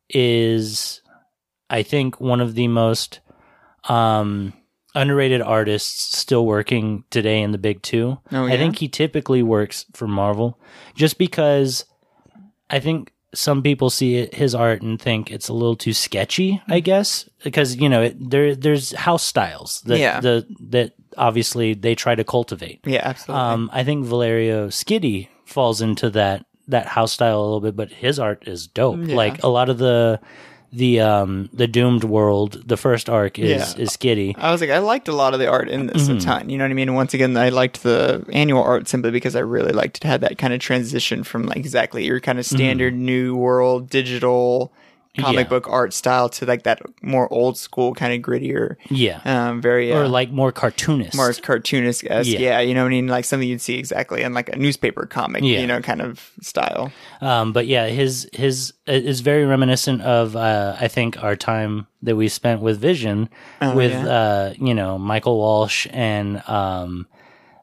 is, 0.09 1.01
I 1.69 1.83
think, 1.83 2.21
one 2.21 2.39
of 2.39 2.55
the 2.55 2.69
most 2.69 3.19
um, 3.89 4.53
underrated 4.95 5.41
artists 5.41 6.17
still 6.17 6.45
working 6.45 7.03
today 7.09 7.41
in 7.41 7.51
the 7.51 7.57
big 7.57 7.81
two. 7.81 8.17
Oh, 8.31 8.45
I 8.45 8.55
think 8.55 8.77
he 8.77 8.87
typically 8.87 9.43
works 9.43 9.85
for 9.93 10.07
Marvel 10.07 10.57
just 10.95 11.17
because 11.17 11.83
I 12.69 12.79
think 12.79 13.11
some 13.35 13.63
people 13.63 13.89
see 13.89 14.15
it, 14.17 14.35
his 14.35 14.53
art 14.53 14.81
and 14.81 15.01
think 15.01 15.31
it's 15.31 15.49
a 15.49 15.53
little 15.53 15.75
too 15.75 15.93
sketchy, 15.93 16.61
I 16.67 16.79
guess, 16.81 17.27
because 17.43 17.75
you 17.75 17.89
know, 17.89 18.03
it, 18.03 18.29
there 18.29 18.55
there's 18.55 18.91
house 18.93 19.23
styles 19.23 19.81
that 19.85 19.97
Yeah. 19.99 20.19
the 20.19 20.45
that 20.69 20.93
obviously 21.17 21.73
they 21.73 21.95
try 21.95 22.15
to 22.15 22.23
cultivate. 22.23 22.81
Yeah, 22.85 23.01
absolutely. 23.03 23.41
Um, 23.43 23.69
I 23.73 23.83
think 23.83 24.05
Valerio 24.05 24.67
Schiti 24.69 25.29
falls 25.45 25.81
into 25.81 26.09
that 26.11 26.45
that 26.67 26.85
house 26.85 27.11
style 27.11 27.39
a 27.39 27.43
little 27.43 27.59
bit, 27.61 27.75
but 27.75 27.91
his 27.91 28.19
art 28.19 28.47
is 28.47 28.67
dope. 28.67 28.99
Yeah. 29.01 29.15
Like 29.15 29.43
a 29.43 29.47
lot 29.49 29.69
of 29.69 29.77
the 29.79 30.19
the 30.73 30.99
um 30.99 31.49
the 31.53 31.67
doomed 31.67 32.03
world, 32.03 32.61
the 32.65 32.77
first 32.77 33.09
arc 33.09 33.37
is 33.39 33.49
Yeah. 33.75 33.81
is 33.83 33.89
Schiti. 33.91 34.33
I 34.37 34.51
was 34.51 34.59
like, 34.59 34.71
I 34.71 34.79
liked 34.79 35.07
a 35.07 35.13
lot 35.13 35.33
of 35.33 35.39
the 35.39 35.47
art 35.47 35.69
in 35.69 35.85
this 35.87 36.07
Mm-hmm. 36.07 36.17
a 36.17 36.21
ton. 36.21 36.49
You 36.49 36.57
know 36.57 36.63
what 36.65 36.71
I 36.71 36.73
mean? 36.73 36.93
Once 36.95 37.13
again, 37.13 37.37
I 37.37 37.49
liked 37.49 37.83
the 37.83 38.25
annual 38.33 38.63
art 38.63 38.87
simply 38.87 39.11
because 39.11 39.35
I 39.35 39.39
really 39.41 39.71
liked 39.71 39.97
it 39.97 40.03
had 40.03 40.21
that 40.21 40.37
kind 40.37 40.53
of 40.53 40.59
transition 40.59 41.23
from 41.23 41.43
like 41.43 41.57
exactly 41.57 42.05
your 42.05 42.19
kind 42.19 42.39
of 42.39 42.45
standard 42.45 42.93
new 42.95 43.35
world 43.35 43.89
digital 43.89 44.71
comic. 45.17 45.45
Yeah. 45.45 45.49
book 45.49 45.67
art 45.69 45.93
style 45.93 46.27
to 46.29 46.45
like 46.45 46.63
that 46.63 46.81
more 47.01 47.31
old 47.31 47.57
school 47.57 47.93
kind 47.93 48.13
of 48.13 48.21
grittier, 48.21 48.75
Yeah. 48.89 49.19
um, 49.25 49.61
very 49.61 49.91
uh, 49.93 49.99
or 49.99 50.07
like 50.07 50.31
more 50.31 50.51
cartoonist. 50.51 51.15
more 51.15 51.31
cartoonist 51.33 52.03
esque. 52.09 52.29
Yeah. 52.31 52.39
Yeah. 52.39 52.59
you 52.61 52.73
know 52.73 52.81
what 52.83 52.87
I 52.87 52.91
mean? 52.91 53.07
Like 53.07 53.25
something 53.25 53.47
you'd 53.47 53.61
see 53.61 53.77
exactly 53.77 54.23
in 54.23 54.33
like 54.33 54.49
a 54.49 54.55
newspaper 54.57 55.05
comic, 55.05 55.43
Yeah. 55.43 55.59
you 55.59 55.67
know, 55.67 55.81
kind 55.81 56.01
of 56.01 56.31
style. 56.41 56.91
Um, 57.21 57.53
but 57.53 57.67
yeah, 57.67 57.87
his 57.87 58.27
his 58.33 58.73
is 58.87 59.21
very 59.21 59.45
reminiscent 59.45 60.01
of 60.01 60.35
uh, 60.35 60.75
I 60.79 60.87
think 60.87 61.21
our 61.23 61.35
time 61.35 61.85
that 62.01 62.15
we 62.15 62.27
spent 62.27 62.61
with 62.61 62.79
Vision, 62.79 63.29
with 63.61 63.93
Oh, 63.93 64.03
yeah. 64.05 64.07
uh, 64.07 64.53
you 64.57 64.73
know 64.73 64.97
Michael 64.97 65.37
Walsh 65.37 65.87
and 65.91 66.41
um, 66.49 67.07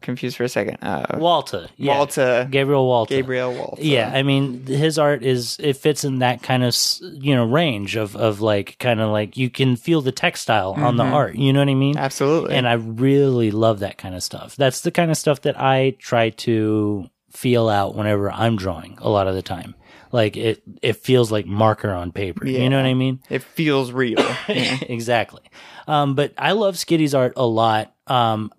Confused 0.00 0.36
for 0.36 0.44
a 0.44 0.48
second. 0.48 0.78
Uh, 0.82 1.18
Walter, 1.18 1.68
yeah. 1.76 1.96
Walter, 1.96 2.48
Gabriel 2.50 2.86
Walta, 2.86 3.08
Gabriel 3.08 3.52
Walta. 3.52 3.78
Yeah, 3.80 4.10
I 4.14 4.22
mean 4.22 4.64
his 4.66 4.98
art 4.98 5.22
is 5.22 5.56
it 5.60 5.76
fits 5.76 6.04
in 6.04 6.20
that 6.20 6.42
kind 6.42 6.64
of 6.64 6.74
you 7.00 7.34
know 7.34 7.44
range 7.44 7.96
of 7.96 8.16
of 8.16 8.40
like 8.40 8.78
kind 8.78 9.00
of 9.00 9.10
like 9.10 9.36
you 9.36 9.50
can 9.50 9.76
feel 9.76 10.00
the 10.00 10.12
textile 10.12 10.72
on 10.72 10.96
the 10.96 11.04
art. 11.04 11.34
You 11.36 11.52
know 11.52 11.60
what 11.60 11.68
I 11.68 11.74
mean? 11.74 11.98
absolutely. 11.98 12.54
And 12.54 12.66
I 12.66 12.74
really 12.74 13.50
love 13.50 13.80
that 13.80 13.98
kind 13.98 14.14
of 14.14 14.22
stuff. 14.22 14.56
That's 14.56 14.80
the 14.80 14.90
kind 14.90 15.10
of 15.10 15.16
stuff 15.16 15.42
that 15.42 15.60
I 15.60 15.96
try 15.98 16.30
to 16.30 17.08
feel 17.30 17.68
out 17.68 17.94
whenever 17.94 18.30
I'm 18.30 18.56
drawing 18.56 18.98
a 19.00 19.08
lot 19.08 19.28
of 19.28 19.34
the 19.34 19.42
time. 19.42 19.74
Like 20.12 20.36
it 20.36 20.62
it 20.82 20.96
feels 20.96 21.30
like 21.30 21.46
marker 21.46 21.90
on 21.90 22.10
paper. 22.10 22.46
You 22.46 22.68
know 22.68 22.76
what 22.76 22.86
I 22.86 22.94
mean? 22.94 23.20
it 23.28 23.42
feels 23.42 23.92
real. 23.92 24.18
exactly. 24.48 25.42
Um, 25.86 26.14
but 26.14 26.32
I 26.36 26.52
love 26.52 26.74
Schiti's 26.76 27.14
art 27.14 27.34
a 27.36 27.46
lot. 27.46 27.94
Um, 28.06 28.50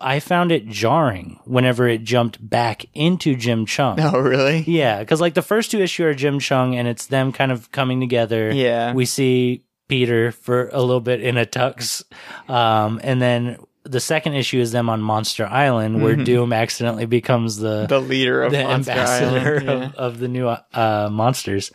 I 0.00 0.20
found 0.20 0.52
it 0.52 0.66
jarring 0.66 1.40
whenever 1.44 1.88
it 1.88 2.04
jumped 2.04 2.38
back 2.48 2.84
into 2.94 3.34
Jim 3.36 3.66
Cheung. 3.66 3.98
oh, 4.12 4.18
really? 4.18 4.64
Yeah, 4.66 5.00
because 5.00 5.20
like 5.20 5.34
the 5.34 5.42
first 5.42 5.70
two 5.70 5.80
issue 5.80 6.04
are 6.04 6.14
Jim 6.14 6.38
Cheung, 6.38 6.74
and 6.74 6.86
it's 6.88 7.06
them 7.06 7.32
kind 7.32 7.52
of 7.52 7.70
coming 7.72 8.00
together. 8.00 8.50
Yeah. 8.52 8.92
we 8.92 9.04
see 9.06 9.64
Peter 9.88 10.32
for 10.32 10.68
a 10.72 10.80
little 10.80 11.00
bit 11.00 11.20
in 11.20 11.36
a 11.36 11.46
tux, 11.46 12.02
um, 12.48 13.00
and 13.02 13.20
then 13.20 13.58
the 13.84 14.00
second 14.00 14.34
issue 14.34 14.60
is 14.60 14.72
them 14.72 14.88
on 14.90 15.00
Monster 15.00 15.46
Island, 15.46 16.02
where 16.02 16.14
Doom 16.14 16.52
accidentally 16.52 17.06
becomes 17.06 17.56
the 17.56 17.70
Mm-hmm. 17.70 17.86
The 17.88 18.00
leader 18.00 18.42
of 18.42 18.52
the 18.52 18.62
Monster 18.62 18.92
ambassador 18.92 19.50
Island. 19.56 19.66
Yeah. 19.66 19.72
of, 19.72 19.94
of 19.94 20.18
the 20.18 20.28
new 20.28 20.48
uh, 20.48 21.08
monsters. 21.10 21.72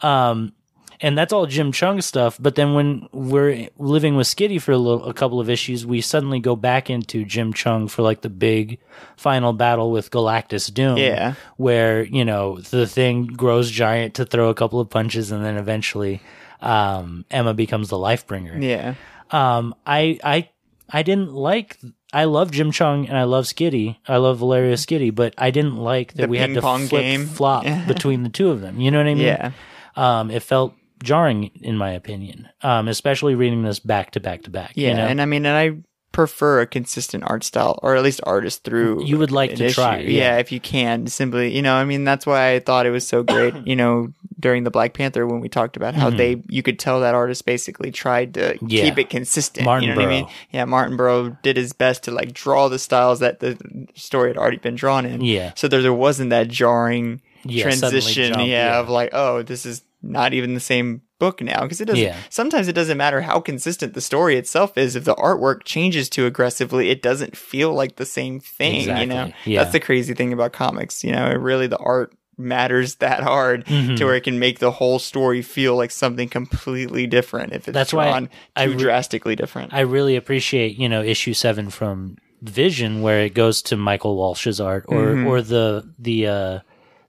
Um, 0.00 0.52
and 1.00 1.16
that's 1.16 1.32
all 1.32 1.46
Jim 1.46 1.72
Cheung 1.72 2.02
stuff. 2.02 2.38
But 2.40 2.54
then 2.56 2.74
when 2.74 3.08
we're 3.12 3.68
living 3.78 4.16
with 4.16 4.26
Schiti 4.26 4.60
for 4.60 4.72
a, 4.72 4.78
little, 4.78 5.04
a 5.08 5.14
couple 5.14 5.40
of 5.40 5.48
issues, 5.48 5.86
we 5.86 6.00
suddenly 6.00 6.40
go 6.40 6.56
back 6.56 6.90
into 6.90 7.24
Jim 7.24 7.52
Cheung 7.52 7.88
for 7.90 8.02
like 8.02 8.22
the 8.22 8.28
big 8.30 8.78
final 9.16 9.52
battle 9.52 9.90
with 9.90 10.10
Galactus 10.10 10.72
Doom. 10.72 10.96
Yeah. 10.98 11.34
Where, 11.56 12.02
you 12.04 12.24
know, 12.24 12.58
the 12.60 12.86
thing 12.86 13.26
grows 13.26 13.70
giant 13.70 14.14
to 14.14 14.24
throw 14.24 14.48
a 14.48 14.54
couple 14.54 14.80
of 14.80 14.90
punches 14.90 15.30
and 15.30 15.44
then 15.44 15.56
eventually 15.56 16.20
um, 16.60 17.24
Emma 17.30 17.54
becomes 17.54 17.88
the 17.88 17.98
life 17.98 18.26
bringer 18.26 18.58
Yeah. 18.58 18.94
um, 19.30 19.74
I 19.86 20.18
I 20.24 20.48
I 20.90 21.02
didn't 21.02 21.32
like. 21.32 21.78
I 22.12 22.24
love 22.24 22.50
Jim 22.50 22.70
Cheung 22.72 23.06
and 23.08 23.16
I 23.18 23.24
love 23.24 23.44
Schiti. 23.44 23.96
I 24.08 24.16
love 24.16 24.38
Valeria 24.38 24.74
Schiti, 24.76 25.14
but 25.14 25.34
I 25.36 25.50
didn't 25.50 25.76
like 25.76 26.14
that 26.14 26.22
The 26.22 26.28
we 26.28 26.38
had 26.38 26.54
to 26.54 26.62
flip 26.62 26.88
game. 26.90 27.26
flop 27.26 27.64
between 27.86 28.22
the 28.22 28.30
two 28.30 28.50
of 28.50 28.62
them. 28.62 28.80
You 28.80 28.90
know 28.90 28.96
what 28.98 29.06
I 29.06 29.14
mean? 29.14 29.24
Yeah. 29.24 29.50
Um, 29.94 30.30
it 30.30 30.42
felt 30.42 30.74
jarring 31.02 31.50
in 31.62 31.76
my 31.76 31.90
opinion, 31.92 32.48
um, 32.62 32.88
especially 32.88 33.34
reading 33.34 33.62
this 33.62 33.78
back 33.80 34.10
to 34.12 34.20
back 34.20 34.42
to 34.42 34.50
back. 34.50 34.72
Yeah. 34.74 34.88
you 34.90 34.94
know? 34.96 35.06
And 35.06 35.20
I 35.20 35.24
mean, 35.26 35.46
and 35.46 35.56
I 35.56 35.82
prefer 36.10 36.60
a 36.62 36.66
consistent 36.66 37.22
art 37.26 37.44
style 37.44 37.78
or 37.82 37.94
at 37.94 38.02
least 38.02 38.18
artist 38.24 38.64
through 38.64 39.04
You 39.04 39.18
would 39.18 39.30
like 39.30 39.54
to 39.56 39.66
issue. 39.66 39.74
try, 39.74 39.98
yeah. 39.98 40.08
yeah. 40.08 40.36
if 40.38 40.50
you 40.50 40.58
can 40.58 41.06
simply 41.06 41.54
you 41.54 41.60
know 41.60 41.74
i 41.74 41.84
mean 41.84 42.02
that's 42.04 42.24
why 42.24 42.54
i 42.54 42.58
thought 42.60 42.86
it 42.86 42.90
was 42.90 43.06
so 43.06 43.22
great 43.22 43.54
you 43.66 43.76
know 43.76 44.08
during 44.40 44.64
the 44.64 44.70
black 44.70 44.94
panther 44.94 45.26
when 45.26 45.40
we 45.40 45.50
talked 45.50 45.76
about 45.76 45.94
how 45.94 46.08
they 46.08 46.42
you 46.48 46.62
could 46.62 46.78
tell 46.78 47.00
that 47.00 47.14
artist 47.14 47.44
basically 47.44 47.90
tried 47.92 48.34
to 48.34 48.40
Mm-hmm. 48.54 48.66
Yeah. 48.68 48.84
keep 48.84 48.98
it 48.98 49.10
consistent 49.10 49.66
Martin 49.66 49.90
you 49.90 49.94
know 49.94 50.00
what 50.00 50.06
i 50.08 50.10
mean 50.10 50.26
yeah 50.50 50.64
martin 50.64 50.96
burrow 50.96 51.36
did 51.42 51.58
his 51.58 51.74
best 51.74 52.04
to 52.04 52.10
like 52.10 52.32
draw 52.32 52.68
the 52.68 52.78
styles 52.78 53.20
that 53.20 53.40
the 53.40 53.58
story 53.94 54.30
had 54.30 54.38
already 54.38 54.56
been 54.56 54.76
drawn 54.76 55.04
in 55.04 55.20
Yeah. 55.20 55.52
so 55.56 55.68
there, 55.68 55.82
there 55.82 55.92
wasn't 55.92 56.30
that 56.30 56.48
jarring 56.48 57.20
Yeah, 57.44 57.64
transition 57.64 58.32
jump, 58.32 58.48
yeah, 58.48 58.72
yeah. 58.72 58.80
of 58.80 58.88
like 58.88 59.10
oh 59.12 59.42
this 59.42 59.66
is 59.66 59.82
not 60.08 60.32
even 60.34 60.54
the 60.54 60.60
same 60.60 61.02
book 61.18 61.42
now 61.42 61.62
because 61.62 61.80
it 61.80 61.86
doesn't 61.86 62.02
Yeah. 62.02 62.16
sometimes 62.30 62.68
it 62.68 62.74
doesn't 62.74 62.96
matter 62.96 63.20
how 63.20 63.40
consistent 63.40 63.94
the 63.94 64.00
story 64.00 64.36
itself 64.36 64.78
is 64.78 64.94
if 64.96 65.04
the 65.04 65.14
artwork 65.16 65.64
changes 65.64 66.08
too 66.08 66.26
aggressively 66.26 66.90
it 66.90 67.02
doesn't 67.02 67.36
feel 67.36 67.72
like 67.74 67.96
the 67.96 68.06
same 68.06 68.38
thing 68.40 68.88
you 69.00 69.06
know 69.06 69.32
yeah. 69.44 69.60
that's 69.60 69.72
the 69.72 69.80
crazy 69.80 70.14
thing 70.14 70.32
about 70.32 70.52
comics 70.52 71.02
you 71.02 71.10
know 71.12 71.26
it 71.26 71.38
really 71.40 71.66
the 71.66 71.76
art 71.78 72.14
matters 72.36 72.94
that 73.06 73.20
hard 73.24 73.64
Mm-hmm. 73.66 73.96
to 73.96 74.04
where 74.04 74.14
it 74.14 74.22
can 74.22 74.38
make 74.38 74.60
the 74.60 74.70
whole 74.70 75.00
story 75.00 75.42
feel 75.42 75.74
like 75.76 75.90
something 75.90 76.28
completely 76.28 77.06
different 77.08 77.52
if 77.52 77.66
it's 77.66 77.74
That's 77.74 77.92
why 77.92 78.28
I 78.54 78.66
too 78.66 78.72
re- 78.72 78.78
drastically 78.78 79.34
different 79.34 79.74
I 79.74 79.80
really 79.80 80.14
appreciate, 80.14 80.78
you 80.78 80.88
know, 80.88 81.02
issue 81.02 81.34
seven 81.34 81.68
from 81.68 82.16
Vision 82.42 83.02
where 83.02 83.22
it 83.22 83.34
goes 83.34 83.60
to 83.62 83.76
Michael 83.76 84.14
Walsh's 84.16 84.60
art 84.60 84.84
or 84.86 85.02
Mm-hmm. 85.06 85.26
or 85.26 85.42
the 85.42 85.92
the 85.98 86.26
uh 86.28 86.58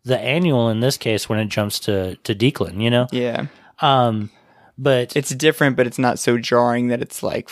the 0.10 0.20
annual 0.20 0.70
in 0.70 0.82
this 0.82 0.98
case 0.98 1.30
when 1.30 1.40
it 1.40 1.48
jumps 1.48 1.80
to 1.82 2.16
to 2.18 2.36
Declan, 2.36 2.82
you 2.84 2.90
know? 2.90 3.08
yeah 3.12 3.46
Um 3.80 4.30
but 4.78 5.16
it's 5.16 5.32
different, 5.36 5.76
but 5.76 5.88
it's 5.88 6.00
not 6.00 6.20
so 6.20 6.38
jarring 6.38 6.88
that 6.88 7.02
it's 7.02 7.22
like, 7.22 7.50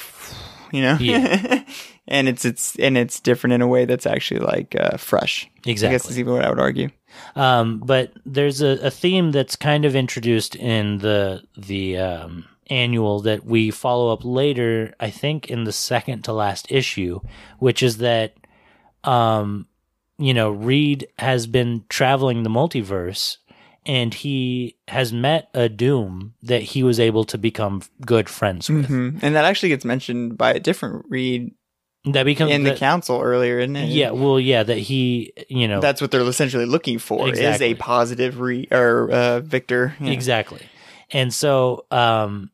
you 0.72 0.82
know, 0.82 0.98
Yeah. 1.00 1.63
and 2.08 2.30
it's 2.30 2.46
it's 2.46 2.76
and 2.80 2.98
it's 2.98 3.20
different 3.20 3.54
in 3.54 3.62
a 3.62 3.67
way 3.67 3.84
that's 3.86 4.06
actually 4.06 4.39
like 4.39 4.76
uh, 4.80 4.96
fresh. 4.98 5.50
Exactly. 5.65 5.89
I 5.89 5.91
guess 5.98 6.10
is 6.10 6.17
even 6.20 6.34
what 6.34 6.46
I 6.46 6.50
would 6.50 6.60
argue. 6.60 6.89
Um, 7.36 7.80
but 7.80 8.13
there's 8.26 8.62
a, 8.62 8.80
a 8.88 8.91
theme 8.91 9.32
that's 9.32 9.56
kind 9.58 9.84
of 9.86 9.93
introduced 9.96 10.56
in 10.56 11.00
the 11.00 11.43
the 11.58 11.98
um, 11.98 12.46
annual 12.70 13.20
that 13.22 13.43
we 13.43 13.72
follow 13.72 14.13
up 14.13 14.24
later. 14.24 14.93
I 15.00 15.10
think 15.10 15.50
in 15.50 15.65
the 15.65 15.74
second 15.74 16.24
to 16.24 16.34
last 16.34 16.72
issue, 16.72 17.20
which 17.60 17.84
is 17.84 17.98
that, 17.98 18.36
um, 19.04 19.67
you 20.17 20.34
know, 20.34 20.49
Reed 20.51 21.08
has 21.19 21.47
been 21.47 21.84
traveling 21.89 22.43
the 22.43 22.49
multiverse, 22.49 23.38
and 23.86 24.13
he 24.13 24.77
has 24.88 25.13
met 25.13 25.49
a 25.53 25.69
Doom 25.69 26.34
that 26.43 26.62
he 26.62 26.84
was 26.84 26.99
able 26.99 27.23
to 27.25 27.38
become 27.38 27.82
good 28.06 28.27
friends 28.30 28.69
with. 28.69 28.88
hmm 28.88 29.10
And 29.21 29.36
that 29.36 29.45
actually 29.45 29.69
gets 29.69 29.86
mentioned 29.86 30.38
by 30.38 30.51
a 30.53 30.60
different 30.60 31.06
Reed 31.10 31.51
That 32.06 32.23
becomes 32.23 32.51
in 32.51 32.63
the 32.63 32.71
that- 32.71 32.80
council 32.80 33.21
earlier, 33.21 33.60
isn't 33.60 33.75
it? 33.75 33.89
yeah, 33.89 34.12
well, 34.12 34.39
yeah, 34.39 34.63
that 34.63 34.77
he, 34.77 35.34
you 35.49 35.67
know, 35.67 35.80
that's 35.82 36.01
what 36.01 36.12
they're 36.12 36.21
essentially 36.27 36.65
looking 36.65 36.99
for 36.99 37.27
Exactly. 37.30 37.67
is 37.67 37.73
a 37.73 37.75
positive 37.75 38.39
re 38.39 38.67
or 38.71 39.10
uh, 39.12 39.39
Victor. 39.41 39.95
Yeah. 39.99 40.12
Exactly. 40.12 40.62
And 41.12 41.34
so 41.34 41.86
um 41.91 42.51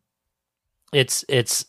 it's 0.92 1.26
it's 1.28 1.66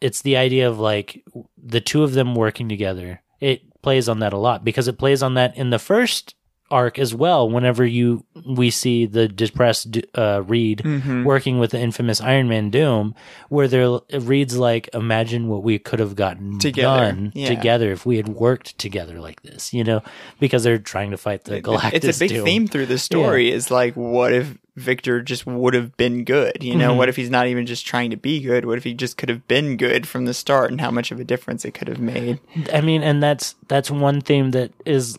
it's 0.00 0.22
the 0.22 0.36
idea 0.36 0.68
of 0.68 0.78
like 0.80 1.24
the 1.56 1.80
two 1.80 2.02
of 2.02 2.12
them 2.14 2.34
working 2.34 2.68
together. 2.68 3.22
It 3.40 3.62
plays 3.84 4.08
on 4.08 4.18
that 4.20 4.32
a 4.32 4.38
lot 4.38 4.64
because 4.64 4.88
it 4.88 4.98
plays 4.98 5.22
on 5.22 5.34
that 5.34 5.56
in 5.56 5.70
the 5.70 5.78
first 5.78 6.34
arc 6.70 6.98
as 6.98 7.14
well 7.14 7.48
whenever 7.48 7.84
you 7.84 8.24
we 8.46 8.70
see 8.70 9.04
the 9.04 9.28
depressed 9.28 9.98
uh 10.14 10.42
Reed 10.46 10.78
Mm-hmm. 10.82 11.22
working 11.22 11.58
with 11.60 11.70
the 11.72 11.78
infamous 11.78 12.20
Iron 12.22 12.48
Man 12.48 12.70
Doom 12.70 13.14
where 13.50 13.68
there 13.68 14.00
reads 14.18 14.56
like 14.56 14.88
imagine 14.94 15.48
what 15.48 15.62
we 15.62 15.78
could 15.78 16.00
have 16.00 16.16
gotten 16.16 16.58
Together, 16.58 17.04
done 17.12 17.32
yeah. 17.34 17.48
together 17.54 17.92
if 17.92 18.06
we 18.06 18.16
had 18.16 18.28
worked 18.28 18.78
together 18.78 19.20
like 19.20 19.42
this, 19.42 19.74
you 19.74 19.84
know, 19.84 20.00
because 20.40 20.64
they're 20.64 20.78
trying 20.78 21.10
to 21.10 21.18
fight 21.18 21.44
the 21.44 21.60
Galactus 21.60 21.92
it's 22.04 22.16
a 22.16 22.18
big 22.18 22.30
Doom. 22.30 22.44
theme 22.46 22.66
through 22.66 22.86
the 22.86 22.98
story 22.98 23.52
is 23.52 23.70
like 23.70 23.94
what 23.94 24.32
if 24.32 24.56
victor 24.76 25.22
just 25.22 25.46
would 25.46 25.72
have 25.74 25.96
been 25.96 26.24
good 26.24 26.62
you 26.62 26.74
know 26.74 26.92
Mhm. 26.92 26.96
what 26.96 27.08
if 27.08 27.14
he's 27.16 27.30
not 27.30 27.46
even 27.46 27.64
just 27.64 27.86
trying 27.86 28.10
to 28.10 28.16
be 28.16 28.40
good 28.40 28.64
what 28.64 28.76
if 28.76 28.82
he 28.84 28.92
just 28.92 29.16
could 29.16 29.28
have 29.28 29.46
been 29.46 29.76
good 29.76 30.06
from 30.08 30.24
the 30.24 30.34
start 30.34 30.70
and 30.72 30.80
how 30.80 30.90
much 30.90 31.12
of 31.12 31.20
a 31.20 31.24
difference 31.24 31.64
it 31.64 31.74
could 31.74 31.86
have 31.88 32.00
made 32.00 32.40
I 32.72 32.80
mean, 32.80 33.02
and 33.02 33.22
that's 33.22 33.54
that's 33.68 33.90
one 33.90 34.20
theme 34.20 34.50
that 34.52 34.72
is. 34.84 35.16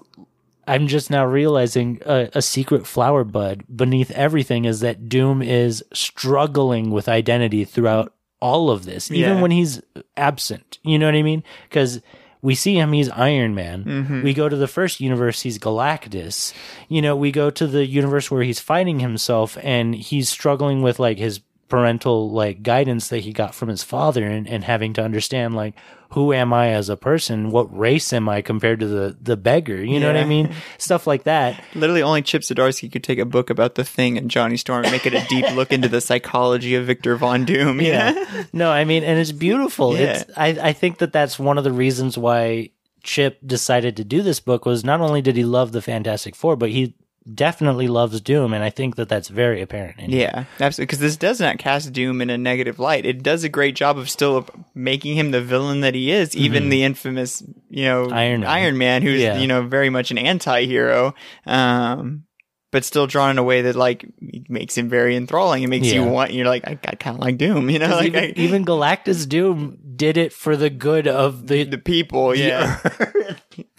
I'm 0.67 0.87
just 0.87 1.11
now 1.11 1.23
realizing 1.25 2.01
a, 2.07 2.27
a 2.33 2.41
secret 2.41 2.87
flower 2.87 3.23
bud 3.23 3.63
beneath 3.73 4.09
everything 4.11 4.65
is 4.65 4.79
that 4.79 5.07
Doom 5.07 5.43
is 5.43 5.83
struggling 5.93 6.89
with 6.89 7.07
identity 7.07 7.65
throughout 7.65 8.13
all 8.41 8.71
of 8.71 8.83
this, 8.85 9.11
even 9.11 9.35
Yeah. 9.37 9.41
when 9.41 9.51
he's 9.51 9.79
absent. 10.17 10.79
You 10.83 10.97
know 10.97 11.05
what 11.05 11.15
I 11.15 11.21
mean? 11.21 11.43
Because 11.69 12.01
we 12.45 12.53
see 12.53 12.75
him, 12.75 12.93
he's 12.93 13.09
Iron 13.09 13.55
Man. 13.55 13.83
Mm-hmm. 13.83 14.21
We 14.21 14.35
go 14.35 14.47
to 14.47 14.55
the 14.55 14.67
first 14.67 15.01
universe, 15.01 15.41
he's 15.41 15.57
Galactus. 15.57 16.53
You 16.87 17.01
know, 17.01 17.15
we 17.15 17.31
go 17.31 17.49
to 17.49 17.65
the 17.65 17.87
universe 17.87 18.29
where 18.29 18.43
he's 18.43 18.59
fighting 18.59 18.99
himself 18.99 19.57
and 19.63 19.95
he's 19.95 20.29
struggling 20.29 20.83
with 20.83 20.99
like 20.99 21.17
his 21.17 21.39
parental 21.67 22.29
like 22.29 22.61
guidance 22.61 23.07
that 23.07 23.19
he 23.19 23.33
got 23.33 23.55
from 23.55 23.69
his 23.69 23.81
father 23.83 24.25
and, 24.25 24.47
and 24.47 24.63
having 24.63 24.93
to 24.93 25.03
understand 25.03 25.55
like 25.55 25.73
who 26.11 26.31
am 26.31 26.53
I 26.53 26.69
as 26.69 26.87
a 26.87 26.95
person? 26.95 27.49
What 27.49 27.75
race 27.75 28.13
am 28.13 28.29
I 28.29 28.41
compared 28.41 28.79
to 28.81 28.87
the 28.87 29.17
the 29.19 29.35
beggar? 29.35 29.83
You 29.83 29.99
know 29.99 30.07
what 30.07 30.15
I 30.15 30.25
mean? 30.25 30.53
Stuff 30.77 31.07
like 31.07 31.23
that. 31.23 31.61
literally 31.73 32.03
only 32.03 32.21
chip 32.21 32.43
zdarsky 32.43 32.91
could 32.91 33.03
take 33.03 33.19
a 33.19 33.25
book 33.25 33.49
about 33.49 33.75
the 33.75 33.83
thing 33.83 34.17
and 34.17 34.29
johnny 34.29 34.57
storm 34.57 34.83
and 34.83 34.91
make 34.91 35.05
it 35.05 35.13
a 35.13 35.25
deep 35.27 35.49
look 35.55 35.71
into 35.71 35.87
the 35.89 36.01
psychology 36.01 36.75
of 36.75 36.85
victor 36.85 37.15
von 37.15 37.45
doom 37.45 37.81
yeah, 37.81 38.45
no, 38.53 38.71
I 38.71 38.85
mean, 38.85 39.03
and 39.03 39.19
it's 39.19 39.31
beautiful. 39.31 39.95
Yeah. 39.95 40.21
It's 40.21 40.31
I 40.37 40.47
I 40.69 40.73
think 40.73 40.99
that 40.99 41.11
that's 41.11 41.39
one 41.39 41.57
of 41.57 41.63
the 41.63 41.71
reasons 41.71 42.17
why 42.17 42.69
Chip 43.03 43.39
decided 43.45 43.97
to 43.97 44.03
do 44.03 44.21
this 44.21 44.39
book 44.39 44.65
was 44.65 44.83
not 44.83 45.01
only 45.01 45.21
did 45.21 45.35
he 45.35 45.43
love 45.45 45.71
the 45.71 45.81
Fantastic 45.81 46.35
Four, 46.35 46.55
but 46.55 46.69
he 46.69 46.95
definitely 47.33 47.87
loves 47.87 48.21
Doom, 48.21 48.53
and 48.53 48.63
I 48.63 48.69
think 48.69 48.95
that 48.97 49.09
that's 49.09 49.27
very 49.29 49.61
apparent. 49.61 49.99
In 49.99 50.11
Yeah, 50.11 50.45
absolutely. 50.59 50.85
Because 50.85 50.99
this 50.99 51.17
does 51.17 51.39
not 51.39 51.57
cast 51.57 51.91
Doom 51.93 52.21
in 52.21 52.29
a 52.29 52.37
negative 52.37 52.77
light. 52.79 53.05
It 53.05 53.23
does 53.23 53.43
a 53.43 53.49
great 53.49 53.75
job 53.75 53.97
of 53.97 54.09
still 54.09 54.47
making 54.73 55.15
him 55.15 55.31
the 55.31 55.41
villain 55.41 55.81
that 55.81 55.95
he 55.95 56.11
is. 56.11 56.35
Even 56.35 56.69
the 56.69 56.83
infamous, 56.83 57.41
you 57.69 57.85
know, 57.85 58.05
Mm-hmm. 58.05 58.13
Iron 58.13 58.41
Man. 58.41 58.49
Iron 58.49 58.77
Man, 58.77 59.01
who's 59.01 59.21
Yeah. 59.21 59.37
you 59.39 59.47
know 59.47 59.63
very 59.63 59.89
much 59.89 60.11
an 60.11 60.17
anti-hero, 60.17 61.13
um, 61.45 62.23
but 62.71 62.83
still 62.83 63.07
drawn 63.07 63.31
in 63.31 63.37
a 63.37 63.43
way 63.43 63.61
that 63.63 63.75
like 63.75 64.05
makes 64.49 64.77
him 64.77 64.89
very 64.89 65.15
enthralling. 65.15 65.63
It 65.63 65.69
makes 65.69 65.91
you 65.91 66.03
want. 66.03 66.33
You're 66.33 66.45
like, 66.47 66.67
I, 66.67 66.71
I 66.85 66.95
kind 66.95 67.15
of 67.17 67.21
like 67.21 67.37
Doom. 67.37 67.69
You 67.75 67.79
know. 67.79 67.87
like 67.87 68.07
even, 68.07 68.23
I, 68.23 68.33
even 68.35 68.65
Galactus 68.65 69.27
Doom 69.27 69.77
did 69.95 70.17
it 70.17 70.33
for 70.33 70.57
the 70.57 70.69
good 70.69 71.07
of 71.07 71.47
the. 71.47 71.63
the 71.63 71.77
people. 71.77 72.35
Yeah, 72.35 72.79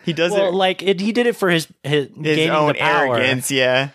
he 0.06 0.12
does 0.14 0.32
well, 0.32 0.48
it 0.48 0.54
like 0.54 0.82
it, 0.82 1.00
he 1.00 1.12
did 1.12 1.26
it 1.26 1.36
for 1.36 1.50
his 1.50 1.68
his, 1.82 2.08
his 2.16 2.48
own 2.48 2.74
arrogance. 2.76 3.50
Yeah. 3.50 3.90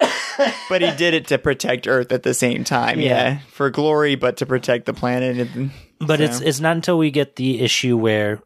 but 0.68 0.82
he 0.82 0.90
did 0.96 1.14
it 1.14 1.28
to 1.28 1.38
protect 1.38 1.86
Earth 1.88 2.12
at 2.12 2.22
the 2.22 2.34
same 2.34 2.64
time, 2.64 3.00
yeah. 3.00 3.06
Yeah. 3.08 3.38
For 3.52 3.70
glory, 3.70 4.14
but 4.16 4.36
to 4.38 4.46
protect 4.46 4.86
the 4.86 4.92
planet. 4.92 5.48
And, 5.56 5.70
But 6.00 6.20
it's 6.20 6.40
it's 6.40 6.60
not 6.60 6.76
until 6.76 6.98
we 6.98 7.10
get 7.10 7.36
the 7.36 7.60
issue 7.60 7.96
where 7.96 8.42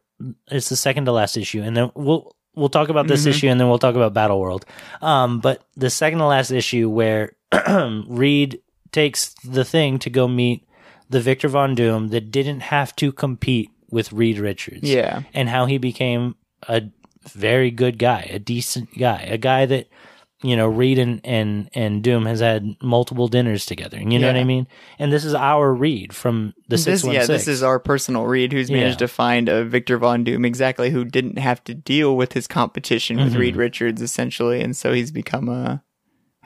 it's 0.50 0.68
the 0.68 0.76
second 0.76 1.06
to 1.06 1.12
last 1.12 1.36
issue, 1.36 1.62
and 1.62 1.76
then 1.76 1.90
we'll 1.94 2.34
we'll 2.54 2.68
talk 2.68 2.88
about 2.90 3.06
this 3.08 3.20
Mm-hmm. 3.22 3.30
issue, 3.30 3.48
and 3.48 3.58
then 3.60 3.68
we'll 3.68 3.78
talk 3.78 3.94
about 3.96 4.14
Battle 4.14 4.38
World. 4.40 4.64
Um, 5.02 5.40
but 5.40 5.62
the 5.76 5.90
second 5.90 6.18
to 6.20 6.26
last 6.26 6.50
issue 6.50 6.88
where 6.90 7.32
Reed 8.06 8.60
takes 8.92 9.34
the 9.44 9.64
thing 9.64 9.98
to 10.00 10.10
go 10.10 10.28
meet 10.28 10.66
the 11.10 11.20
Victor 11.20 11.48
Von 11.48 11.74
Doom 11.74 12.08
that 12.08 12.30
didn't 12.30 12.60
have 12.60 12.94
to 12.96 13.10
compete 13.12 13.70
with 13.90 14.12
Reed 14.12 14.38
Richards, 14.38 14.82
Yeah. 14.88 15.22
and 15.32 15.48
how 15.48 15.64
he 15.66 15.78
became 15.78 16.34
a 16.68 16.82
very 17.32 17.70
good 17.70 17.98
guy, 17.98 18.28
a 18.30 18.38
decent 18.38 18.96
guy, 18.98 19.20
a 19.22 19.38
guy 19.38 19.66
that 19.66 19.88
you 20.42 20.56
know 20.56 20.68
Reed 20.68 20.98
and 20.98 21.20
and, 21.24 21.68
and 21.74 22.02
Doom 22.02 22.26
has 22.26 22.38
had 22.40 22.76
multiple 22.82 23.26
dinners 23.28 23.66
together. 23.66 23.98
You 23.98 24.18
know 24.20 24.28
what 24.28 24.36
I 24.36 24.44
mean? 24.44 24.66
And 24.98 25.12
this 25.12 25.24
is 25.24 25.34
our 25.34 25.74
Reed 25.74 26.14
from 26.14 26.54
the 26.68 26.78
six 26.78 27.04
yeah, 27.04 27.26
this 27.26 27.48
is 27.48 27.62
our 27.62 27.80
personal 27.80 28.24
Reed 28.24 28.52
who's 28.52 28.70
managed 28.70 29.00
Yeah. 29.00 29.06
to 29.06 29.08
find 29.08 29.48
a 29.48 29.64
Victor 29.64 29.98
Von 29.98 30.22
Doom 30.24 30.44
exactly 30.44 30.90
who 30.90 31.04
didn't 31.04 31.38
have 31.38 31.64
to 31.64 31.74
deal 31.74 32.16
with 32.16 32.34
his 32.34 32.46
competition 32.46 33.16
with 33.16 33.34
Mhm. 33.34 33.38
Reed 33.38 33.56
Richards 33.56 34.00
essentially, 34.00 34.60
and 34.60 34.76
so 34.76 34.92
he's 34.92 35.10
become 35.10 35.48
a, 35.48 35.82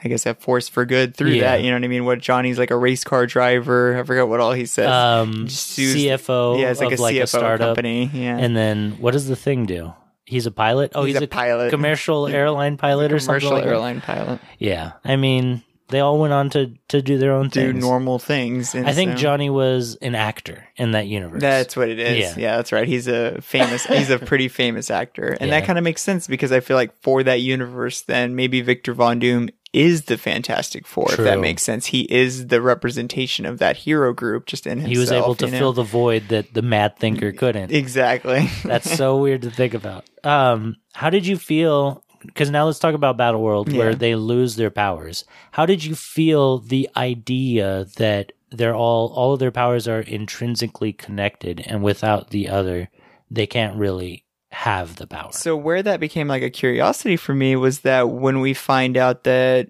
I 0.03 0.09
guess, 0.09 0.25
a 0.25 0.35
force 0.35 0.69
for 0.71 0.87
good 0.87 1.15
through 1.15 1.33
Yeah. 1.33 1.43
that. 1.57 1.63
You 1.63 1.71
know 1.71 1.77
what 1.77 1.85
I 1.85 1.89
mean? 1.89 2.07
What 2.07 2.19
Johnny's 2.21 2.59
like 2.59 2.71
a 2.71 2.77
race 2.79 3.05
car 3.05 3.27
driver. 3.27 3.99
I 3.99 4.05
forgot 4.05 4.27
what 4.27 4.41
all 4.41 4.53
he 4.53 4.65
says. 4.65 4.89
um, 4.89 5.49
CFO 5.49 6.59
yeah, 6.59 6.71
it's 6.71 6.81
like 6.81 6.99
a 6.99 7.03
like 7.03 7.15
CFO 7.17 7.23
a 7.23 7.27
startup. 7.27 7.69
company. 7.77 8.11
Yeah, 8.15 8.39
And 8.39 8.57
then 8.57 8.93
what 8.93 9.11
does 9.13 9.29
the 9.29 9.37
thing 9.37 9.67
do? 9.67 9.93
He's 10.25 10.47
a 10.47 10.51
pilot. 10.51 10.93
Oh, 10.95 11.05
He's 11.05 11.17
he's, 11.17 11.23
a 11.23 11.27
pilot. 11.27 11.71
commercial 11.71 12.27
airline 12.29 12.77
pilot 12.77 13.13
or 13.13 13.19
something 13.19 13.41
commercial 13.41 13.51
like 13.57 13.65
that. 13.65 13.71
airline 13.71 14.01
pilot 14.01 14.41
Yeah, 14.59 14.93
I 15.05 15.17
mean, 15.17 15.63
they 15.89 16.01
all 16.01 16.19
went 16.19 16.33
on 16.33 16.49
to 16.51 16.73
to 16.89 17.03
do 17.03 17.19
their 17.19 17.33
own 17.33 17.49
do 17.49 17.73
things. 17.73 17.81
normal 17.85 18.19
things. 18.19 18.75
and 18.75 18.87
I 18.89 18.93
think 18.93 19.13
so- 19.13 19.17
Johnny 19.19 19.51
was 19.51 19.97
an 19.97 20.15
actor 20.15 20.67
in 20.77 20.93
that 20.93 21.07
universe. 21.07 21.41
That's 21.43 21.77
what 21.77 21.89
it 21.91 21.99
is. 21.99 22.19
Yeah. 22.19 22.35
Yeah. 22.39 22.57
that's 22.57 22.73
right. 22.73 22.87
He's 22.89 23.09
a 23.09 23.41
famous, 23.43 23.85
he's 23.85 24.09
a 24.11 24.19
pretty 24.19 24.49
famous 24.49 24.91
actor. 24.91 25.37
And 25.41 25.53
that 25.53 25.65
kind 25.67 25.77
of 25.79 25.85
makes 25.85 26.01
sense 26.03 26.27
because 26.29 26.51
I 26.53 26.61
feel 26.61 26.77
like 26.77 26.95
for 27.03 27.23
that 27.25 27.41
universe, 27.43 28.01
then 28.03 28.35
maybe 28.35 28.61
Victor 28.63 28.95
Von 28.95 29.19
Doom 29.19 29.51
is 29.73 30.03
the 30.05 30.19
Fantastic 30.19 30.87
Four, 30.87 31.13
if 31.13 31.17
that 31.19 31.41
makes 31.41 31.63
sense. 31.63 31.87
He 31.87 32.03
is 32.03 32.49
the 32.49 32.61
representation 32.61 33.47
of 33.47 33.59
that 33.59 33.77
hero 33.79 34.13
group 34.13 34.47
just 34.47 34.67
in 34.67 34.79
himself. 34.81 34.93
he 34.93 34.99
was 34.99 35.13
able 35.13 35.35
to 35.37 35.47
you 35.47 35.53
know? 35.53 35.59
fill 35.59 35.73
the 35.73 35.83
void 35.83 36.29
that 36.29 36.53
the 36.53 36.63
Mad 36.63 36.99
Thinker 36.99 37.33
couldn't. 37.43 37.73
Exactly. 37.73 38.49
That's 38.65 38.91
so 38.97 39.17
weird 39.19 39.43
to 39.43 39.51
think 39.51 39.75
about. 39.75 40.05
Um, 40.25 40.77
how 40.93 41.09
did 41.11 41.27
you 41.27 41.39
feel? 41.39 42.05
Because 42.25 42.51
now 42.51 42.67
let's 42.67 42.79
talk 42.79 42.95
about 42.95 43.17
Battle 43.17 43.43
World, 43.43 43.73
where 43.73 43.91
Yeah. 43.91 43.97
they 43.97 44.15
lose 44.15 44.57
their 44.57 44.71
powers. 44.71 45.25
How 45.53 45.67
did 45.67 45.83
you 45.85 45.95
feel 45.95 46.59
the 46.59 46.89
idea 46.97 47.87
that 47.97 48.33
they're 48.51 48.75
all 48.77 49.09
all 49.15 49.33
of 49.33 49.41
their 49.41 49.51
powers 49.51 49.89
are 49.89 50.01
intrinsically 50.01 50.93
connected, 50.93 51.65
and 51.67 51.83
without 51.83 52.31
the 52.31 52.49
other, 52.49 52.91
they 53.31 53.47
can't 53.47 53.77
really 53.77 54.25
have 54.63 54.97
the 54.97 55.07
power? 55.07 55.33
So 55.33 55.57
where 55.57 55.83
that 55.83 56.01
became 56.01 56.29
like 56.29 56.43
a 56.43 56.51
curiosity 56.51 57.17
for 57.17 57.35
me 57.35 57.57
was 57.57 57.81
that 57.81 58.09
when 58.11 58.41
we 58.41 58.55
find 58.55 58.97
out 58.97 59.25
that 59.25 59.69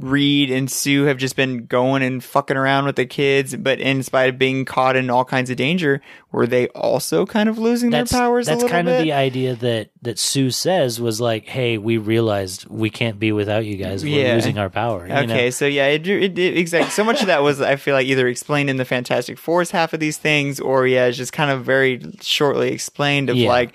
Reed 0.00 0.50
and 0.50 0.68
Sue 0.68 1.04
have 1.04 1.18
just 1.18 1.36
been 1.36 1.66
going 1.66 2.02
and 2.02 2.22
fucking 2.22 2.56
around 2.56 2.86
with 2.86 2.96
the 2.96 3.06
kids, 3.06 3.54
but 3.54 3.78
in 3.78 4.02
spite 4.02 4.28
of 4.28 4.38
being 4.40 4.64
caught 4.64 4.96
in 4.96 5.08
all 5.08 5.24
kinds 5.24 5.50
of 5.50 5.56
danger, 5.56 6.00
were 6.32 6.48
they 6.48 6.66
also 6.70 7.24
kind 7.24 7.48
of 7.48 7.58
losing 7.58 7.90
that's 7.90 8.10
their 8.10 8.18
powers 8.20 8.46
that's 8.46 8.56
a 8.56 8.64
little 8.64 8.70
kind 8.74 8.86
bit? 8.88 8.98
of 8.98 9.04
the 9.04 9.12
idea 9.12 9.54
that 9.54 9.90
that 10.02 10.18
Sue 10.18 10.50
says 10.50 11.00
was 11.00 11.20
like, 11.20 11.46
"Hey, 11.46 11.78
we 11.78 11.96
realized 11.96 12.66
we 12.68 12.90
can't 12.90 13.20
be 13.20 13.30
without 13.30 13.66
you 13.66 13.76
guys. 13.76 14.02
We're 14.02 14.26
Yeah. 14.26 14.34
losing 14.34 14.58
our 14.58 14.68
power." 14.68 15.06
you 15.06 15.12
know? 15.14 15.20
Okay, 15.22 15.52
so 15.52 15.64
yeah, 15.64 15.86
it, 15.86 16.04
it, 16.08 16.36
it 16.40 16.58
exactly. 16.58 16.90
So 16.90 17.04
much 17.04 17.20
of 17.20 17.28
that 17.28 17.44
was, 17.44 17.60
I 17.60 17.76
feel 17.76 17.94
like, 17.94 18.08
either 18.08 18.26
explained 18.26 18.70
in 18.70 18.78
the 18.78 18.84
Fantastic 18.84 19.38
Four's 19.38 19.70
half 19.70 19.92
of 19.92 20.00
these 20.00 20.18
things, 20.18 20.58
or 20.58 20.88
yeah, 20.88 21.06
it's 21.06 21.16
just 21.16 21.32
kind 21.32 21.52
of 21.52 21.64
very 21.64 22.02
shortly 22.20 22.72
explained 22.72 23.30
of 23.30 23.36
Yeah. 23.36 23.48
like 23.48 23.72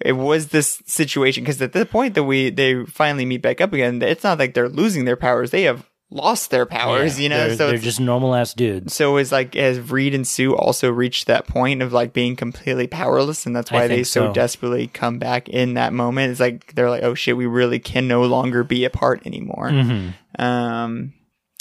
it 0.00 0.12
was 0.12 0.48
this 0.48 0.82
situation 0.86 1.44
because 1.44 1.60
at 1.62 1.72
the 1.72 1.86
point 1.86 2.14
that 2.14 2.24
we 2.24 2.50
they 2.50 2.84
finally 2.84 3.24
meet 3.24 3.42
back 3.42 3.60
up 3.60 3.72
again, 3.72 4.02
it's 4.02 4.24
not 4.24 4.38
like 4.38 4.54
they're 4.54 4.68
losing 4.68 5.04
their 5.04 5.16
powers; 5.16 5.50
they 5.50 5.62
have 5.62 5.88
lost 6.10 6.50
their 6.50 6.66
powers. 6.66 7.18
Yeah, 7.18 7.22
you 7.22 7.28
know, 7.28 7.46
they're, 7.48 7.56
so 7.56 7.68
they're 7.68 7.78
just 7.78 8.00
normal 8.00 8.34
ass 8.34 8.54
dudes. 8.54 8.94
so 8.94 9.16
it's 9.16 9.32
like 9.32 9.56
as 9.56 9.80
Reed 9.90 10.14
and 10.14 10.26
Sue 10.26 10.54
also 10.54 10.90
reached 10.90 11.26
that 11.26 11.46
point 11.46 11.82
of 11.82 11.92
like 11.92 12.12
being 12.12 12.36
completely 12.36 12.86
powerless, 12.86 13.46
and 13.46 13.54
that's 13.56 13.72
why 13.72 13.88
they 13.88 14.04
so 14.04 14.26
so. 14.26 14.32
desperately 14.32 14.86
come 14.88 15.18
back 15.18 15.48
in 15.48 15.74
that 15.74 15.92
moment. 15.92 16.30
It's 16.30 16.40
like 16.40 16.74
they're 16.74 16.90
like, 16.90 17.02
oh 17.02 17.14
shit, 17.14 17.36
we 17.36 17.46
really 17.46 17.78
can 17.78 18.06
no 18.06 18.22
longer 18.24 18.62
be 18.64 18.84
apart 18.84 19.26
anymore. 19.26 19.70
hmm 19.70 20.08
Um, 20.38 21.12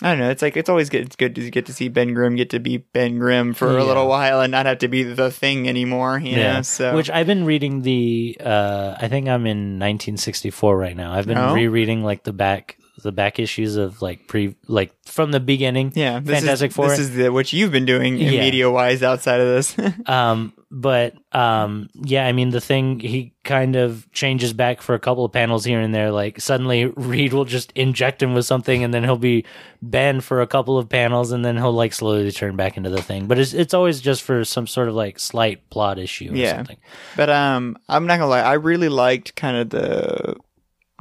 I 0.02 0.10
don't 0.10 0.20
know. 0.20 0.30
It's 0.32 0.42
like 0.42 0.58
it's 0.58 0.70
always 0.70 0.90
good. 0.90 1.02
It's 1.06 1.16
good 1.16 1.36
to 1.36 1.50
get 1.52 1.68
to 1.68 1.74
see 1.74 1.88
Ben 1.88 2.14
Grimm 2.14 2.36
get 2.36 2.50
to 2.50 2.60
be 2.60 2.78
Ben 2.78 3.20
Grimm 3.20 3.54
for 3.54 3.78
a 3.78 3.84
little 3.84 4.08
while 4.08 4.42
and 4.42 4.52
not 4.52 4.66
have 4.66 4.80
to 4.80 4.88
be 4.88 5.04
the 5.04 5.30
thing 5.32 5.70
anymore. 5.70 6.18
You 6.20 6.36
know. 6.38 6.62
So 6.64 6.96
Which 6.96 7.10
I've 7.12 7.28
been 7.28 7.46
reading 7.46 7.84
the 7.84 8.38
uh 8.44 8.96
I 9.00 9.08
think 9.08 9.28
I'm 9.28 9.46
in 9.46 9.80
1964 9.80 10.78
right 10.78 10.98
now. 10.98 11.14
I've 11.14 11.28
been 11.28 11.38
Oh. 11.38 11.54
rereading 11.54 12.04
like 12.04 12.24
the 12.24 12.34
back 12.34 12.78
the 13.04 13.12
back 13.12 13.38
issues 13.40 13.76
of 13.76 14.02
like 14.02 14.28
pre 14.28 14.56
like 14.68 14.92
from 15.06 15.32
the 15.32 15.40
beginning. 15.40 15.92
yeah, 15.96 16.20
this 16.20 16.40
Fantastic 16.40 16.70
is, 16.72 16.76
Four. 16.76 16.90
This 16.90 17.00
is 17.00 17.16
the, 17.16 17.30
what 17.32 17.52
you've 17.54 17.72
been 17.72 17.86
doing 17.86 18.18
Yeah. 18.18 18.30
media 18.42 18.70
wise 18.72 19.04
outside 19.04 19.42
of 19.42 19.48
this. 19.48 19.76
Um 20.08 20.54
but 20.76 21.14
um 21.34 21.88
yeah, 21.94 22.26
I 22.26 22.32
mean 22.32 22.50
the 22.50 22.60
thing 22.60 23.00
he 23.00 23.32
kind 23.44 23.76
of 23.76 24.12
changes 24.12 24.54
back 24.54 24.82
for 24.82 24.96
a 24.96 25.00
couple 25.00 25.24
of 25.24 25.32
panels 25.32 25.64
here 25.64 25.80
and 25.80 25.94
there 25.94 26.12
like 26.12 26.42
suddenly 26.42 26.86
Reed 26.98 27.32
will 27.32 27.46
just 27.46 27.72
inject 27.74 28.24
him 28.24 28.34
with 28.34 28.46
something 28.48 28.84
and 28.84 28.92
then 28.92 29.04
he'll 29.04 29.16
be 29.18 29.46
Ben 29.84 30.20
for 30.20 30.42
a 30.42 30.48
couple 30.48 30.80
of 30.80 30.90
panels 30.90 31.32
and 31.32 31.46
then 31.46 31.58
he'll 31.58 31.72
like 31.74 31.94
slowly 31.94 32.32
turn 32.32 32.56
back 32.56 32.76
into 32.76 32.90
the 32.90 33.04
thing. 33.04 33.28
But 33.28 33.38
it's 33.38 33.54
it's 33.54 33.76
always 33.76 34.02
just 34.02 34.24
for 34.24 34.44
some 34.44 34.66
sort 34.66 34.90
of 34.90 34.96
like 34.96 35.20
slight 35.20 35.70
plot 35.70 36.00
issue 36.00 36.32
or 36.34 36.36
Yeah. 36.36 36.56
something. 36.56 36.78
but 37.16 37.30
um, 37.30 37.78
I'm 37.88 38.08
not 38.08 38.18
gonna 38.18 38.30
lie. 38.32 38.42
I 38.42 38.54
really 38.54 38.90
liked 38.90 39.36
kind 39.36 39.58
of 39.58 39.70
the 39.70 40.36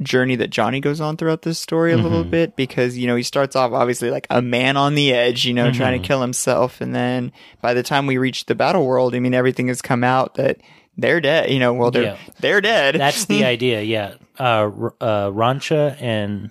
journey 0.01 0.35
that 0.37 0.49
Johnny 0.49 0.79
goes 0.79 0.99
on 0.99 1.17
throughout 1.17 1.43
this 1.43 1.59
story 1.59 1.93
a 1.93 1.97
little 1.97 2.23
Mhm. 2.25 2.31
bit 2.31 2.55
because 2.55 2.97
you 2.97 3.05
know 3.07 3.15
he 3.15 3.23
starts 3.23 3.55
off 3.55 3.71
obviously 3.73 4.09
like 4.09 4.25
a 4.29 4.41
man 4.41 4.75
on 4.75 4.95
the 4.95 5.13
edge, 5.13 5.45
you 5.45 5.53
know, 5.53 5.71
trying 5.71 5.97
Mhm. 5.99 6.01
to 6.01 6.07
kill 6.07 6.21
himself, 6.21 6.81
and 6.81 6.95
then 6.95 7.31
by 7.61 7.73
the 7.73 7.83
time 7.83 8.07
we 8.07 8.17
reach 8.17 8.45
the 8.47 8.55
battle 8.55 8.85
world, 8.85 9.13
I 9.15 9.19
mean 9.19 9.33
everything 9.33 9.67
has 9.67 9.81
come 9.81 10.03
out 10.03 10.35
that 10.35 10.57
they're 10.97 11.21
dead. 11.21 11.51
You 11.51 11.59
know, 11.59 11.73
well 11.73 11.91
they're 11.91 12.03
Yeah. 12.03 12.17
they're 12.39 12.61
dead. 12.61 12.95
That's 12.95 13.25
the 13.25 13.45
idea, 13.45 13.81
yeah. 13.83 14.13
Uh, 14.39 14.43
R- 14.43 14.93
uh, 14.99 15.29
Rancha 15.31 15.95
and 16.01 16.49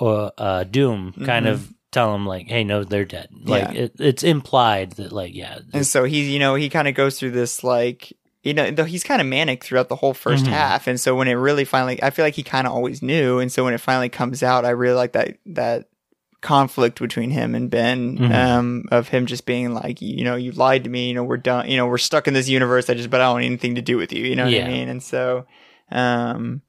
uh, 0.00 0.26
uh, 0.36 0.64
Doom 0.64 1.14
kind 1.24 1.46
of 1.46 1.68
tell 1.90 2.14
him 2.14 2.26
like, 2.26 2.48
"Hey, 2.48 2.64
no, 2.64 2.84
they're 2.84 3.04
dead." 3.04 3.28
Like 3.44 3.64
Mm-hmm. 3.68 3.76
Yeah. 3.76 3.82
it, 3.82 3.92
it's 3.98 4.22
implied 4.24 4.92
that, 4.92 5.12
like, 5.12 5.34
yeah, 5.34 5.60
And 5.72 5.86
so 5.86 6.04
he, 6.04 6.30
you 6.32 6.38
know, 6.38 6.54
he 6.56 6.68
kind 6.68 6.86
of 6.88 6.94
goes 6.94 7.18
through 7.18 7.30
this 7.30 7.62
like, 7.64 8.12
you 8.44 8.54
know, 8.54 8.70
though 8.70 8.84
he's 8.84 9.02
kind 9.02 9.20
of 9.20 9.26
manic 9.26 9.64
throughout 9.64 9.88
the 9.88 9.96
whole 9.96 10.14
1st 10.14 10.44
Mhm. 10.44 10.48
half. 10.50 10.86
And 10.86 11.00
so 11.00 11.16
when 11.16 11.26
it 11.28 11.32
really 11.32 11.64
finally, 11.64 12.00
I 12.02 12.10
feel 12.10 12.24
like 12.24 12.34
he 12.34 12.42
kind 12.44 12.66
of 12.66 12.72
always 12.72 13.02
knew. 13.02 13.38
And 13.40 13.50
so 13.50 13.64
when 13.64 13.74
it 13.74 13.80
finally 13.80 14.08
comes 14.10 14.42
out, 14.42 14.64
I 14.64 14.70
really 14.70 14.94
like 14.94 15.12
that 15.12 15.38
that 15.46 15.88
conflict 16.42 17.00
between 17.00 17.30
him 17.30 17.54
and 17.54 17.70
Ben, 17.70 18.18
Mhm. 18.18 18.34
um, 18.34 18.84
of 18.92 19.08
him 19.08 19.24
just 19.24 19.46
being 19.46 19.72
like, 19.72 20.02
you 20.02 20.22
know, 20.24 20.36
you 20.36 20.52
lied 20.52 20.84
to 20.84 20.90
me. 20.90 21.08
You 21.08 21.14
know, 21.14 21.24
we're 21.24 21.38
done. 21.38 21.70
You 21.70 21.78
know, 21.78 21.86
we're 21.86 21.96
stuck 21.96 22.28
in 22.28 22.34
this 22.34 22.48
universe. 22.50 22.90
I 22.90 22.94
just, 22.94 23.08
but 23.08 23.22
I 23.22 23.24
don't 23.24 23.32
want 23.36 23.44
anything 23.46 23.76
to 23.76 23.82
do 23.82 23.96
with 23.96 24.12
you. 24.12 24.22
You 24.24 24.36
know 24.36 24.44
what 24.44 24.52
I 24.54 24.68
mean? 24.68 24.88
And 24.90 25.02
so, 25.02 25.46
um, 25.90 26.60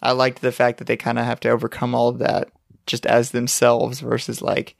I 0.00 0.12
liked 0.12 0.40
the 0.40 0.52
fact 0.52 0.78
that 0.78 0.86
they 0.86 0.96
kind 0.96 1.18
of 1.18 1.24
have 1.24 1.40
to 1.40 1.48
overcome 1.50 1.96
all 1.96 2.08
of 2.08 2.18
that 2.20 2.50
just 2.86 3.04
as 3.06 3.32
themselves 3.32 3.98
versus 4.00 4.40
like. 4.40 4.76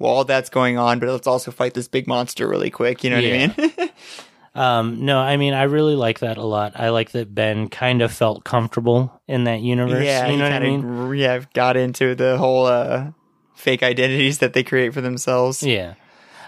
Well, 0.00 0.10
all 0.12 0.24
that's 0.24 0.50
going 0.50 0.76
on, 0.76 0.98
but 0.98 1.08
let's 1.08 1.26
also 1.26 1.50
fight 1.50 1.72
this 1.72 1.88
big 1.88 2.06
monster 2.06 2.46
really 2.48 2.68
quick. 2.70 3.02
You 3.04 3.10
know 3.10 3.16
what 3.16 3.24
Yeah. 3.24 3.52
I 3.56 3.62
mean? 3.78 3.90
Um, 4.56 5.04
no, 5.04 5.18
I 5.18 5.36
mean, 5.36 5.52
I 5.54 5.64
really 5.64 5.94
like 5.94 6.20
that 6.20 6.38
a 6.38 6.44
lot. 6.44 6.72
I 6.76 6.88
like 6.90 7.10
that 7.12 7.34
Ben 7.34 7.68
kind 7.68 8.00
of 8.02 8.10
felt 8.12 8.44
comfortable 8.44 9.20
in 9.28 9.44
that 9.44 9.60
universe. 9.60 10.04
Yeah, 10.04 10.26
you 10.28 10.36
know 10.38 10.44
what 10.44 10.52
I 10.52 10.60
mean? 10.60 11.14
yeah 11.14 11.40
got 11.54 11.76
into 11.76 12.14
the 12.14 12.38
whole 12.38 12.66
uh, 12.66 13.10
fake 13.54 13.82
identities 13.82 14.38
that 14.38 14.52
they 14.54 14.62
create 14.64 14.94
for 14.94 15.00
themselves. 15.00 15.62
Yeah, 15.62 15.94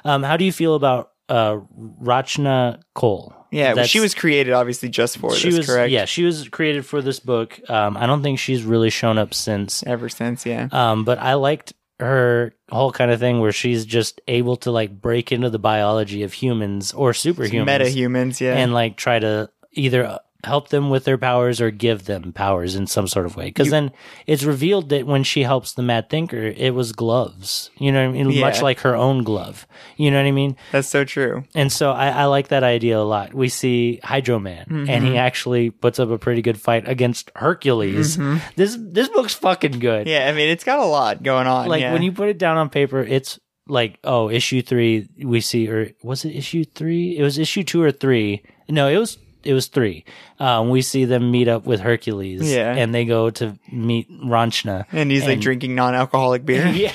Yeah. 0.05 0.15
Um, 0.15 0.23
how 0.23 0.37
do 0.37 0.45
you 0.45 0.53
feel 0.53 0.75
about 0.75 1.11
uh, 1.29 1.59
Rachna 2.03 2.81
Koul? 2.97 3.35
Yeah, 3.51 3.69
That's- 3.71 3.89
she 3.89 4.01
was 4.01 4.15
created 4.15 4.53
obviously 4.53 4.89
just 4.91 5.17
for 5.19 5.35
she 5.35 5.49
this, 5.49 5.59
was 5.59 5.67
correct? 5.67 5.91
yeah 5.91 6.05
she 6.05 6.23
was 6.23 6.49
created 6.51 6.85
for 6.85 7.01
this 7.01 7.19
book. 7.19 7.59
Um, 7.71 7.97
I 7.97 8.07
don't 8.07 8.23
think 8.23 8.39
she's 8.39 8.63
really 8.63 8.91
shown 8.91 9.17
up 9.19 9.33
since. 9.33 9.83
ever 9.87 10.09
since, 10.11 10.45
yeah. 10.45 10.69
Um, 10.71 11.05
but 11.05 11.19
I 11.19 11.35
liked 11.35 11.73
her 12.01 12.53
whole 12.71 12.93
kind 12.93 13.11
of 13.11 13.19
thing 13.19 13.41
where 13.41 13.53
she's 13.53 13.85
just 13.85 14.21
able 14.29 14.57
to 14.57 14.71
like 14.71 15.01
break 15.01 15.33
into 15.33 15.51
the 15.51 15.59
biology 15.59 16.23
of 16.23 16.33
humans 16.33 16.93
or 16.93 17.13
superhumans 17.13 17.67
Meta 17.67 17.89
humans, 17.89 18.41
yeah. 18.41 18.57
and 18.57 18.73
like 18.73 18.97
try 18.97 19.19
to 19.19 19.51
either 19.73 20.19
help 20.45 20.69
them 20.69 20.89
with 20.89 21.05
their 21.05 21.19
powers 21.19 21.61
or 21.61 21.71
give 21.73 22.05
them 22.05 22.33
powers 22.33 22.77
in 22.77 22.87
some 22.87 23.09
sort 23.09 23.27
of 23.27 23.35
way. 23.37 23.47
Because 23.47 23.71
then 23.71 23.91
it's 24.27 24.45
revealed 24.45 24.89
that 24.91 25.05
when 25.05 25.25
she 25.25 25.43
helps 25.43 25.73
the 25.73 25.83
Mad 25.83 26.09
Thinker, 26.09 26.55
it 26.57 26.75
was 26.75 26.93
gloves. 26.93 27.71
You 27.77 27.91
know 27.91 28.07
what 28.09 28.17
I 28.17 28.23
mean? 28.25 28.41
Much 28.41 28.63
like 28.63 28.81
her 28.81 28.95
own 28.95 29.25
glove. 29.25 29.67
You 29.97 30.13
know 30.13 30.19
what 30.19 30.29
I 30.29 30.31
mean? 30.31 30.57
That's 30.71 30.87
so 30.89 31.05
true. 31.05 31.43
And 31.57 31.73
so 31.73 31.91
I, 31.91 32.11
I 32.11 32.25
like 32.27 32.49
that 32.49 32.63
idea 32.63 32.99
a 32.99 33.03
lot. 33.03 33.35
We 33.35 33.49
see 33.49 33.99
Hydro 34.05 34.39
Man, 34.39 34.67
and 34.69 34.89
Mm-hmm. 34.89 35.07
he 35.07 35.17
actually 35.19 35.71
puts 35.71 35.99
up 35.99 36.11
a 36.11 36.19
pretty 36.19 36.43
good 36.43 36.61
fight 36.61 36.89
against 36.89 37.33
Hercules. 37.35 38.17
This 38.57 38.77
this 38.81 39.09
book's 39.09 39.35
fucking 39.35 39.81
good. 39.81 40.07
Mm-hmm. 40.07 40.09
Yeah, 40.09 40.29
I 40.29 40.33
mean 40.33 40.49
it's 40.51 40.65
got 40.65 40.79
a 40.79 40.85
lot 40.85 41.23
going 41.23 41.47
on. 41.49 41.67
like 41.67 41.81
yeah. 41.81 41.93
when 41.93 42.03
you 42.03 42.13
put 42.13 42.29
it 42.29 42.39
down 42.39 42.57
on 42.57 42.69
paper, 42.71 43.01
it's 43.03 43.41
like 43.67 43.99
oh, 44.05 44.31
issue 44.31 44.63
three 44.63 45.09
we 45.23 45.41
see, 45.41 45.69
or 45.69 45.91
was 46.03 46.25
it 46.25 46.35
issue 46.37 46.65
three? 46.65 47.19
It 47.19 47.23
was 47.23 47.39
issue 47.39 47.65
two 47.65 47.83
or 47.83 47.91
three. 47.91 48.45
No, 48.69 48.89
it 48.89 48.99
was 48.99 49.19
it 49.49 49.55
was 49.55 49.67
three. 49.69 50.05
Um, 50.39 50.69
we 50.71 50.83
see 50.83 51.05
them 51.07 51.31
meet 51.31 51.49
up 51.49 51.65
with 51.67 51.81
Hercules, 51.81 52.43
Yeah. 52.53 52.75
and 52.75 52.95
they 52.95 53.05
go 53.05 53.31
to 53.31 53.59
meet 53.73 54.11
Rachna. 54.23 54.85
and 54.93 55.11
he's 55.11 55.25
like 55.25 55.41
drinking 55.41 55.75
non-alcoholic 55.75 56.45
beer. 56.45 56.67
yeah, 56.75 56.93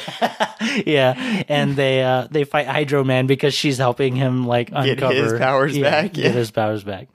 yeah, 0.86 1.43
and 1.49 1.76
they 1.76 2.04
uh 2.04 2.28
they 2.30 2.43
fight 2.43 2.68
Hydro 2.68 3.04
Man 3.04 3.28
because 3.28 3.54
she's 3.54 3.78
helping 3.78 4.16
him 4.16 4.45
like 4.45 4.70
Get 4.70 4.86
uncover 4.89 5.14
his 5.14 5.34
powers 5.34 5.78
back, 5.78 6.16
yeah. 6.16 6.24
Get 6.24 6.36
his 6.36 6.51
powers 6.51 6.84
back. 6.84 7.08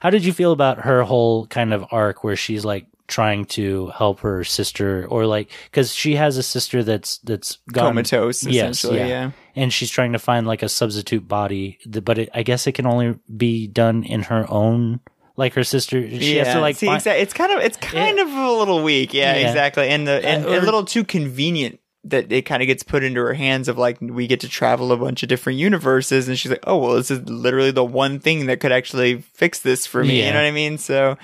How 0.00 0.10
did 0.10 0.24
you 0.24 0.32
feel 0.32 0.52
about 0.52 0.80
her 0.80 1.02
whole 1.02 1.46
kind 1.46 1.72
of 1.72 1.84
arc 1.90 2.22
where 2.24 2.36
she's 2.36 2.64
like 2.64 2.86
trying 3.06 3.44
to 3.46 3.88
help 3.88 4.20
her 4.20 4.44
sister, 4.44 5.06
or 5.08 5.26
like 5.26 5.50
because 5.70 5.94
she 5.94 6.16
has 6.16 6.36
a 6.36 6.42
sister 6.42 6.82
that's 6.82 7.18
that's 7.18 7.58
gone 7.72 7.90
Comatose, 7.94 8.44
Yes, 8.44 8.78
essentially. 8.78 8.98
yeah. 9.00 9.06
yeah. 9.06 9.30
and 9.54 9.72
she's 9.72 9.90
trying 9.90 10.12
to 10.12 10.18
find 10.18 10.46
like 10.46 10.62
a 10.62 10.68
substitute 10.68 11.26
body, 11.28 11.78
but 12.02 12.18
it, 12.18 12.28
I 12.34 12.42
guess 12.42 12.66
it 12.66 12.72
can 12.72 12.86
only 12.86 13.18
be 13.36 13.66
done 13.66 14.04
in 14.04 14.22
her 14.24 14.44
own. 14.50 15.00
Like 15.38 15.52
her 15.52 15.64
sister, 15.64 16.00
she 16.08 16.36
has 16.36 16.48
to 16.54 16.60
like 16.60 16.76
See, 16.76 16.86
find, 16.86 17.02
exa- 17.02 17.20
it's 17.20 17.34
kind 17.34 17.52
of 17.52 17.58
it's 17.60 17.76
kind 17.76 18.18
of 18.18 18.28
a 18.28 18.52
little 18.52 18.82
weak. 18.82 19.12
Yeah, 19.12 19.36
Yeah. 19.36 19.48
exactly. 19.48 19.88
And 19.88 20.08
the 20.08 20.24
and 20.26 20.46
Uh, 20.46 20.48
or- 20.48 20.58
a 20.58 20.60
little 20.62 20.84
too 20.84 21.04
convenient 21.04 21.78
that 22.04 22.30
it 22.32 22.42
kind 22.42 22.62
of 22.62 22.68
gets 22.68 22.82
put 22.84 23.02
into 23.04 23.20
her 23.20 23.34
hands 23.34 23.68
of 23.68 23.76
like 23.76 23.98
we 24.00 24.26
get 24.28 24.40
to 24.40 24.48
travel 24.48 24.92
a 24.92 24.96
bunch 24.96 25.22
of 25.24 25.28
different 25.28 25.58
universes 25.58 26.26
and 26.28 26.38
she's 26.38 26.52
like, 26.52 26.62
"Oh, 26.66 26.78
well, 26.78 26.94
this 26.94 27.10
is 27.10 27.20
literally 27.28 27.72
the 27.72 27.84
one 27.84 28.18
thing 28.20 28.46
that 28.46 28.60
could 28.60 28.72
actually 28.72 29.22
fix 29.34 29.58
this 29.58 29.84
for 29.86 30.02
me." 30.02 30.20
Yeah. 30.20 30.28
You 30.28 30.32
know 30.32 30.38
what 30.38 30.46
I 30.46 30.52
mean? 30.52 30.78
So 30.78 31.18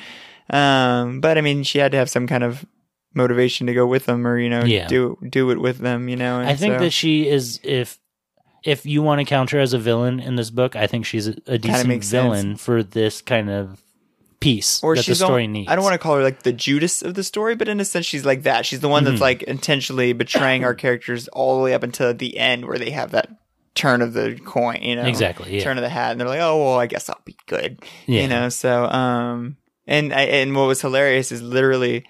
um 0.53 1.21
but 1.21 1.39
I 1.39 1.41
mean, 1.41 1.63
she 1.63 1.79
had 1.79 1.93
to 1.93 1.99
have 1.99 2.11
some 2.11 2.27
kind 2.27 2.45
of 2.45 2.65
motivation 3.15 3.67
to 3.67 3.75
go 3.75 3.87
with 3.87 4.07
them 4.07 4.27
or, 4.27 4.39
you 4.39 4.49
know, 4.51 4.65
Yeah. 4.65 4.87
do 4.89 5.19
do 5.29 5.51
it 5.51 5.61
with 5.61 5.79
them, 5.79 6.09
you 6.09 6.17
know. 6.17 6.41
And 6.41 6.49
I 6.49 6.55
think 6.55 6.75
so- 6.75 6.81
that 6.81 6.93
she 6.93 7.29
is 7.29 7.61
if 7.63 7.99
if 8.65 8.87
you 8.87 9.03
want 9.03 9.19
to 9.19 9.25
count 9.25 9.51
her 9.51 9.59
as 9.59 9.73
a 9.73 9.79
villain 9.79 10.21
in 10.21 10.37
this 10.37 10.51
book, 10.51 10.77
I 10.77 10.87
think 10.87 11.05
she's 11.05 11.27
a, 11.29 11.35
a 11.47 11.59
decent 11.59 12.05
villain 12.05 12.55
for 12.57 12.83
this 12.85 13.21
kind 13.21 13.51
of 13.51 13.83
piece 14.39 14.83
or 14.83 14.95
that 14.95 15.01
the 15.01 15.05
she's 15.05 15.19
story 15.19 15.45
al- 15.45 15.51
needs. 15.51 15.69
I 15.71 15.75
don't 15.75 15.85
want 15.85 15.95
to 15.95 15.99
call 15.99 16.17
her 16.17 16.23
like 16.23 16.43
the 16.43 16.53
Judas 16.53 17.03
of 17.03 17.15
the 17.15 17.25
story, 17.25 17.55
but 17.57 17.69
in 17.69 17.81
a 17.81 17.85
sense, 17.85 18.07
she's 18.07 18.25
like 18.25 18.43
that. 18.45 18.65
She's 18.67 18.81
the 18.81 18.89
one 18.89 19.05
that's 19.05 19.15
Mm-hmm. 19.15 19.23
like 19.23 19.43
intentionally 19.45 20.13
betraying 20.13 20.65
our 20.65 20.75
characters 20.75 21.29
all 21.29 21.57
the 21.59 21.63
way 21.63 21.75
up 21.75 21.83
until 21.83 22.13
the 22.15 22.39
end, 22.39 22.67
where 22.67 22.79
they 22.79 22.91
have 22.91 23.11
that 23.13 23.29
turn 23.75 24.01
of 24.03 24.13
the 24.13 24.39
coin. 24.45 24.79
You 24.83 24.97
know, 24.97 25.05
Exactly, 25.05 25.57
yeah. 25.57 25.63
Turn 25.65 25.77
of 25.79 25.83
the 25.83 25.89
hat, 25.89 26.13
and 26.13 26.21
they're 26.21 26.29
like, 26.29 26.41
"Oh, 26.41 26.59
well, 26.65 26.79
I 26.79 26.87
guess 26.87 27.09
I'll 27.09 27.21
be 27.25 27.37
good." 27.47 27.79
Yeah. 28.07 28.23
You 28.23 28.29
know. 28.29 28.49
So, 28.49 28.85
um, 28.87 29.57
and 29.87 30.13
I, 30.13 30.23
and 30.23 30.55
what 30.57 30.67
was 30.69 30.81
hilarious 30.81 31.33
is 31.33 31.43
literally 31.43 32.05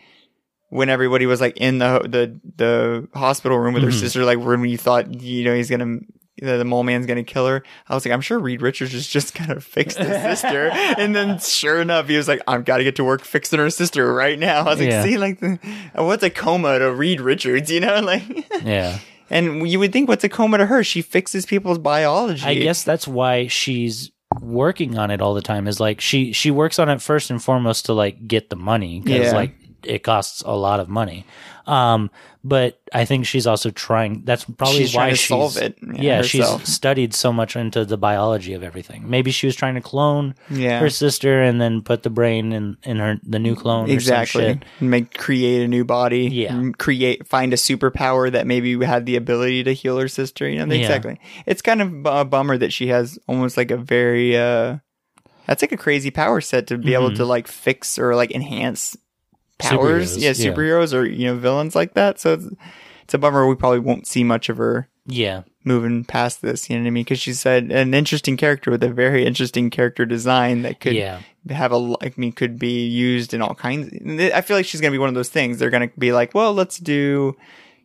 when 0.70 0.88
everybody 0.88 1.26
was 1.26 1.40
like 1.40 1.56
in 1.58 1.78
the 1.78 2.00
the 2.00 2.40
the 2.56 3.08
hospital 3.18 3.58
room 3.58 3.74
with 3.74 3.82
her 3.82 3.90
Mhm. 3.90 4.00
sister, 4.00 4.24
like 4.24 4.38
when 4.38 4.64
you 4.64 4.78
thought 4.78 5.20
you 5.22 5.44
know 5.44 5.54
he's 5.54 5.70
gonna. 5.70 5.98
The, 6.40 6.56
the 6.56 6.64
mole 6.64 6.82
man's 6.82 7.04
gonna 7.06 7.22
kill 7.22 7.46
her. 7.46 7.62
I 7.88 7.94
was 7.94 8.04
like, 8.06 8.12
I'm 8.12 8.22
sure 8.22 8.38
Reed 8.38 8.62
Richards 8.62 8.94
is 8.94 9.06
just 9.06 9.34
gonna 9.34 9.60
fix 9.60 9.96
his 9.96 10.08
sister. 10.08 10.70
and 10.72 11.14
then 11.14 11.38
sure 11.38 11.80
enough, 11.80 12.08
he 12.08 12.16
was 12.16 12.26
like, 12.26 12.40
I've 12.48 12.64
got 12.64 12.78
to 12.78 12.84
get 12.84 12.96
to 12.96 13.04
work 13.04 13.22
fixing 13.22 13.58
her 13.60 13.68
sister 13.68 14.12
right 14.12 14.38
now. 14.38 14.60
I 14.62 14.64
was 14.70 14.80
like, 14.80 14.88
Yeah. 14.88 15.04
see, 15.04 15.18
like, 15.18 15.40
the, 15.40 15.58
what's 15.94 16.22
a 16.22 16.30
coma 16.30 16.78
to 16.78 16.90
Reed 16.90 17.20
Richards, 17.20 17.70
you 17.70 17.80
know? 17.80 18.00
Like, 18.00 18.24
Yeah. 18.64 18.98
and 19.30 19.68
you 19.70 19.78
would 19.78 19.92
think, 19.92 20.08
what's 20.08 20.24
a 20.24 20.28
coma 20.30 20.56
to 20.58 20.66
her? 20.66 20.82
She 20.82 21.02
fixes 21.02 21.44
people's 21.46 21.78
biology. 21.78 22.44
I 22.46 22.54
guess 22.54 22.82
that's 22.82 23.06
why 23.06 23.46
she's 23.46 24.10
working 24.42 24.98
on 24.98 25.10
it 25.10 25.20
all 25.22 25.34
the 25.34 25.42
time. 25.42 25.66
Is 25.68 25.80
like 25.80 26.00
she 26.00 26.32
she 26.32 26.50
works 26.50 26.78
on 26.78 26.88
it 26.88 27.00
first 27.00 27.30
and 27.30 27.42
foremost 27.42 27.86
to 27.86 27.92
like 27.92 28.26
get 28.26 28.50
the 28.50 28.56
money 28.56 29.00
because 29.00 29.28
Yeah. 29.28 29.36
like 29.36 29.54
it 29.86 30.02
costs 30.02 30.42
a 30.46 30.56
lot 30.56 30.80
of 30.80 30.88
money. 30.88 31.24
Um, 31.66 32.10
but 32.44 32.80
I 32.92 33.04
think 33.04 33.24
she's 33.24 33.46
also 33.46 33.70
trying. 33.70 34.22
That's 34.24 34.44
probably 34.44 34.78
She's 34.78 34.94
why 34.94 35.02
trying 35.02 35.10
to 35.12 35.16
she's 35.16 35.28
solve 35.28 35.56
it, 35.58 35.78
yeah, 35.80 36.02
Yeah, 36.02 36.16
herself. 36.16 36.60
she's 36.64 36.74
studied 36.74 37.14
so 37.14 37.32
much 37.32 37.54
into 37.54 37.84
the 37.84 37.96
biology 37.96 38.52
of 38.54 38.64
everything. 38.64 39.08
Maybe 39.08 39.30
she 39.30 39.46
was 39.46 39.54
trying 39.54 39.76
to 39.76 39.80
clone 39.80 40.34
Yeah. 40.50 40.80
her 40.80 40.90
sister 40.90 41.40
and 41.40 41.60
then 41.60 41.82
put 41.82 42.02
the 42.02 42.10
brain 42.10 42.52
in 42.52 42.76
in 42.82 42.96
her 42.98 43.20
the 43.22 43.38
new 43.38 43.54
clone. 43.54 43.88
Exactly 43.88 44.58
make 44.80 45.16
create 45.16 45.62
a 45.62 45.68
new 45.68 45.84
body 45.84 46.26
Yeah. 46.32 46.70
create 46.78 47.28
find 47.28 47.52
a 47.52 47.56
superpower 47.56 48.32
that 48.32 48.44
maybe 48.46 48.84
had 48.84 49.06
the 49.06 49.14
ability 49.14 49.62
to 49.64 49.72
heal 49.72 49.96
her 49.98 50.08
sister 50.08 50.48
you 50.48 50.64
know 50.66 50.74
Yeah. 50.74 50.80
exactly 50.80 51.20
it's 51.46 51.62
kind 51.62 51.80
of 51.80 51.92
a 52.06 52.24
bummer 52.24 52.58
that 52.58 52.72
she 52.72 52.88
has 52.88 53.18
almost 53.28 53.56
like 53.56 53.70
a 53.70 53.76
very 53.76 54.36
uh 54.36 54.78
that's 55.46 55.62
like 55.62 55.72
a 55.72 55.76
crazy 55.76 56.10
power 56.10 56.40
set 56.40 56.66
to 56.68 56.78
be 56.78 56.94
able 56.94 57.10
Mhm. 57.10 57.16
to 57.16 57.24
like 57.24 57.46
fix 57.46 57.98
or 57.98 58.16
like 58.16 58.32
enhance 58.32 58.96
powers 59.62 60.16
Superheroes, 60.16 60.20
yeah 60.20 60.32
yeah. 60.34 60.52
superheroes 60.54 60.94
or 60.94 61.04
you 61.06 61.26
know 61.26 61.36
villains 61.36 61.74
like 61.74 61.94
that 61.94 62.20
so 62.20 62.34
it's, 62.34 62.46
it's 63.04 63.14
a 63.14 63.18
bummer 63.18 63.46
we 63.46 63.54
probably 63.54 63.78
won't 63.80 64.06
see 64.06 64.24
much 64.24 64.48
of 64.48 64.56
her 64.58 64.88
Yeah, 65.06 65.42
moving 65.64 66.04
past 66.04 66.42
this 66.42 66.68
you 66.68 66.76
know 66.76 66.82
what 66.82 66.88
i 66.88 66.90
mean 66.90 67.04
because 67.04 67.18
she's 67.20 67.40
said 67.40 67.70
an 67.70 67.94
interesting 67.94 68.36
character 68.36 68.70
with 68.70 68.82
a 68.82 68.88
very 68.92 69.24
interesting 69.24 69.70
character 69.70 70.04
design 70.06 70.62
that 70.62 70.80
could 70.80 70.94
yeah, 70.94 71.20
have 71.50 71.72
a 71.72 71.94
I 72.00 72.12
mean 72.16 72.32
could 72.32 72.58
be 72.58 72.86
used 72.86 73.34
in 73.34 73.42
all 73.42 73.54
kinds. 73.54 73.90
I 74.32 74.40
feel 74.42 74.56
like 74.56 74.66
she's 74.66 74.80
gonna 74.80 74.92
be 74.92 74.98
one 74.98 75.08
of 75.08 75.14
those 75.16 75.28
things. 75.28 75.58
They're 75.58 75.70
gonna 75.70 75.90
be 75.98 76.12
like, 76.12 76.34
well, 76.34 76.52
let's 76.54 76.78
do, 76.78 77.36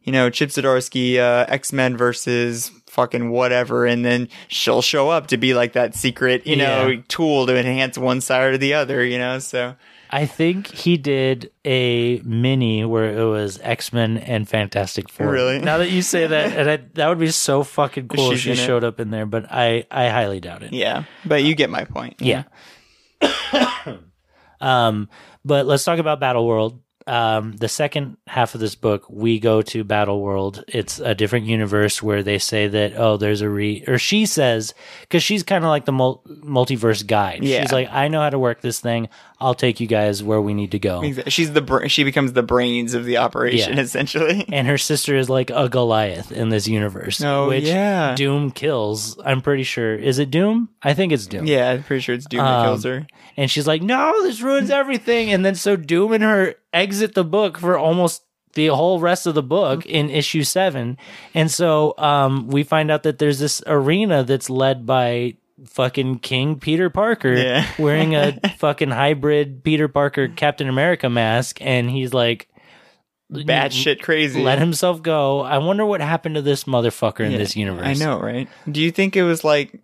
you 0.04 0.12
know, 0.12 0.30
Chip 0.30 0.50
Zdarsky, 0.52 1.18
uh, 1.18 1.46
X 1.50 1.74
Men 1.74 1.98
versus 1.98 2.70
fucking 2.86 3.32
whatever, 3.32 3.86
and 3.88 4.06
then 4.06 4.30
she'll 4.48 4.84
show 4.84 5.10
up 5.10 5.26
to 5.28 5.38
be 5.38 5.56
like 5.56 5.74
that 5.74 5.96
secret, 5.96 6.46
you 6.46 6.56
know, 6.56 6.88
Yeah. 6.88 7.02
tool 7.08 7.48
to 7.48 7.58
enhance 7.58 7.98
one 7.98 8.22
side 8.22 8.44
or 8.54 8.58
the 8.60 8.76
other, 8.76 9.04
you 9.04 9.18
know. 9.18 9.40
So 9.40 9.76
I 10.10 10.26
think 10.26 10.68
he 10.68 10.98
did 10.98 11.52
a 11.66 12.20
mini 12.20 12.86
where 12.86 13.18
it 13.18 13.24
was 13.24 13.60
X 13.62 13.92
Men 13.92 14.18
and 14.18 14.48
Fantastic 14.48 15.10
Four. 15.10 15.28
Really? 15.30 15.60
Now 15.60 15.78
that 15.80 15.90
you 15.92 16.02
say 16.02 16.28
that, 16.28 16.54
and 16.54 16.70
I, 16.70 16.78
that 16.94 17.08
would 17.10 17.20
be 17.20 17.32
so 17.32 17.64
fucking 17.64 18.08
cool 18.08 18.32
if 18.32 18.40
She's 18.40 18.44
she 18.44 18.52
in 18.52 18.58
it. 18.58 18.66
showed 18.66 18.84
up 18.84 19.00
in 19.00 19.10
there, 19.12 19.26
but 19.26 19.46
I 19.52 19.86
I 19.92 20.10
highly 20.10 20.40
doubt 20.40 20.64
it. 20.64 20.74
yeah, 20.74 21.04
but 21.26 21.44
you 21.44 21.56
get 21.56 21.70
my 21.70 21.84
point. 21.86 22.16
Yeah. 22.20 22.44
um, 24.62 25.10
but 25.46 25.66
let's 25.66 25.84
talk 25.84 26.00
about 26.00 26.20
Battle 26.20 26.46
World. 26.46 26.82
Um, 27.06 27.54
the 27.54 27.70
second 27.70 28.18
half 28.28 28.54
of 28.54 28.60
this 28.60 28.76
book, 28.76 29.06
we 29.10 29.40
go 29.40 29.62
to 29.62 29.86
Battle 29.86 30.22
World. 30.22 30.66
It's 30.68 31.00
a 31.00 31.16
different 31.16 31.46
universe 31.46 32.04
where 32.04 32.22
they 32.22 32.38
say 32.38 32.68
that 32.68 32.98
oh, 32.98 33.16
there's 33.16 33.40
a 33.40 33.50
re, 33.50 33.86
or 33.88 33.98
she 33.98 34.26
says 34.26 34.74
because 35.02 35.24
she's 35.24 35.42
kind 35.44 35.64
of 35.64 35.70
like 35.70 35.86
the 35.86 35.94
mul- 35.94 36.22
multiverse 36.28 37.08
guide. 37.08 37.46
Yeah. 37.46 37.62
She's 37.62 37.72
like, 37.72 37.88
I 37.90 38.10
know 38.10 38.20
how 38.20 38.30
to 38.30 38.38
work 38.40 38.60
this 38.60 38.82
thing. 38.82 39.08
I'll 39.40 39.54
take 39.54 39.80
you 39.80 39.86
guys 39.88 40.24
where 40.24 40.42
we 40.42 40.54
need 40.56 40.72
to 40.72 40.80
go. 40.80 41.04
She's 41.28 41.54
the 41.54 41.62
br- 41.62 41.88
she 41.88 42.04
becomes 42.04 42.34
the 42.34 42.42
brains 42.44 42.94
of 42.96 43.06
the 43.06 43.18
operation 43.18 43.76
Yeah. 43.76 43.82
essentially. 43.82 44.46
and 44.52 44.68
her 44.68 44.78
sister 44.80 45.16
is 45.16 45.30
like 45.30 45.52
a 45.52 45.70
Goliath 45.70 46.32
in 46.32 46.50
this 46.50 46.68
universe. 46.68 47.22
Oh, 47.24 47.50
which 47.50 47.66
yeah. 47.66 48.16
Doom 48.16 48.50
kills. 48.52 49.20
I'm 49.24 49.42
pretty 49.42 49.64
sure. 49.64 49.94
Is 49.94 50.18
it 50.20 50.32
Doom? 50.32 50.70
I 50.82 50.94
think 50.96 51.12
it's 51.14 51.28
Doom. 51.28 51.46
yeah, 51.46 51.70
I'm 51.72 51.84
pretty 51.84 52.02
sure 52.02 52.16
it's 52.16 52.26
Doom 52.26 52.40
that 52.40 52.60
Um, 52.60 52.66
kills 52.66 52.84
her. 52.86 53.06
And 53.38 53.52
she's 53.52 53.68
like, 53.68 53.84
"No, 53.84 54.24
this 54.24 54.42
ruins 54.42 54.72
everything." 54.72 55.32
And 55.32 55.46
then 55.46 55.54
so 55.56 55.76
Doom 55.76 56.14
and 56.14 56.24
her 56.24 56.56
exit 56.74 57.14
the 57.14 57.24
book 57.24 57.60
for 57.60 57.78
almost 57.78 58.24
the 58.54 58.68
whole 58.68 59.00
rest 59.00 59.28
of 59.28 59.36
the 59.36 59.44
book 59.44 59.86
in 59.86 60.10
issue 60.10 60.42
seven. 60.44 60.98
And 61.36 61.52
so 61.52 61.94
um, 62.00 62.48
we 62.48 62.64
find 62.64 62.90
out 62.90 63.04
that 63.04 63.20
there's 63.20 63.38
this 63.38 63.62
arena 63.68 64.24
that's 64.24 64.50
led 64.50 64.88
by 64.88 65.36
fucking 65.66 66.20
King 66.20 66.60
Peter 66.60 66.90
Parker 66.90 67.34
Yeah. 67.36 67.68
wearing 67.80 68.16
a 68.16 68.40
fucking 68.58 68.92
hybrid 68.92 69.64
Peter 69.64 69.88
Parker 69.88 70.28
Captain 70.28 70.70
America 70.70 71.10
mask, 71.10 71.58
and 71.62 71.90
he's 71.90 72.14
like. 72.14 72.48
Bad 73.30 73.74
shit 73.74 74.02
crazy. 74.02 74.42
let 74.42 74.58
himself 74.58 75.02
go. 75.04 75.42
I 75.42 75.58
wonder 75.58 75.86
what 75.86 76.00
happened 76.00 76.36
to 76.36 76.42
this 76.42 76.64
motherfucker 76.64 77.22
in 77.26 77.34
Yeah, 77.34 77.40
this 77.40 77.58
universe. 77.58 77.86
I 77.86 77.94
know, 77.94 78.18
right? 78.22 78.48
Do 78.72 78.80
you 78.80 78.90
think 78.90 79.18
it 79.18 79.24
was 79.24 79.44
like 79.44 79.82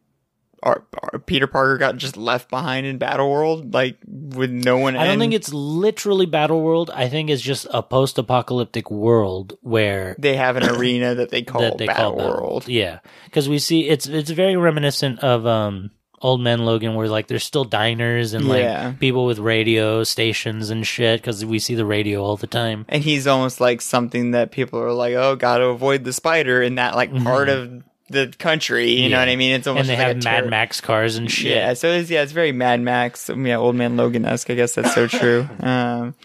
our, 0.63 0.83
our 1.13 1.19
Peter 1.19 1.45
Parker 1.45 1.77
got 1.77 1.97
just 1.97 2.17
left 2.17 2.49
behind 2.49 2.85
in 2.87 2.97
Battle 2.97 3.29
World, 3.29 3.73
like 3.73 3.97
with 4.07 4.49
no 4.49 4.77
one? 4.77 4.95
I 4.95 5.03
don't 5.05 5.13
in? 5.15 5.19
think 5.19 5.33
it's 5.33 5.53
literally 5.53 6.25
Battle 6.25 6.61
World. 6.61 6.89
I 6.93 7.09
think 7.09 7.29
it's 7.29 7.41
just 7.41 7.67
a 7.71 7.83
post-apocalyptic 7.83 8.89
world 8.89 9.57
where 9.61 10.15
they 10.17 10.35
have 10.37 10.55
an 10.55 10.63
arena 10.63 11.15
that 11.15 11.29
they 11.29 11.41
call 11.43 11.61
that 11.61 11.77
they 11.77 11.85
Battle 11.87 12.15
call 12.15 12.27
World. 12.29 12.67
Yeah, 12.67 12.99
because 13.25 13.47
we 13.49 13.59
see 13.59 13.87
it's 13.87 14.07
it's 14.07 14.29
very 14.31 14.55
reminiscent 14.55 15.19
of 15.19 15.45
um 15.45 15.91
Old 16.21 16.39
Man 16.39 16.63
Logan, 16.63 16.95
where 16.95 17.09
like 17.09 17.27
there's 17.27 17.43
still 17.43 17.65
diners 17.65 18.33
and 18.33 18.45
Yeah. 18.45 18.85
like 18.87 18.99
people 18.99 19.25
with 19.25 19.39
radio 19.39 20.05
stations 20.05 20.69
and 20.69 20.87
shit. 20.87 21.19
Because 21.19 21.43
we 21.43 21.59
see 21.59 21.75
the 21.75 21.85
radio 21.85 22.23
all 22.23 22.37
the 22.37 22.47
time. 22.47 22.85
And 22.87 23.03
he's 23.03 23.27
almost 23.27 23.59
like 23.59 23.81
something 23.81 24.31
that 24.31 24.51
people 24.51 24.79
are 24.79 24.93
like, 24.93 25.15
"Oh, 25.15 25.35
got 25.35 25.57
to 25.57 25.65
avoid 25.65 26.05
the 26.05 26.13
spider 26.13 26.61
in 26.63 26.75
that 26.75 26.95
like 26.95 27.13
part 27.23 27.49
of 27.49 27.83
the 28.09 28.33
country." 28.39 28.91
You 28.91 29.09
know 29.09 29.15
Mm-hmm. 29.17 29.21
What 29.21 29.29
I 29.29 29.35
mean? 29.35 29.51
It's 29.53 29.67
almost 29.67 29.89
And 29.89 29.89
they 29.89 29.93
like 30.03 30.07
have 30.07 30.17
a 30.17 30.23
Mad 30.23 30.39
terror- 30.41 30.49
Max 30.49 30.81
cars 30.81 31.15
and 31.17 31.29
shit. 31.31 31.55
Yeah, 31.55 31.73
so 31.73 31.89
it's 31.89 32.09
yeah, 32.09 32.21
it's 32.23 32.31
very 32.31 32.51
Mad 32.51 32.81
Max. 32.81 33.29
Yeah, 33.35 33.57
Old 33.57 33.75
Man 33.75 33.97
Logan 33.97 34.25
esque. 34.25 34.49
I 34.49 34.55
guess 34.55 34.73
that's 34.75 34.93
so 34.93 35.07
true. 35.07 35.47
Um, 35.59 36.15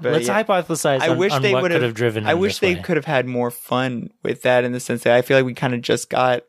but 0.00 0.12
Let's 0.12 0.28
yeah. 0.28 0.44
hypothesize 0.44 1.00
I 1.00 1.08
on, 1.08 1.18
wish 1.18 1.32
on 1.32 1.42
they 1.42 1.52
would 1.52 1.72
have 1.72 1.92
driven. 1.94 2.24
I 2.24 2.34
wish 2.34 2.60
they 2.60 2.76
way. 2.76 2.82
could 2.82 2.96
have 2.96 3.04
had 3.04 3.26
more 3.26 3.50
fun 3.50 4.10
with 4.22 4.42
that 4.42 4.62
in 4.62 4.70
the 4.70 4.78
sense 4.78 5.02
that 5.02 5.12
I 5.14 5.22
feel 5.22 5.36
like 5.36 5.44
we 5.44 5.54
kind 5.54 5.74
of 5.74 5.82
just 5.82 6.08
got, 6.08 6.42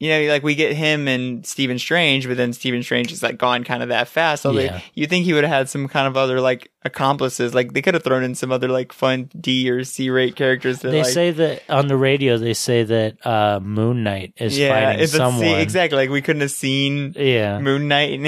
you 0.00 0.08
know, 0.08 0.32
like 0.32 0.42
we 0.42 0.54
get 0.54 0.74
him 0.74 1.06
and 1.06 1.44
Stephen 1.46 1.78
Strange, 1.78 2.26
but 2.26 2.36
then 2.38 2.52
Stephen 2.54 2.82
Strange 2.82 3.12
is 3.12 3.22
like 3.22 3.36
gone 3.38 3.62
kind 3.64 3.82
of 3.82 3.90
that 3.90 4.08
fast. 4.08 4.42
So 4.42 4.50
Yeah. 4.52 4.80
you 4.94 5.06
think 5.06 5.26
he 5.26 5.34
would 5.34 5.44
have 5.44 5.52
had 5.52 5.68
some 5.68 5.86
kind 5.88 6.06
of 6.08 6.16
other 6.16 6.40
like 6.40 6.70
accomplices? 6.84 7.54
Like 7.54 7.74
they 7.74 7.82
could 7.82 7.92
have 7.94 8.02
thrown 8.02 8.24
in 8.24 8.34
some 8.34 8.50
other 8.50 8.68
like 8.68 8.92
fun 8.94 9.28
D 9.38 9.70
or 9.70 9.84
C 9.84 10.08
rate 10.08 10.36
characters. 10.36 10.78
That, 10.80 10.90
They 10.90 11.02
like, 11.02 11.12
say 11.12 11.30
that 11.32 11.62
on 11.68 11.86
the 11.88 11.96
radio. 11.98 12.38
They 12.38 12.54
say 12.54 12.82
that 12.82 13.26
uh, 13.26 13.60
Moon 13.60 14.02
Knight 14.02 14.32
is 14.38 14.58
yeah, 14.58 14.90
fighting 14.92 15.06
someone. 15.06 15.40
see, 15.42 15.54
exactly. 15.54 15.96
Like 15.98 16.10
we 16.10 16.22
couldn't 16.22 16.40
have 16.42 16.50
seen 16.50 17.14
Yeah, 17.16 17.58
Moon 17.60 17.86
Knight 17.86 18.18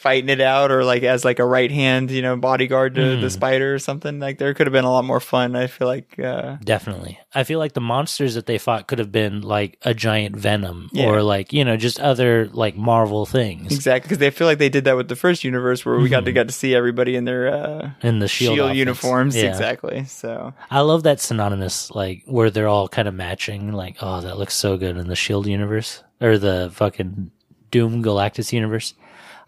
fighting 0.00 0.28
it 0.30 0.40
out, 0.40 0.70
or 0.70 0.82
like 0.82 1.02
as 1.02 1.24
like 1.24 1.38
a 1.38 1.44
right 1.44 1.70
hand, 1.70 2.10
you 2.10 2.22
know, 2.22 2.36
bodyguard 2.36 2.94
to 2.94 3.00
Mhm. 3.00 3.20
the 3.20 3.30
spider 3.30 3.74
or 3.74 3.78
something. 3.78 4.18
Like 4.18 4.38
there 4.38 4.54
could 4.54 4.66
have 4.66 4.72
been 4.72 4.84
a 4.84 4.90
lot 4.90 5.04
more 5.04 5.20
fun. 5.20 5.54
I 5.54 5.66
feel 5.66 5.86
like. 5.86 6.18
uh 6.18 6.56
definitely. 6.64 7.18
I 7.34 7.44
feel 7.44 7.58
like 7.58 7.74
the 7.74 7.80
monsters 7.80 8.34
that 8.34 8.46
they 8.46 8.58
fought 8.58 8.86
could 8.88 8.98
have 8.98 9.12
been 9.12 9.42
like 9.42 9.78
a 9.82 9.94
giant 9.94 10.34
venom 10.36 10.88
Yeah. 10.92 11.06
or 11.06 11.22
like 11.22 11.52
you 11.52 11.64
know 11.64 11.76
just 11.76 12.00
other 12.00 12.48
like 12.52 12.76
Marvel 12.76 13.26
things 13.26 13.72
Exactly, 13.72 14.06
because 14.08 14.18
they 14.18 14.30
feel 14.30 14.46
like 14.46 14.58
they 14.58 14.68
did 14.68 14.84
that 14.84 14.96
with 14.96 15.08
the 15.08 15.16
first 15.16 15.44
universe, 15.44 15.84
where 15.84 15.96
we 15.98 16.08
got 16.08 16.18
Mm-hmm. 16.20 16.24
to 16.26 16.32
get 16.32 16.46
to 16.48 16.54
see 16.54 16.74
everybody 16.74 17.14
in 17.14 17.24
their 17.26 17.48
uh, 17.52 17.90
in 18.02 18.18
the 18.20 18.28
shield, 18.28 18.56
shield, 18.56 18.74
uniforms. 18.76 19.36
Yeah. 19.36 19.44
Exactly. 19.50 20.04
So 20.06 20.54
I 20.70 20.80
love 20.80 21.02
that 21.04 21.20
synonymous 21.20 21.90
like 21.94 22.22
where 22.26 22.50
they're 22.50 22.68
all 22.68 22.88
kind 22.88 23.06
of 23.06 23.14
matching. 23.14 23.72
Like, 23.72 23.96
oh, 24.00 24.20
that 24.22 24.38
looks 24.38 24.54
so 24.54 24.76
good 24.76 24.96
in 24.96 25.08
the 25.08 25.16
Shield 25.16 25.46
universe 25.46 26.02
or 26.20 26.38
the 26.38 26.70
fucking 26.72 27.30
Doom 27.70 28.02
Galactus 28.02 28.52
universe. 28.52 28.94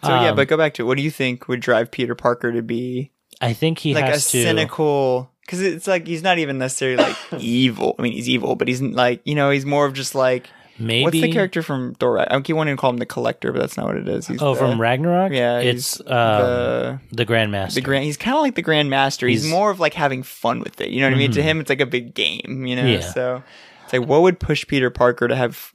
So 0.05 0.11
yeah, 0.11 0.31
Um, 0.31 0.37
but 0.37 0.49
go 0.49 0.57
back 0.57 0.75
to 0.75 0.83
it. 0.83 0.87
what 0.87 0.97
do 0.97 1.03
you 1.03 1.11
think 1.11 1.49
would 1.49 1.61
drive 1.61 1.91
Peter 1.91 2.15
Parker 2.15 2.53
to 2.53 2.63
be 2.63 3.11
I 3.41 3.53
think 3.53 3.79
he 3.79 3.95
like 3.95 4.07
a 4.07 4.13
to. 4.15 4.21
cynical? 4.21 5.31
Because 5.47 5.61
it's 5.61 5.87
like 5.87 6.07
he's 6.07 6.23
not 6.23 6.39
even 6.39 6.59
necessarily 6.59 6.97
like 7.03 7.17
evil. 7.39 7.95
I 7.99 8.03
mean, 8.03 8.13
he's 8.13 8.29
evil, 8.29 8.55
but 8.57 8.69
he's 8.69 8.81
like 8.83 9.21
you 9.25 9.35
know 9.35 9.51
he's 9.51 9.67
more 9.67 9.87
of 9.87 9.93
just 9.95 10.15
like 10.15 10.49
maybe 10.79 11.03
what's 11.05 11.21
the 11.21 11.33
character 11.33 11.63
from 11.63 11.95
Thor? 11.95 12.21
I 12.33 12.41
keep 12.41 12.57
wanting 12.57 12.77
to 12.77 12.81
call 12.81 12.91
him 12.91 12.97
the 12.99 13.07
Collector, 13.07 13.53
but 13.53 13.59
that's 13.61 13.77
not 13.77 13.87
what 13.87 13.97
it 13.97 14.09
is. 14.09 14.27
He's 14.29 14.41
Oh, 14.41 14.55
the, 14.55 14.61
from 14.61 14.81
Ragnarok. 14.81 15.33
yeah, 15.33 15.59
it's 15.59 16.01
um, 16.01 16.07
the 16.07 17.01
the 17.13 17.27
Grandmaster. 17.27 17.75
the 17.75 17.81
grand. 17.81 18.05
He's 18.05 18.17
kind 18.17 18.37
of 18.37 18.43
like 18.43 18.55
the 18.55 18.63
Grandmaster. 18.63 19.29
He's, 19.29 19.43
He's- 19.43 19.53
more 19.53 19.71
of 19.71 19.81
like 19.81 19.95
having 19.95 20.23
fun 20.23 20.61
with 20.61 20.81
it. 20.81 20.91
You 20.91 21.01
know 21.01 21.09
what 21.09 21.15
I 21.15 21.19
mean? 21.19 21.33
To 21.33 21.41
Mhm. 21.41 21.45
him, 21.45 21.61
it's 21.61 21.71
like 21.71 21.81
a 21.81 21.87
big 21.87 22.15
game. 22.15 22.65
You 22.67 22.77
know, 22.77 22.87
Yeah. 22.87 23.01
so 23.01 23.43
it's 23.85 23.93
like 23.93 24.07
what 24.07 24.23
would 24.23 24.39
push 24.41 24.67
Peter 24.67 24.91
Parker 24.91 25.27
to 25.29 25.35
have 25.37 25.73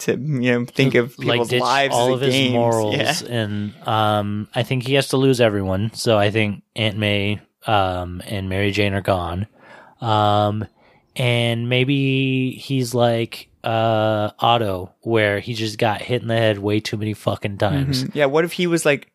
to 0.00 0.12
you 0.12 0.52
know 0.60 0.64
think 0.66 0.94
of 0.94 1.16
people's 1.16 1.48
ditch 1.48 1.60
lives 1.60 1.94
all 1.94 2.12
of 2.14 2.20
his 2.20 2.50
morals, 2.52 2.94
Yeah. 2.96 3.14
and 3.28 3.74
um, 3.86 4.48
I 4.54 4.62
think 4.62 4.86
he 4.86 4.94
has 4.94 5.08
to 5.08 5.16
lose 5.16 5.40
everyone. 5.40 5.92
So 5.94 6.18
I 6.18 6.30
think 6.30 6.62
Aunt 6.76 6.96
May 6.98 7.40
um, 7.66 8.22
and 8.26 8.48
Mary 8.48 8.70
Jane 8.72 8.94
are 8.94 9.00
gone, 9.02 9.46
um, 10.00 10.66
and 11.16 11.68
maybe 11.68 12.52
he's 12.52 12.94
like 12.94 13.48
uh, 13.64 14.30
Otto, 14.38 14.94
where 15.02 15.40
he 15.40 15.54
just 15.54 15.78
got 15.78 16.00
hit 16.00 16.22
in 16.22 16.28
the 16.28 16.36
head 16.36 16.58
way 16.58 16.80
too 16.80 16.96
many 16.96 17.12
fucking 17.14 17.58
times. 17.58 18.04
Mhm. 18.04 18.14
Yeah, 18.14 18.26
what 18.26 18.44
if 18.44 18.52
he 18.52 18.66
was 18.66 18.84
like 18.86 19.10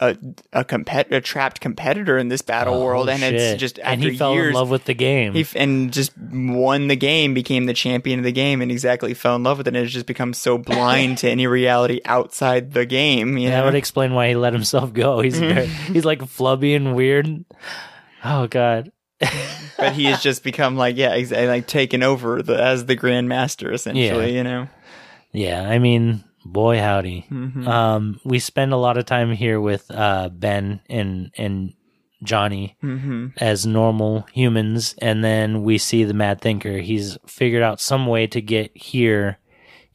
a 0.00 0.16
a 0.52 0.64
compet 0.64 1.12
a 1.12 1.20
trapped 1.20 1.60
competitor 1.60 2.18
in 2.18 2.28
this 2.28 2.42
battle 2.42 2.74
Oh, 2.74 2.84
world, 2.84 3.08
and 3.08 3.20
shit. 3.20 3.34
it's 3.34 3.60
just 3.60 3.78
after 3.78 3.90
and 3.92 4.02
he 4.02 4.16
fell 4.16 4.34
years 4.34 4.48
in 4.48 4.54
love 4.54 4.68
with 4.70 4.84
the 4.84 4.94
game. 4.94 5.34
he 5.34 5.42
f- 5.42 5.54
and 5.54 5.92
just 5.92 6.12
won 6.18 6.88
the 6.88 6.96
game, 6.96 7.32
became 7.32 7.66
the 7.66 7.74
champion 7.74 8.18
of 8.18 8.24
the 8.24 8.32
game, 8.32 8.60
and 8.60 8.72
exactly 8.72 9.14
fell 9.14 9.36
in 9.36 9.44
love 9.44 9.58
with 9.58 9.68
it, 9.68 9.74
and 9.74 9.76
has 9.76 9.92
just 9.92 10.06
become 10.06 10.32
so 10.32 10.58
blind 10.58 11.18
to 11.18 11.30
any 11.30 11.46
reality 11.46 12.00
outside 12.04 12.72
the 12.72 12.86
game. 12.86 13.38
You 13.38 13.50
that 13.50 13.60
know? 13.60 13.64
would 13.66 13.74
explain 13.76 14.14
why 14.14 14.28
he 14.28 14.34
let 14.34 14.52
himself 14.52 14.92
go. 14.92 15.20
He's 15.20 15.36
mm. 15.36 15.54
very, 15.54 15.66
he's 15.66 16.04
like 16.04 16.20
flubby 16.20 16.74
and 16.74 16.96
weird. 16.96 17.44
Oh 18.24 18.46
god. 18.48 18.90
but 19.78 19.92
he 19.92 20.06
has 20.06 20.20
just 20.20 20.42
become 20.42 20.76
like 20.76 20.96
yeah, 20.96 21.14
exactly 21.14 21.46
like 21.46 21.66
taken 21.68 22.02
over 22.02 22.42
the, 22.42 22.60
as 22.60 22.86
the 22.86 22.96
Grand 22.96 23.28
Master 23.28 23.72
essentially. 23.72 24.32
Yeah. 24.32 24.36
You 24.38 24.42
know, 24.44 24.68
Yeah, 25.30 25.68
I 25.68 25.78
mean, 25.78 26.24
boy 26.44 26.78
howdy. 26.78 27.26
Mhm. 27.30 27.66
Um, 27.66 28.20
we 28.24 28.38
spend 28.38 28.72
a 28.72 28.76
lot 28.76 28.96
of 28.98 29.06
time 29.06 29.32
here 29.32 29.60
with 29.60 29.90
uh, 29.90 30.28
Ben 30.30 30.80
and 30.88 31.30
and 31.36 31.72
Johnny 32.22 32.76
hmm 32.80 33.28
as 33.38 33.66
normal 33.66 34.26
humans, 34.32 34.94
and 35.02 35.22
then 35.22 35.62
we 35.62 35.76
see 35.78 36.04
the 36.04 36.14
Mad 36.14 36.40
Thinker. 36.40 36.78
He's 36.78 37.18
figured 37.26 37.62
out 37.62 37.80
some 37.80 38.06
way 38.06 38.26
to 38.28 38.40
get 38.40 38.70
here 38.76 39.38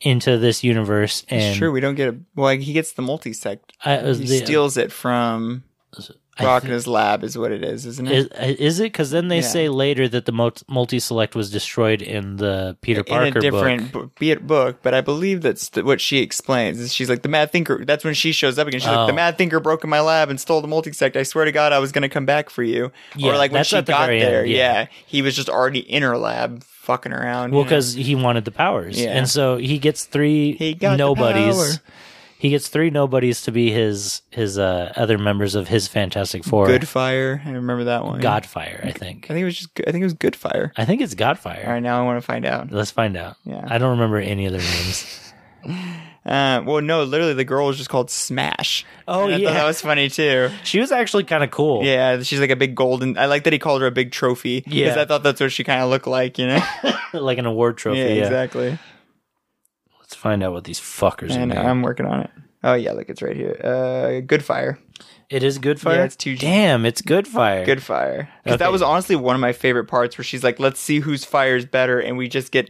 into 0.02 0.38
this 0.38 0.64
universe, 0.64 1.26
and 1.30 1.42
it's 1.42 1.58
true. 1.58 1.72
We 1.72 1.82
don't 1.82 1.96
get 1.96 2.10
a 2.14 2.20
well. 2.36 2.56
He 2.56 2.74
gets 2.74 2.94
the 2.94 3.02
multi 3.02 3.34
sect. 3.34 3.74
Uh, 3.84 4.14
He 4.14 4.26
the- 4.26 4.38
steals 4.46 4.78
it 4.78 4.92
from 4.92 5.64
I 5.98 6.04
Rock 6.42 6.64
in 6.64 6.70
his 6.72 6.88
lab, 6.88 7.24
is 7.24 7.38
what 7.38 7.52
it 7.52 7.64
is, 7.64 7.86
isn't 7.86 8.08
it? 8.08 8.32
Is, 8.34 8.56
is 8.60 8.80
it? 8.80 8.84
Because 8.92 9.12
then 9.12 9.28
they 9.28 9.38
Yeah. 9.38 9.42
say 9.42 9.70
later 9.70 10.08
that 10.08 10.26
the 10.26 10.32
multi 10.68 11.00
select 11.00 11.36
was 11.36 11.52
destroyed 11.52 12.02
in 12.02 12.38
the 12.38 12.78
Peter 12.82 13.04
Parker 13.04 13.26
in 13.26 13.38
a 13.38 13.40
different 13.40 13.92
book. 13.92 14.12
it 14.22 14.46
book, 14.48 14.80
but 14.82 14.94
I 14.94 15.02
believe 15.02 15.42
that's 15.42 15.70
th- 15.70 15.86
what 15.86 16.02
she 16.02 16.20
explains. 16.20 16.80
Is 16.80 16.94
she's 16.94 17.10
like 17.10 17.22
the 17.22 17.30
Mad 17.30 17.52
Thinker. 17.52 17.84
That's 17.86 18.04
when 18.04 18.14
she 18.14 18.32
shows 18.32 18.58
up 18.60 18.68
again. 18.68 18.80
She's 18.80 18.90
Oh. 18.90 18.94
like 18.96 19.08
the 19.08 19.14
oh. 19.14 19.16
Mad 19.16 19.38
Thinker 19.38 19.60
broke 19.60 19.84
in 19.84 19.90
my 19.90 20.00
lab 20.02 20.30
and 20.30 20.40
stole 20.40 20.62
the 20.62 20.68
Multisect. 20.68 21.16
I 21.16 21.24
swear 21.24 21.46
to 21.46 21.52
God, 21.52 21.74
I 21.74 21.80
was 21.80 21.92
going 21.92 22.02
to 22.04 22.10
come 22.10 22.26
back 22.26 22.50
for 22.50 22.64
you. 22.64 22.92
Yeah, 23.16 23.32
or 23.32 23.38
like 23.38 23.52
when 23.52 23.64
she 23.64 23.76
the 23.76 23.82
got 23.84 24.08
there, 24.08 24.42
end, 24.42 24.50
yeah. 24.50 24.82
yeah. 24.82 24.88
he 25.06 25.22
was 25.22 25.36
just 25.36 25.50
already 25.50 25.80
in 25.80 26.04
her 26.04 26.18
lab 26.18 26.64
fucking 26.64 27.12
around. 27.14 27.52
Well, 27.52 27.60
you 27.60 27.64
know? 27.66 27.70
because 27.70 27.94
he 27.94 28.16
wanted 28.16 28.46
the 28.46 28.52
powers, 28.52 29.00
Yeah. 29.00 29.10
and 29.12 29.30
so 29.30 29.58
he 29.58 29.78
gets 29.78 30.06
three 30.06 30.54
He 30.54 30.74
got 30.74 30.98
nobodies. 30.98 31.80
He 32.40 32.50
gets 32.52 32.70
three 32.70 32.90
nobodies 32.90 33.42
to 33.42 33.52
be 33.52 33.70
his 33.70 34.22
his 34.30 34.58
uh, 34.58 34.94
other 34.96 35.18
members 35.18 35.56
of 35.56 35.68
his 35.68 35.90
Fantastic 35.90 36.46
Four. 36.46 36.68
Good 36.68 36.88
Fire. 36.88 37.42
I 37.46 37.52
remember 37.52 37.84
that 37.84 38.06
one. 38.06 38.22
Godfire, 38.22 38.86
I 38.86 38.92
think. 38.92 39.26
I 39.26 39.34
think 39.34 39.42
it 39.42 39.46
was 39.46 39.58
just. 39.58 39.70
I 39.86 39.92
think 39.92 40.02
it 40.04 40.06
was 40.06 40.14
Good 40.14 40.38
Fire. 40.38 40.72
I 40.78 40.86
think 40.86 41.02
it's 41.02 41.16
Godfire. 41.16 41.66
All 41.68 41.74
right, 41.74 41.84
now 41.84 42.02
I 42.02 42.06
want 42.06 42.16
to 42.16 42.26
find 42.26 42.46
out. 42.46 42.72
Let's 42.72 42.92
find 42.92 43.18
out. 43.18 43.36
Yeah. 43.44 43.68
I 43.70 43.78
don't 43.78 43.92
remember 43.92 44.18
any 44.20 44.48
other 44.48 44.60
names. 44.60 45.34
Uh, 46.26 46.62
well, 46.66 46.82
no, 46.82 47.04
literally, 47.04 47.34
the 47.34 47.46
girl 47.46 47.66
was 47.66 47.78
just 47.78 47.90
called 47.90 48.12
Smash. 48.12 48.86
Oh, 49.08 49.24
And 49.24 49.34
I 49.34 49.38
yeah. 49.38 49.48
thought 49.48 49.54
that 49.56 49.66
was 49.66 49.82
funny 49.82 50.10
too. 50.10 50.50
She 50.64 50.80
was 50.80 50.92
actually 50.92 51.24
kind 51.24 51.44
of 51.44 51.50
cool. 51.50 51.84
Yeah, 51.84 52.22
she's 52.22 52.40
like 52.40 52.52
a 52.52 52.56
big 52.56 52.76
golden. 52.76 53.18
I 53.18 53.26
like 53.26 53.46
that 53.46 53.54
he 53.54 53.58
called 53.58 53.82
her 53.82 53.88
a 53.88 53.92
big 53.92 54.12
trophy. 54.12 54.64
Yeah. 54.68 54.86
because 54.86 54.98
I 54.98 55.06
thought 55.06 55.24
that's 55.24 55.40
what 55.42 55.52
she 55.52 55.64
kind 55.64 55.82
of 55.82 55.90
looked 55.90 56.06
like. 56.08 56.38
You 56.38 56.48
know. 56.48 56.62
like 57.14 57.38
an 57.40 57.46
award 57.46 57.78
trophy. 57.78 58.00
yeah, 58.00 58.06
Yeah, 58.08 58.24
exactly. 58.26 58.78
Find 60.20 60.44
out 60.44 60.52
what 60.54 60.66
these 60.66 60.80
fuckers 60.80 61.32
are. 61.36 61.46
Named. 61.46 61.54
I'm 61.58 61.82
working 61.82 62.06
on 62.06 62.22
it. 62.22 62.30
Oh 62.62 62.74
yeah, 62.74 62.92
look, 62.92 63.08
it's 63.10 63.22
right 63.22 63.36
here. 63.38 63.56
Uh, 63.64 64.20
Good 64.20 64.44
Fire. 64.44 64.78
It 65.30 65.44
is 65.44 65.60
Good 65.60 65.80
Fire. 65.80 65.96
Yeah, 65.96 66.04
it's 66.04 66.16
two- 66.18 66.36
Damn, 66.36 66.86
it's 66.86 67.02
Good 67.02 67.26
Fire. 67.28 67.64
Good 67.66 67.82
Fire. 67.82 68.28
Because 68.44 68.60
that 68.60 68.72
was 68.72 68.82
honestly 68.82 69.16
one 69.16 69.36
of 69.36 69.40
my 69.40 69.54
favorite 69.54 69.86
parts, 69.86 70.18
where 70.18 70.26
she's 70.26 70.44
like, 70.44 70.60
"Let's 70.60 70.80
see 70.80 71.00
whose 71.00 71.24
fire 71.24 71.56
is 71.56 71.66
better," 71.66 72.00
and 72.02 72.18
we 72.18 72.28
just 72.28 72.52
get 72.52 72.70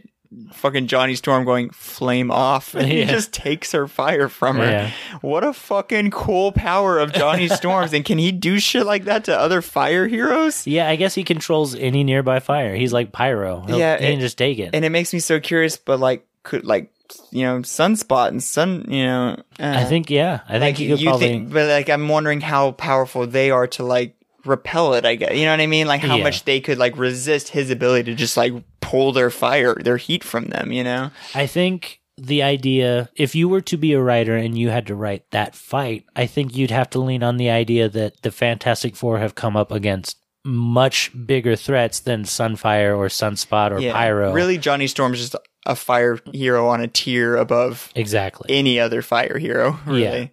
fucking 0.52 0.86
Johnny 0.86 1.16
Storm 1.16 1.44
going 1.44 1.70
flame 1.70 2.30
off, 2.30 2.74
and 2.76 2.86
he 2.86 3.04
just 3.04 3.32
takes 3.32 3.72
her 3.72 3.88
fire 3.88 4.28
from 4.28 4.58
her. 4.58 4.64
Yeah. 4.70 4.90
What 5.22 5.42
a 5.42 5.52
fucking 5.52 6.12
cool 6.12 6.52
power 6.52 7.00
of 7.00 7.12
Johnny 7.12 7.48
Storm's! 7.58 7.92
and 7.92 8.04
can 8.04 8.18
he 8.18 8.30
do 8.30 8.60
shit 8.60 8.86
like 8.86 9.06
that 9.06 9.24
to 9.24 9.36
other 9.36 9.60
fire 9.60 10.06
heroes? 10.06 10.68
Yeah, 10.68 10.88
I 10.88 10.94
guess 10.94 11.16
he 11.16 11.24
controls 11.24 11.74
any 11.74 12.04
nearby 12.04 12.38
fire. 12.38 12.76
He's 12.76 12.92
like 12.92 13.10
pyro. 13.10 13.64
He'll, 13.66 13.76
Yeah, 13.80 13.98
he 13.98 14.12
can 14.12 14.20
just 14.20 14.38
take 14.38 14.60
it. 14.60 14.70
And 14.72 14.84
it 14.84 14.90
makes 14.90 15.12
me 15.12 15.18
so 15.18 15.40
curious. 15.40 15.76
But 15.78 15.98
like, 15.98 16.24
could 16.44 16.64
like 16.64 16.92
you 17.30 17.44
know, 17.44 17.58
sunspot 17.60 18.28
and 18.28 18.42
sun, 18.42 18.84
you 18.88 19.04
know, 19.04 19.36
uh, 19.58 19.74
I 19.76 19.84
think 19.84 20.10
yeah. 20.10 20.40
I 20.48 20.58
think 20.58 20.62
like 20.62 20.76
could 20.88 21.00
you 21.00 21.08
probably. 21.08 21.26
think, 21.28 21.52
but 21.52 21.68
like 21.68 21.88
I'm 21.88 22.08
wondering 22.08 22.40
how 22.40 22.72
powerful 22.72 23.26
they 23.26 23.50
are 23.50 23.66
to 23.68 23.84
like 23.84 24.16
repel 24.44 24.94
it. 24.94 25.04
I 25.04 25.14
guess 25.16 25.34
you 25.36 25.44
know 25.44 25.52
what 25.52 25.60
I 25.60 25.66
mean. 25.66 25.86
Like 25.86 26.00
how 26.00 26.16
Yeah. 26.16 26.24
much 26.24 26.44
they 26.44 26.60
could 26.60 26.78
like 26.78 26.96
resist 26.96 27.48
his 27.48 27.70
ability 27.70 28.10
to 28.10 28.14
just 28.16 28.36
like 28.36 28.52
pull 28.80 29.12
their 29.12 29.30
fire, 29.30 29.74
their 29.74 29.96
heat 29.98 30.24
from 30.24 30.46
them. 30.46 30.72
You 30.72 30.84
know? 30.84 31.10
I 31.34 31.46
think 31.46 32.00
the 32.16 32.42
idea, 32.42 33.08
if 33.16 33.34
you 33.34 33.48
were 33.48 33.62
to 33.62 33.76
be 33.78 33.94
a 33.94 34.00
writer 34.00 34.36
and 34.36 34.58
you 34.58 34.68
had 34.68 34.86
to 34.88 34.94
write 34.94 35.30
that 35.30 35.54
fight, 35.54 36.04
I 36.14 36.26
think 36.26 36.54
you'd 36.54 36.70
have 36.70 36.90
to 36.90 37.00
lean 37.00 37.22
on 37.22 37.38
the 37.38 37.48
idea 37.48 37.88
that 37.88 38.20
the 38.22 38.30
Fantastic 38.30 38.94
Four 38.94 39.18
have 39.18 39.34
come 39.34 39.56
up 39.56 39.72
against 39.72 40.18
much 40.44 41.10
bigger 41.26 41.54
threats 41.56 42.00
than 42.00 42.24
Sunfire 42.24 42.96
or 42.96 43.06
Sunspot 43.08 43.72
or 43.72 43.80
Pyro. 43.92 44.32
Really, 44.32 44.58
Johnny 44.58 44.86
Storm's 44.86 45.18
just 45.18 45.36
a 45.66 45.76
fire 45.76 46.18
hero 46.32 46.68
on 46.68 46.80
a 46.80 46.88
tier 46.88 47.36
above 47.36 47.92
Exactly. 47.94 48.46
any 48.56 48.80
other 48.80 49.02
fire 49.02 49.36
hero. 49.38 49.78
Really. 49.86 50.02
Yeah. 50.02 50.26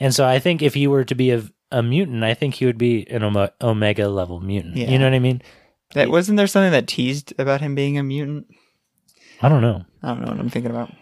And 0.00 0.14
so 0.14 0.24
I 0.26 0.38
think 0.38 0.62
if 0.62 0.74
he 0.74 0.86
were 0.86 1.04
to 1.04 1.14
be 1.16 1.32
a, 1.32 1.42
a 1.72 1.82
mutant, 1.82 2.22
I 2.22 2.34
think 2.34 2.54
he 2.54 2.66
would 2.66 2.78
be 2.78 3.04
an 3.10 3.24
Ome- 3.24 3.48
Omega 3.60 4.08
level 4.08 4.40
mutant. 4.40 4.76
Yeah. 4.76 4.90
You 4.90 4.98
know 4.98 5.06
what 5.06 5.14
I 5.14 5.18
mean? 5.18 5.42
That 5.94 6.08
wasn't 6.10 6.36
there 6.36 6.46
something 6.46 6.70
that 6.72 6.86
teased 6.86 7.32
about 7.38 7.60
him 7.60 7.74
being 7.74 7.98
a 7.98 8.02
mutant? 8.04 8.46
I 9.42 9.48
don't 9.48 9.62
know. 9.62 9.84
I 10.02 10.08
don't 10.08 10.20
know 10.22 10.30
what 10.30 10.38
I'm 10.38 10.50
thinking 10.50 10.70
about. 10.70 10.92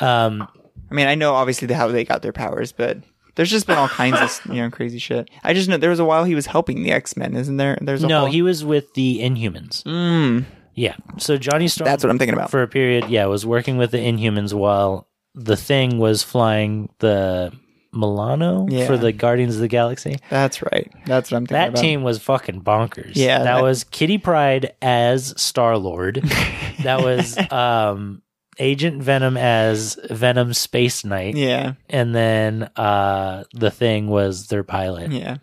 Um, 0.00 0.48
I 0.90 0.94
mean, 0.94 1.06
I 1.06 1.14
know 1.14 1.34
obviously 1.34 1.72
how 1.72 1.88
they 1.88 2.04
got 2.04 2.22
their 2.22 2.32
powers, 2.32 2.72
but 2.72 2.98
there's 3.34 3.50
just 3.50 3.66
been 3.66 3.78
all 3.78 3.88
kinds 3.88 4.20
of 4.20 4.54
you 4.54 4.60
know 4.62 4.70
crazy 4.70 4.98
shit. 4.98 5.30
I 5.42 5.54
just 5.54 5.68
know 5.68 5.76
there 5.76 5.90
was 5.90 6.00
a 6.00 6.04
while 6.04 6.24
he 6.24 6.34
was 6.34 6.46
helping 6.46 6.82
the 6.82 6.92
X 6.92 7.16
Men, 7.16 7.36
isn't 7.36 7.56
there? 7.56 7.78
There's 7.80 8.02
a 8.02 8.06
no, 8.06 8.20
whole- 8.20 8.28
he 8.30 8.42
was 8.42 8.64
with 8.64 8.92
the 8.94 9.20
Inhumans. 9.20 9.82
Mm, 9.84 10.44
Yeah. 10.74 10.96
So 11.18 11.36
Johnny 11.36 11.68
Storm. 11.68 11.86
that's 11.86 12.02
what 12.04 12.10
I'm 12.10 12.18
thinking 12.18 12.34
about. 12.34 12.50
for 12.50 12.62
a 12.62 12.68
period, 12.68 13.08
yeah, 13.08 13.26
was 13.26 13.44
working 13.46 13.76
with 13.78 13.90
the 13.90 13.98
Inhumans 13.98 14.52
while 14.54 15.08
the 15.34 15.56
Thing 15.56 15.98
was 15.98 16.22
flying 16.22 16.90
the 16.98 17.52
Milano 17.94 18.66
Yeah. 18.70 18.86
for 18.86 18.96
the 18.96 19.12
Guardians 19.12 19.54
of 19.54 19.60
the 19.60 19.68
Galaxy. 19.68 20.16
That's 20.30 20.62
right. 20.62 20.90
That's 21.06 21.30
what 21.30 21.36
I'm 21.36 21.42
thinking 21.46 21.56
That 21.62 21.68
about. 21.70 21.80
team 21.80 22.02
was 22.02 22.18
fucking 22.20 22.62
bonkers. 22.62 23.12
Yeah, 23.14 23.38
that, 23.38 23.44
that- 23.56 23.62
was 23.62 23.84
Kitty 23.84 24.16
Pryde 24.18 24.72
as 24.80 25.34
Star 25.40 25.76
Lord. 25.76 26.16
that 26.82 27.00
was 27.02 27.36
um, 27.52 28.22
Agent 28.62 29.02
Venom 29.02 29.36
as 29.36 29.98
Venom 30.10 30.54
Space 30.54 31.04
Knight, 31.04 31.34
Yeah, 31.36 31.74
and 31.90 32.14
then 32.14 32.70
uh, 32.76 33.44
the 33.52 33.70
Thing 33.70 34.06
was 34.08 34.46
their 34.46 34.62
pilot. 34.64 35.10
yeah. 35.12 35.38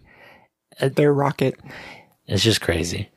Uh, 0.81 0.87
Their 0.89 1.13
rocket. 1.13 1.55
It's 2.25 2.43
just 2.43 2.61
crazy. 2.61 3.09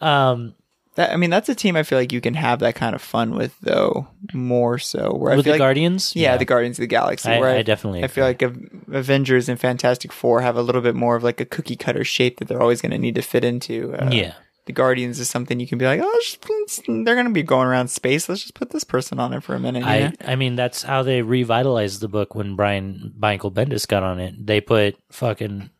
Um, 0.00 0.54
That 0.94 1.12
I 1.12 1.16
mean, 1.16 1.28
that's 1.30 1.48
a 1.48 1.54
team 1.54 1.76
I 1.76 1.82
feel 1.82 1.98
like 1.98 2.12
you 2.12 2.20
can 2.20 2.34
have 2.34 2.60
that 2.60 2.74
kind 2.74 2.94
of 2.94 3.02
fun 3.02 3.34
with, 3.36 3.54
though. 3.60 4.08
More 4.32 4.78
so, 4.78 5.12
where 5.14 5.32
I 5.32 5.36
with 5.36 5.44
feel 5.44 5.52
the 5.52 5.58
like, 5.58 5.66
Guardians, 5.66 6.14
yeah, 6.16 6.36
the 6.36 6.44
Guardians 6.44 6.78
of 6.78 6.82
the 6.82 6.86
Galaxy. 6.88 7.28
I- 7.30 7.38
where 7.40 7.54
I 7.56 7.62
definitely 7.62 8.02
I 8.04 8.06
feel 8.08 8.24
like 8.24 8.42
Avengers 8.42 9.48
and 9.48 9.58
Fantastic 9.60 10.12
Four 10.12 10.40
have 10.40 10.56
a 10.56 10.62
little 10.62 10.80
bit 10.82 10.94
more 10.94 11.14
of 11.16 11.22
like 11.22 11.40
a 11.40 11.44
cookie 11.44 11.76
cutter 11.76 12.04
shape 12.04 12.38
that 12.38 12.48
they're 12.48 12.62
always 12.62 12.80
going 12.80 12.92
to 12.92 12.98
need 12.98 13.14
to 13.16 13.22
fit 13.22 13.44
into. 13.44 13.92
Uh, 13.94 14.10
yeah. 14.10 14.34
The 14.66 14.72
Guardians 14.72 15.18
is 15.20 15.28
something 15.28 15.58
you 15.58 15.66
can 15.66 15.78
be 15.78 15.84
like, 15.86 16.00
oh, 16.02 16.20
just, 16.22 16.82
they're 16.86 17.14
going 17.14 17.26
to 17.26 17.32
be 17.32 17.42
going 17.42 17.66
around 17.66 17.88
space. 17.88 18.28
Let's 18.28 18.42
just 18.42 18.54
put 18.54 18.70
this 18.70 18.84
person 18.84 19.18
on 19.18 19.32
it 19.32 19.42
for 19.42 19.54
a 19.54 19.60
minute. 19.60 19.80
you 19.80 19.84
know? 19.86 20.12
I, 20.26 20.32
I 20.32 20.36
mean, 20.36 20.56
that's 20.56 20.82
how 20.82 21.02
they 21.02 21.22
revitalized 21.22 22.00
the 22.00 22.08
book 22.08 22.34
when 22.34 22.56
Brian 22.56 23.14
Michael 23.18 23.50
Bendis 23.50 23.88
got 23.88 24.02
on 24.02 24.20
it. 24.20 24.46
They 24.46 24.60
put 24.60 24.96
fucking 25.10 25.70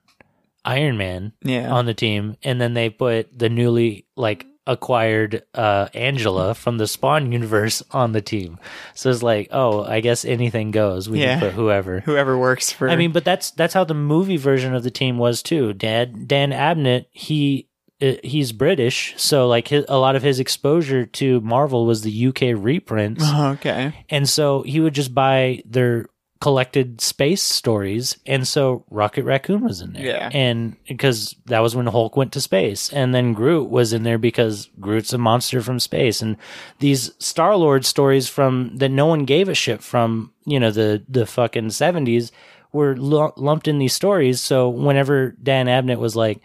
Iron 0.64 0.96
Man 0.96 1.32
Yeah. 1.42 1.70
on 1.72 1.86
the 1.86 1.94
team, 1.94 2.36
and 2.42 2.60
then 2.60 2.74
they 2.74 2.90
put 2.90 3.36
the 3.38 3.48
newly 3.48 4.06
like 4.16 4.46
acquired 4.66 5.42
uh, 5.54 5.88
Angela 5.94 6.54
from 6.54 6.76
the 6.78 6.86
Spawn 6.86 7.32
universe 7.32 7.82
on 7.90 8.12
the 8.12 8.20
team. 8.20 8.58
So 8.94 9.10
it's 9.10 9.22
like, 9.22 9.48
oh, 9.50 9.82
I 9.82 10.00
guess 10.00 10.24
anything 10.24 10.70
goes. 10.70 11.08
We 11.08 11.20
Yeah. 11.20 11.40
can 11.40 11.48
put 11.48 11.54
whoever. 11.54 12.00
Whoever 12.00 12.38
works 12.38 12.70
for. 12.70 12.88
I 12.88 12.94
mean, 12.96 13.10
but 13.10 13.24
that's 13.24 13.50
that's 13.52 13.74
how 13.74 13.84
the 13.84 13.94
movie 13.94 14.36
version 14.36 14.74
of 14.74 14.82
the 14.84 14.90
team 14.90 15.16
was 15.18 15.42
too. 15.42 15.72
Dad 15.72 16.28
Dan 16.28 16.50
Abnett, 16.52 17.06
he 17.10 17.68
uh, 18.02 18.14
he's 18.22 18.52
British, 18.52 19.14
so 19.16 19.46
like 19.48 19.68
his, 19.68 19.84
a 19.88 19.98
lot 19.98 20.16
of 20.16 20.22
his 20.22 20.40
exposure 20.40 21.06
to 21.06 21.40
Marvel 21.40 21.86
was 21.86 22.02
the 22.02 22.26
UK 22.28 22.54
reprints. 22.56 23.22
Oh, 23.26 23.50
okay. 23.52 24.04
And 24.08 24.28
so 24.28 24.62
he 24.62 24.80
would 24.80 24.94
just 24.94 25.14
buy 25.14 25.62
their 25.66 26.06
collected 26.40 27.02
space 27.02 27.42
stories, 27.42 28.16
and 28.24 28.48
so 28.48 28.84
Rocket 28.90 29.24
Raccoon 29.24 29.62
was 29.62 29.82
in 29.82 29.92
there. 29.92 30.06
Yeah. 30.06 30.30
and 30.32 30.76
because 30.88 31.36
that 31.46 31.60
was 31.60 31.76
when 31.76 31.86
Hulk 31.86 32.16
went 32.16 32.32
to 32.32 32.40
space, 32.40 32.90
and 32.90 33.14
then 33.14 33.34
Groot 33.34 33.68
was 33.68 33.92
in 33.92 34.02
there 34.04 34.18
because 34.18 34.70
Groot's 34.80 35.12
a 35.12 35.18
monster 35.18 35.60
from 35.60 35.78
space, 35.78 36.22
and 36.22 36.38
these 36.78 37.12
Star 37.18 37.56
Lord 37.56 37.84
stories 37.84 38.28
from 38.28 38.76
that 38.78 38.88
no 38.88 39.04
one 39.06 39.26
gave 39.26 39.48
a 39.48 39.54
shit 39.54 39.82
from, 39.82 40.32
you 40.46 40.58
know, 40.58 40.70
the 40.70 41.04
the 41.08 41.26
fucking 41.26 41.70
seventies 41.70 42.32
were 42.72 42.96
lumped 42.96 43.68
in 43.68 43.78
these 43.78 43.92
stories. 43.92 44.40
So 44.40 44.68
whenever 44.68 45.34
Dan 45.42 45.66
Abnett 45.66 45.98
was 45.98 46.14
like, 46.16 46.40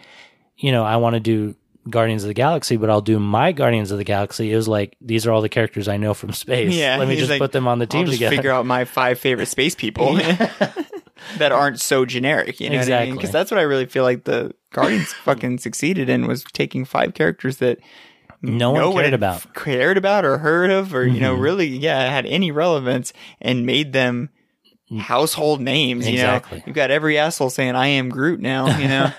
you 0.58 0.72
know, 0.72 0.84
I 0.84 0.98
want 0.98 1.16
to 1.16 1.20
do 1.20 1.56
Guardians 1.90 2.24
of 2.24 2.30
the 2.30 2.34
Galaxy, 2.34 2.78
but 2.78 2.90
I'll 2.90 3.02
do 3.02 3.20
my 3.20 3.52
Guardians 3.52 3.92
of 3.92 3.98
the 3.98 4.04
Galaxy. 4.04 4.52
It 4.52 4.56
was 4.56 4.68
like 4.68 4.96
these 5.02 5.28
are 5.28 5.32
all 5.32 5.42
the 5.42 5.50
characters 5.50 5.88
I 5.88 5.98
know 5.98 6.14
from 6.14 6.32
space. 6.32 6.74
Yeah, 6.74 6.98
let 6.98 7.08
me 7.08 7.16
just 7.16 7.30
like, 7.30 7.40
put 7.40 7.52
them 7.52 7.68
on 7.68 7.80
the 7.80 7.86
team 7.86 8.06
just 8.06 8.18
together. 8.18 8.36
figure 8.36 8.52
out 8.52 8.66
my 8.66 8.86
five 8.86 9.20
favorite 9.20 9.48
space 9.48 9.76
people 9.76 10.16
that 11.38 11.52
aren't 11.52 11.80
so 11.80 12.06
generic. 12.06 12.60
You 12.60 12.70
know 12.70 12.78
what 12.78 12.88
I 12.88 12.90
mean? 12.90 12.94
Exactly. 12.94 13.14
Because 13.14 13.32
that's 13.32 13.52
what 13.52 13.60
I 13.60 13.64
really 13.64 13.86
feel 13.86 14.04
like 14.04 14.24
the 14.24 14.54
Guardians 14.72 15.14
fucking 15.24 15.60
succeeded 15.60 16.10
in 16.10 16.28
was 16.28 16.44
taking 16.54 16.86
five 16.86 17.14
characters 17.14 17.58
that 17.58 17.80
no 18.42 18.72
one 18.72 18.94
cared 18.94 19.14
about. 19.14 19.42
Mm-hmm. 19.42 19.64
cared 19.64 19.98
about 19.98 20.26
or 20.26 20.40
heard 20.40 20.72
of 20.72 20.94
or 20.94 21.06
you 21.06 21.20
know 21.20 21.34
really 21.34 21.68
yeah 21.68 22.10
had 22.10 22.26
any 22.26 22.52
relevance 22.52 23.14
and 23.42 23.66
made 23.66 23.94
them 23.94 24.30
household 25.00 25.62
names. 25.62 26.08
You 26.08 26.18
know, 26.18 26.42
you've 26.66 26.76
got 26.76 26.92
every 26.92 27.18
asshole 27.18 27.50
saying 27.50 27.76
"I 27.76 27.88
am 27.88 28.10
Groot" 28.10 28.40
now. 28.40 28.78
You 28.78 28.88
know, 28.88 29.12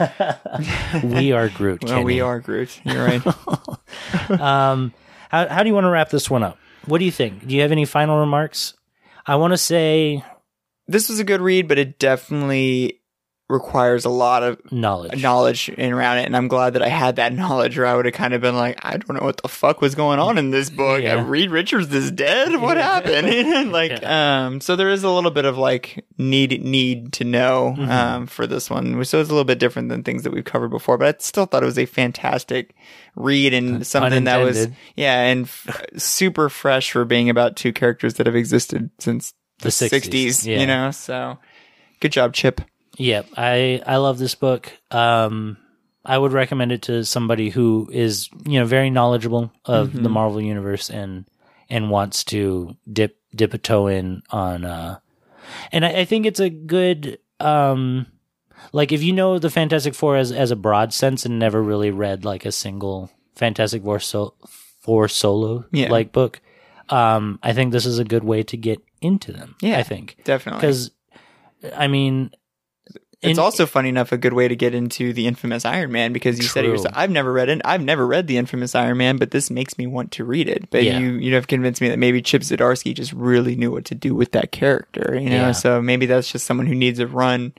we 1.19 1.33
are 1.33 1.49
Groot. 1.49 1.85
well, 1.85 2.05
we 2.05 2.21
are 2.21 2.41
Groot. 2.41 2.81
You're 2.85 3.05
right. 3.05 3.23
Um, 4.29 4.93
how 5.31 5.49
how 5.49 5.63
do 5.63 5.69
you 5.69 5.75
want 5.75 5.85
to 5.85 5.91
wrap 5.91 6.11
this 6.11 6.29
one 6.29 6.43
up? 6.43 6.59
What 6.87 6.99
do 6.99 7.05
you 7.05 7.13
think? 7.13 7.47
Do 7.47 7.55
you 7.55 7.63
have 7.63 7.73
any 7.73 7.85
final 7.85 8.19
remarks? 8.19 8.75
I 9.25 9.37
want 9.37 9.53
to 9.53 9.59
say 9.59 10.25
this 10.89 11.09
was 11.09 11.19
a 11.19 11.25
good 11.25 11.41
read, 11.41 11.69
but 11.69 11.79
it 11.79 11.99
definitely 11.99 13.01
requires 13.49 14.05
a 14.05 14.09
lot 14.11 14.43
of 14.43 14.61
knowledge. 14.73 15.23
knowledge 15.23 15.69
in 15.69 15.93
around 15.93 16.19
it, 16.19 16.27
and 16.27 16.37
I'm 16.37 16.49
glad 16.49 16.73
that 16.73 16.83
I 16.83 16.89
had 16.89 17.17
that 17.17 17.33
knowledge, 17.35 17.79
or 17.79 17.87
I 17.87 17.95
would 17.95 18.05
have 18.05 18.15
kind 18.15 18.35
of 18.35 18.41
been 18.41 18.57
like, 18.57 18.77
I 18.83 18.97
don't 18.97 19.15
know 19.19 19.25
what 19.25 19.37
the 19.41 19.49
fuck 19.49 19.81
was 19.81 19.95
going 19.95 20.19
on 20.19 20.37
in 20.37 20.51
this 20.51 20.69
book. 20.69 21.01
Yeah. 21.03 21.25
Reed 21.27 21.51
Richards 21.53 21.93
is 21.95 22.11
dead. 22.11 22.61
What 22.61 22.77
happened? 22.77 23.71
like, 23.73 24.05
um, 24.05 24.61
so 24.61 24.75
there 24.75 24.91
is 24.91 25.05
a 25.05 25.11
little 25.11 25.31
bit 25.31 25.45
of 25.45 25.57
like 25.59 26.05
need 26.19 26.65
need 26.65 27.13
to 27.15 27.25
know 27.25 27.75
Mm-hmm. 27.79 27.91
um 27.91 28.27
for 28.27 28.47
this 28.47 28.69
one, 28.69 29.05
so 29.05 29.21
it's 29.21 29.31
a 29.31 29.33
little 29.33 29.45
bit 29.45 29.59
different 29.59 29.89
than 29.91 30.03
things 30.03 30.23
that 30.25 30.33
we've 30.33 30.45
covered 30.45 30.71
before. 30.71 30.99
But 30.99 31.15
I 31.15 31.19
still 31.21 31.47
thought 31.47 31.63
it 31.63 31.67
was 31.67 31.79
a 31.79 31.87
fantastic 31.87 32.75
read 33.15 33.55
and 33.55 33.87
something 33.87 34.25
that 34.25 34.39
was 34.39 34.69
yeah, 34.97 35.21
and 35.23 35.45
f- 35.45 35.85
super 35.97 36.49
fresh 36.49 36.91
for 36.91 37.05
being 37.05 37.31
about 37.31 37.55
two 37.57 37.73
characters 37.73 38.15
that 38.15 38.27
have 38.27 38.35
existed 38.37 38.91
since 38.99 39.33
The 39.61 39.65
the 39.65 39.71
60s, 39.71 40.01
60s. 40.11 40.47
yeah. 40.47 40.61
You 40.61 40.67
know, 40.67 40.91
so 40.91 41.39
good 42.01 42.13
job, 42.13 42.33
Chip. 42.35 42.61
Yep, 42.97 43.27
I 43.37 43.83
I 43.87 43.97
love 43.97 44.19
this 44.19 44.35
book. 44.35 44.73
Um, 44.91 45.57
I 46.05 46.17
would 46.17 46.33
recommend 46.33 46.73
it 46.73 46.83
to 46.83 47.05
somebody 47.05 47.51
who 47.51 47.89
is 47.93 48.29
you 48.45 48.59
know 48.61 48.67
very 48.67 48.91
knowledgeable 48.91 49.53
of 49.65 49.89
Mm-hmm. 49.91 50.03
the 50.03 50.09
Marvel 50.09 50.41
universe 50.41 50.91
and 50.91 51.25
and 51.69 51.91
wants 51.91 52.25
to 52.25 52.77
dip 52.91 53.19
dip 53.35 53.55
a 53.55 53.59
toe 53.59 53.87
in 53.89 54.23
on. 54.31 54.65
Uh, 54.65 54.99
and 55.73 55.85
I, 55.85 56.01
I 56.01 56.05
think 56.05 56.27
it's 56.27 56.41
a 56.41 56.51
good 56.51 57.19
um, 57.41 58.07
like 58.73 58.93
if 58.93 59.03
you 59.03 59.13
know 59.13 59.39
the 59.39 59.51
Fantastic 59.51 59.95
Four 59.95 60.17
as 60.17 60.33
as 60.33 60.51
a 60.51 60.57
broad 60.57 60.93
sense 60.93 61.27
and 61.27 61.39
never 61.39 61.63
really 61.63 61.91
read 61.91 62.25
like 62.25 62.47
a 62.47 62.53
single 62.53 63.11
Fantastic 63.35 63.83
Four 63.83 64.01
so 64.01 64.35
Four 64.81 65.09
solo 65.09 65.65
Yeah. 65.73 65.91
like 65.91 66.13
book. 66.13 66.41
Um, 66.89 67.41
I 67.43 67.53
think 67.53 67.73
this 67.73 67.85
is 67.85 67.99
a 67.99 68.05
good 68.05 68.23
way 68.23 68.45
to 68.45 68.57
get 68.57 68.81
into 69.01 69.33
them. 69.33 69.57
Yeah. 69.61 69.79
I 69.79 69.83
think 69.83 70.17
Definitely. 70.25 70.61
because 70.61 70.91
I 71.77 71.89
mean. 71.89 72.31
It's 73.23 73.39
in- 73.39 73.43
also 73.45 73.65
funny 73.67 73.89
enough 73.89 74.13
a 74.13 74.19
good 74.19 74.35
way 74.35 74.47
to 74.47 74.55
get 74.55 74.75
into 74.75 75.13
the 75.13 75.27
infamous 75.27 75.65
Iron 75.65 75.91
Man 75.91 76.13
because 76.13 76.37
you 76.39 76.45
said 76.45 76.65
it 76.65 76.69
True. 76.69 76.77
yourself. 76.77 76.95
I've 76.97 77.11
never 77.11 77.33
read 77.33 77.49
it. 77.49 77.63
I've 77.65 77.81
never 77.83 78.07
read 78.07 78.27
the 78.27 78.37
infamous 78.37 78.75
Iron 78.75 78.99
Man, 78.99 79.17
but 79.17 79.31
this 79.31 79.51
makes 79.51 79.79
me 79.79 79.87
want 79.87 80.13
to 80.13 80.25
read 80.25 80.49
it. 80.49 80.71
But 80.71 80.85
Yeah. 80.85 80.99
you 80.99 81.13
you 81.13 81.35
have 81.35 81.47
convinced 81.47 81.81
me 81.81 81.89
that 81.89 81.99
maybe 81.99 82.21
Chip 82.21 82.43
Zdarsky 82.43 82.95
just 82.95 83.13
really 83.15 83.57
knew 83.57 83.71
what 83.73 83.87
to 83.87 83.95
do 83.95 84.15
with 84.15 84.33
that 84.33 84.53
character. 84.53 85.19
You 85.19 85.31
know, 85.31 85.37
Yeah. 85.37 85.53
so 85.53 85.81
maybe 85.81 86.05
that's 86.07 86.31
just 86.31 86.47
someone 86.47 86.67
who 86.67 86.75
needs 86.75 86.99
a 86.99 87.07
run 87.07 87.55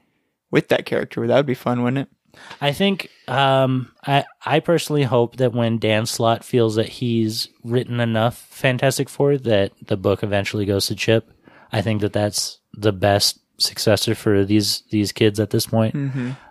with 0.52 0.68
that 0.70 0.86
character. 0.86 1.26
That 1.26 1.36
would 1.38 1.46
be 1.48 1.54
fun, 1.56 1.82
wouldn't 1.84 2.08
it? 2.08 2.40
I 2.62 2.72
think 2.72 3.10
um, 3.28 3.92
I 4.06 4.26
I 4.46 4.60
personally 4.60 5.04
hope 5.04 5.38
that 5.38 5.54
when 5.54 5.80
Dan 5.80 6.06
Slott 6.06 6.44
feels 6.44 6.76
that 6.76 6.88
he's 6.88 7.50
written 7.64 8.00
enough 8.00 8.38
Fantastic 8.52 9.10
Four 9.10 9.38
that 9.40 9.72
the 9.82 9.98
book 9.98 10.22
eventually 10.22 10.66
goes 10.66 10.86
to 10.86 10.96
Chip. 10.96 11.32
I 11.72 11.82
think 11.82 12.02
that 12.02 12.14
that's 12.14 12.60
the 12.74 12.94
best 12.94 13.40
successor 13.60 14.16
for 14.16 14.46
these 14.46 14.84
these 14.90 15.12
kids 15.12 15.40
at 15.40 15.50
this 15.50 15.66
point. 15.66 15.96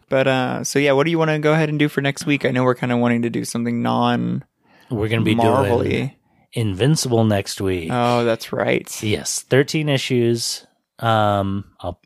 But 0.08 0.26
uh, 0.28 0.64
so 0.64 0.78
yeah, 0.78 0.92
what 0.92 1.04
do 1.04 1.10
you 1.10 1.18
want 1.18 1.30
to 1.30 1.38
go 1.38 1.52
ahead 1.52 1.68
and 1.68 1.78
do 1.78 1.88
for 1.88 2.00
next 2.00 2.26
week? 2.26 2.44
I 2.44 2.50
know 2.50 2.62
we're 2.64 2.74
kind 2.76 2.92
of 2.92 2.98
wanting 2.98 3.22
to 3.22 3.30
do 3.30 3.44
something 3.44 3.82
non 3.82 4.44
We're 4.90 5.08
going 5.08 5.20
to 5.20 5.24
be 5.24 5.34
doing 5.34 5.46
Marvel-y. 5.46 6.16
Invincible 6.52 7.24
next 7.24 7.60
week. 7.60 7.90
Oh, 7.92 8.24
that's 8.24 8.52
right. 8.52 9.02
yes, 9.02 9.42
thirteen 9.42 9.88
issues. 9.88 10.66
Um, 11.00 11.72
I'll 11.80 12.00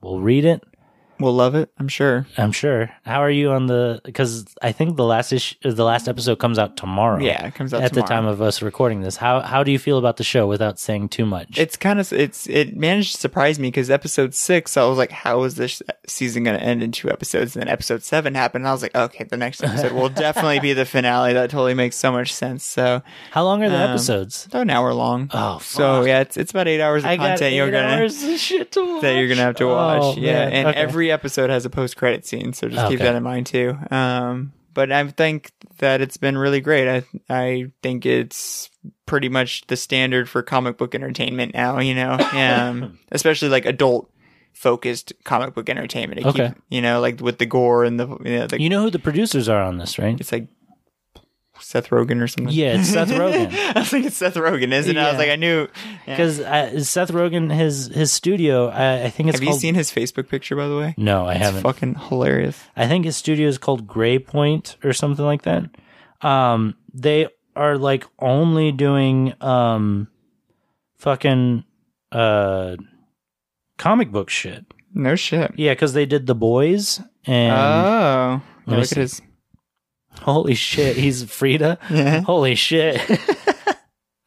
we'll 0.00 0.20
read 0.20 0.44
it. 0.44 0.62
We'll 1.20 1.34
love 1.34 1.54
it. 1.54 1.70
I'm 1.78 1.86
sure. 1.88 2.26
I'm 2.36 2.50
sure. 2.52 2.90
How 3.04 3.20
are 3.22 3.30
you 3.30 3.50
on 3.52 3.66
the? 3.66 4.00
Because 4.04 4.44
I 4.60 4.72
think 4.72 4.96
the 4.96 5.04
last 5.04 5.32
issue, 5.32 5.54
the 5.62 5.84
last 5.84 6.08
episode 6.08 6.40
comes 6.40 6.58
out 6.58 6.76
tomorrow. 6.76 7.20
Yeah, 7.20 7.46
it 7.46 7.54
comes 7.54 7.72
out 7.72 7.82
at 7.82 7.92
the 7.92 8.02
time 8.02 8.26
of 8.26 8.42
us 8.42 8.60
recording 8.60 9.02
this. 9.02 9.16
How 9.16 9.40
how 9.40 9.62
do 9.62 9.70
you 9.70 9.78
feel 9.78 9.98
about 9.98 10.16
the 10.16 10.24
show 10.24 10.46
without 10.48 10.80
saying 10.80 11.10
too 11.10 11.24
much? 11.24 11.58
It's 11.58 11.76
kind 11.76 12.00
of 12.00 12.12
it's 12.12 12.48
it 12.48 12.76
managed 12.76 13.14
to 13.14 13.20
surprise 13.20 13.58
me 13.60 13.68
because 13.68 13.88
episode 13.90 14.34
six, 14.34 14.76
I 14.76 14.84
was 14.84 14.98
like, 14.98 15.12
how 15.12 15.44
is 15.44 15.54
this 15.54 15.80
season 16.08 16.42
going 16.42 16.58
to 16.58 16.64
end 16.64 16.82
in 16.82 16.90
two 16.90 17.08
episodes? 17.10 17.54
And 17.54 17.62
then 17.62 17.68
episode 17.72 18.02
seven 18.02 18.34
happened, 18.34 18.62
and 18.62 18.68
I 18.68 18.72
was 18.72 18.82
like, 18.82 18.94
okay, 18.96 19.22
the 19.24 19.36
next 19.36 19.62
episode 19.62 19.92
will 19.92 20.08
definitely 20.26 20.58
be 20.58 20.72
the 20.72 20.84
finale. 20.84 21.34
That 21.34 21.50
totally 21.50 21.74
makes 21.74 21.94
so 21.94 22.10
much 22.10 22.32
sense. 22.34 22.64
So 22.64 23.00
How 23.30 23.44
long 23.44 23.62
are 23.62 23.68
the 23.68 23.76
um, 23.76 23.90
episodes? 23.90 24.46
they're 24.46 24.62
an 24.62 24.70
hour 24.70 24.92
long. 24.92 25.30
Oh, 25.32 25.58
so 25.60 26.04
yeah, 26.04 26.20
it's 26.20 26.36
it's 26.36 26.50
about 26.50 26.66
eight 26.66 26.80
hours 26.80 27.04
of 27.04 27.10
I 27.10 27.16
content 27.16 27.42
eight 27.42 27.56
you're 27.56 27.70
gonna 27.70 27.86
hours 28.02 28.22
of 28.24 28.38
shit 28.38 28.72
to 28.72 28.84
watch. 28.94 29.02
that 29.02 29.12
you're 29.16 29.28
gonna 29.28 29.42
have 29.42 29.56
to 29.56 29.66
watch. 29.68 30.02
Oh, 30.02 30.14
yeah, 30.18 30.46
man. 30.46 30.52
and 30.52 30.68
Okay. 30.72 30.80
every 30.80 31.11
episode 31.12 31.50
has 31.50 31.64
a 31.64 31.70
post 31.70 31.96
credit 31.96 32.26
scene, 32.26 32.52
so 32.52 32.68
just 32.68 32.88
keep 32.88 32.98
that 33.00 33.14
in 33.14 33.22
mind 33.22 33.46
too. 33.46 33.76
Um, 33.90 34.52
but 34.74 34.90
I 34.90 35.06
think 35.08 35.52
that 35.78 36.00
it's 36.00 36.16
been 36.16 36.36
really 36.38 36.60
great. 36.60 36.88
I 36.88 37.04
I 37.28 37.70
think 37.82 38.06
it's 38.06 38.70
pretty 39.06 39.28
much 39.28 39.66
the 39.66 39.76
standard 39.76 40.28
for 40.28 40.42
comic 40.42 40.78
book 40.78 40.94
entertainment 40.94 41.54
now. 41.54 41.78
You 41.78 41.94
know, 41.94 42.12
um, 42.32 42.98
especially 43.12 43.48
like 43.50 43.66
adult 43.66 44.08
focused 44.54 45.12
comic 45.24 45.54
book 45.54 45.68
entertainment. 45.68 46.20
It 46.20 46.26
Okay. 46.26 46.48
keep- 46.48 46.62
you 46.68 46.80
know, 46.82 47.00
like 47.00 47.20
with 47.20 47.38
the 47.38 47.46
gore 47.46 47.84
and 47.84 47.98
the 47.98 48.06
you 48.24 48.38
know, 48.38 48.46
the, 48.46 48.60
You 48.60 48.68
know 48.68 48.82
who 48.82 48.90
the 48.90 48.98
producers 48.98 49.48
are 49.48 49.62
on 49.62 49.78
this, 49.78 49.98
right? 49.98 50.18
it's 50.20 50.32
like 50.32 50.46
Seth 51.60 51.90
Rogen 51.90 52.20
or 52.22 52.26
something. 52.26 52.52
Yeah, 52.52 52.78
it's 52.80 52.88
Seth 52.88 53.08
Rogen. 53.10 53.52
I 53.76 53.84
think 53.84 54.06
it's 54.06 54.16
Seth 54.16 54.34
Rogen, 54.34 54.72
isn't 54.72 54.96
it? 54.96 55.00
I 55.00 55.10
was 55.10 55.18
like, 55.18 55.30
I 55.30 55.36
knew. 55.36 55.68
Yeah. 56.06 56.16
Because 56.16 56.40
uh, 56.40 56.82
Seth 56.82 57.10
Rogen, 57.12 57.54
his 57.54 57.86
his 57.88 58.10
studio, 58.12 58.68
I, 58.68 59.04
I 59.04 59.10
think 59.10 59.28
it's 59.28 59.36
Have 59.38 59.42
you 59.44 59.50
called. 59.50 59.60
seen 59.60 59.74
his 59.74 59.90
Facebook 59.90 60.28
picture, 60.28 60.56
by 60.56 60.66
the 60.68 60.76
way? 60.76 60.94
no, 60.96 61.26
I 61.26 61.34
It's 61.34 61.42
haven't. 61.44 61.62
fucking 61.62 61.94
hilarious. 62.08 62.60
I 62.76 62.88
think 62.88 63.04
his 63.04 63.16
studio 63.16 63.46
is 63.48 63.58
called 63.58 63.86
Gray 63.86 64.18
Point 64.18 64.76
or 64.82 64.92
something 64.92 65.24
like 65.24 65.42
that. 65.42 65.64
Um, 66.22 66.76
they 66.94 67.28
are 67.54 67.76
like 67.78 68.06
only 68.18 68.72
doing 68.72 69.34
um, 69.40 70.08
fucking 70.98 71.64
uh, 72.10 72.76
comic 73.78 74.10
book 74.10 74.30
shit. 74.30 74.64
No 74.94 75.16
shit. 75.16 75.52
Yeah, 75.56 75.72
because 75.72 75.92
they 75.94 76.06
did 76.06 76.26
The 76.26 76.34
Boys 76.34 77.00
and 77.24 77.52
Oh, 77.54 78.42
look 78.66 78.84
see. 78.86 78.94
at 78.94 79.00
his. 79.02 79.22
Holy 80.22 80.54
shit, 80.54 80.96
he's 80.96 81.24
Frida. 81.24 81.78
Yeah. 81.90 82.20
Holy 82.22 82.54
shit. 82.54 83.00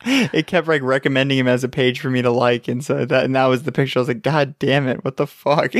It 0.08 0.46
kept 0.46 0.68
like 0.68 0.84
recommending 0.84 1.40
him 1.40 1.48
as 1.48 1.64
a 1.64 1.70
page 1.70 2.00
for 2.00 2.12
me 2.12 2.22
to 2.22 2.30
like, 2.30 2.68
and 2.68 2.86
so 2.86 3.06
that 3.06 3.26
and 3.26 3.36
that 3.36 3.46
was 3.46 3.64
the 3.64 3.72
picture. 3.72 3.98
I 3.98 4.02
was 4.02 4.08
like, 4.08 4.22
God 4.22 4.58
damn 4.60 4.88
it, 4.88 5.04
what 5.04 5.18
the 5.18 5.26
fuck? 5.26 5.74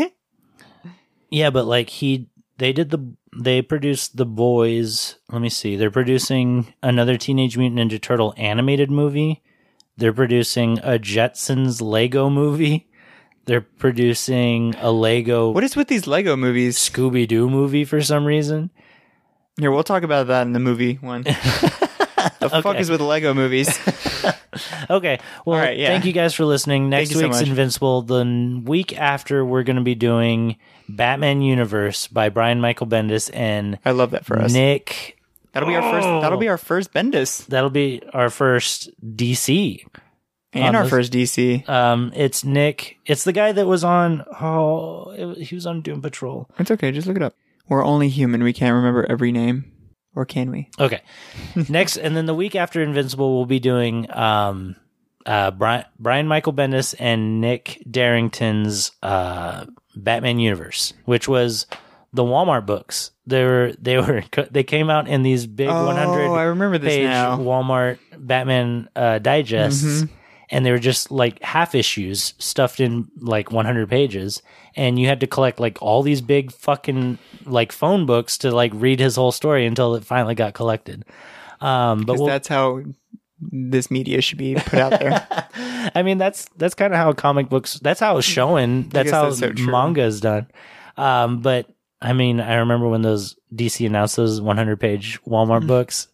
yeah, 1.30 1.52
but 1.52 1.66
like 1.66 1.90
he, 1.90 2.28
they 2.58 2.74
did 2.74 2.90
the, 2.90 3.14
they 3.38 3.62
produced 3.62 4.18
The 4.18 4.26
Boys. 4.26 5.18
Let 5.32 5.42
me 5.42 5.50
see. 5.50 5.76
They're 5.76 5.92
producing 5.92 6.74
another 6.82 7.18
Teenage 7.18 7.56
Mutant 7.56 7.92
Ninja 7.92 8.02
Turtle 8.02 8.34
animated 8.36 8.90
movie. 8.90 9.44
They're 9.98 10.14
producing 10.14 10.80
a 10.80 10.98
Jetsons 10.98 11.80
Lego 11.82 12.30
movie. 12.30 12.90
They're 13.46 13.62
producing 13.62 14.74
a 14.80 14.92
Lego 14.92 15.52
What 15.52 15.64
is 15.64 15.76
with 15.76 15.88
these 15.88 16.08
Lego 16.08 16.36
movies? 16.36 16.78
Scooby 16.78 17.28
Doo 17.28 17.48
movie 17.48 17.86
for 17.86 18.02
some 18.02 18.26
reason. 18.26 18.72
Here, 19.60 19.72
we'll 19.72 19.84
talk 19.84 20.04
about 20.04 20.28
that 20.28 20.42
in 20.44 20.54
the 20.54 20.60
movie 20.60 20.96
one. 20.96 21.24
the 21.24 22.60
fuck 22.62 22.78
is 22.78 22.90
with 22.90 23.02
Lego 23.02 23.34
movies? 23.34 23.78
Okay. 24.90 25.20
Well, 25.46 25.60
right, 25.60 25.78
yeah. 25.78 25.90
thank 25.90 26.06
you 26.06 26.14
guys 26.14 26.34
for 26.34 26.46
listening. 26.46 26.90
Next 26.90 27.12
so 27.12 27.20
week's 27.20 27.40
much. 27.40 27.48
Invincible. 27.48 28.04
The 28.04 28.62
week 28.64 28.98
after, 28.98 29.44
we're 29.44 29.64
going 29.64 29.76
to 29.76 29.82
be 29.82 29.96
doing 29.96 30.58
Batman 30.88 31.42
Universe 31.42 32.08
by 32.08 32.30
Brian 32.30 32.62
Michael 32.62 32.88
Bendis 32.88 33.30
and 33.34 33.80
I 33.84 33.92
love 33.92 34.12
that 34.12 34.26
for 34.26 34.40
us. 34.40 34.54
Nick. 34.54 35.18
That'll 35.52 35.70
be 35.70 35.76
our 35.76 35.82
first. 35.82 36.08
That'll 36.22 36.38
be 36.38 36.50
our 36.50 36.58
first 36.58 36.94
Bendis. 36.94 37.46
That'll 37.48 37.70
be 37.70 38.02
our 38.14 38.30
first 38.30 38.90
DC. 39.02 39.86
And 40.54 40.76
our 40.76 40.86
first 40.86 41.12
DC. 41.12 41.68
Um, 41.68 42.14
it's 42.16 42.46
Nick. 42.46 42.98
It's 43.06 43.26
the 43.26 43.34
guy 43.34 43.52
that 43.52 43.66
was 43.66 43.84
on. 43.84 44.24
Oh, 44.42 45.12
it, 45.12 45.44
he 45.48 45.56
was 45.56 45.66
on 45.66 45.82
Doom 45.82 46.02
Patrol. 46.02 46.50
It's 46.60 46.72
okay. 46.72 46.92
Just 46.92 47.08
look 47.08 47.18
it 47.18 47.24
up. 47.24 47.36
We're 47.68 47.84
only 47.86 48.10
human. 48.10 48.44
We 48.44 48.54
can't 48.54 48.74
remember 48.74 49.06
every 49.10 49.32
name. 49.32 49.72
Or 50.16 50.26
can 50.26 50.50
we? 50.52 50.70
Okay. 50.80 51.02
Next, 51.70 51.98
and 51.98 52.16
then 52.16 52.26
the 52.26 52.34
week 52.34 52.56
after 52.56 52.82
Invincible, 52.82 53.36
we'll 53.36 53.46
be 53.46 53.60
doing 53.60 54.08
um, 54.16 54.78
uh, 55.26 55.52
Brian, 55.52 55.84
Brian 56.00 56.28
Michael 56.28 56.54
Bendis 56.54 56.96
and 57.00 57.42
Nick 57.42 57.84
Derington's 57.90 58.92
uh, 59.04 59.66
Batman 59.96 60.40
Universe, 60.40 60.94
which 61.04 61.28
was 61.28 61.66
the 62.14 62.24
Walmart 62.24 62.66
books. 62.66 63.12
They 63.28 63.44
were 63.44 63.74
they 63.78 63.98
were 63.98 64.24
they 64.52 64.64
came 64.64 64.90
out 64.90 65.08
in 65.10 65.22
these 65.24 65.46
big 65.48 65.68
Oh, 65.68 65.86
100 65.88 66.30
I 66.34 66.44
remember 66.44 66.78
this 66.78 66.94
page 66.94 67.04
now. 67.04 67.38
Walmart 67.38 67.98
Batman 68.18 68.88
uh, 68.96 69.20
digests, 69.20 69.84
Mm-hmm. 69.84 70.14
And 70.50 70.66
they 70.66 70.72
were 70.72 70.80
just 70.80 71.12
like 71.12 71.42
half 71.42 71.76
issues 71.76 72.34
stuffed 72.38 72.80
in 72.80 73.10
like 73.18 73.52
100 73.52 73.90
pages, 73.90 74.42
and 74.76 75.00
you 75.00 75.08
had 75.08 75.20
to 75.22 75.28
collect 75.28 75.60
like 75.60 75.82
all 75.82 76.02
these 76.02 76.22
big 76.22 76.52
fucking 76.52 77.18
like 77.46 77.72
phone 77.72 78.06
books 78.06 78.38
to 78.40 78.52
like 78.52 78.72
read 78.74 79.00
his 79.00 79.16
whole 79.16 79.32
story 79.32 79.66
until 79.66 79.96
it 79.96 80.06
finally 80.06 80.36
got 80.36 80.54
collected. 80.54 81.06
Um, 81.62 82.04
but 82.04 82.18
we'll, 82.18 82.28
that's 82.28 82.48
how 82.48 82.82
this 83.40 83.92
media 83.92 84.22
should 84.22 84.38
be 84.38 84.56
put 84.56 84.80
out 84.80 85.00
there. 85.00 85.28
I 85.96 86.04
mean, 86.04 86.18
that's 86.18 86.48
that's 86.58 86.76
kind 86.76 86.94
of 86.94 86.98
how 86.98 87.14
comic 87.14 87.50
books. 87.50 87.80
That's 87.80 88.00
how 88.00 88.18
it's 88.18 88.28
showing. 88.28 88.90
That's 88.90 89.12
how 89.12 89.30
that's 89.30 89.40
so 89.40 89.54
manga 89.66 90.04
is 90.04 90.22
done. 90.22 90.48
Um, 90.98 91.42
but 91.42 91.68
I 92.02 92.14
mean, 92.14 92.40
I 92.40 92.56
remember 92.56 92.88
when 92.88 93.02
those 93.02 93.36
DC 93.54 93.86
announced 93.86 94.16
those 94.16 94.42
100 94.42 94.80
page 94.80 95.20
Walmart 95.24 95.68
books. 95.68 96.08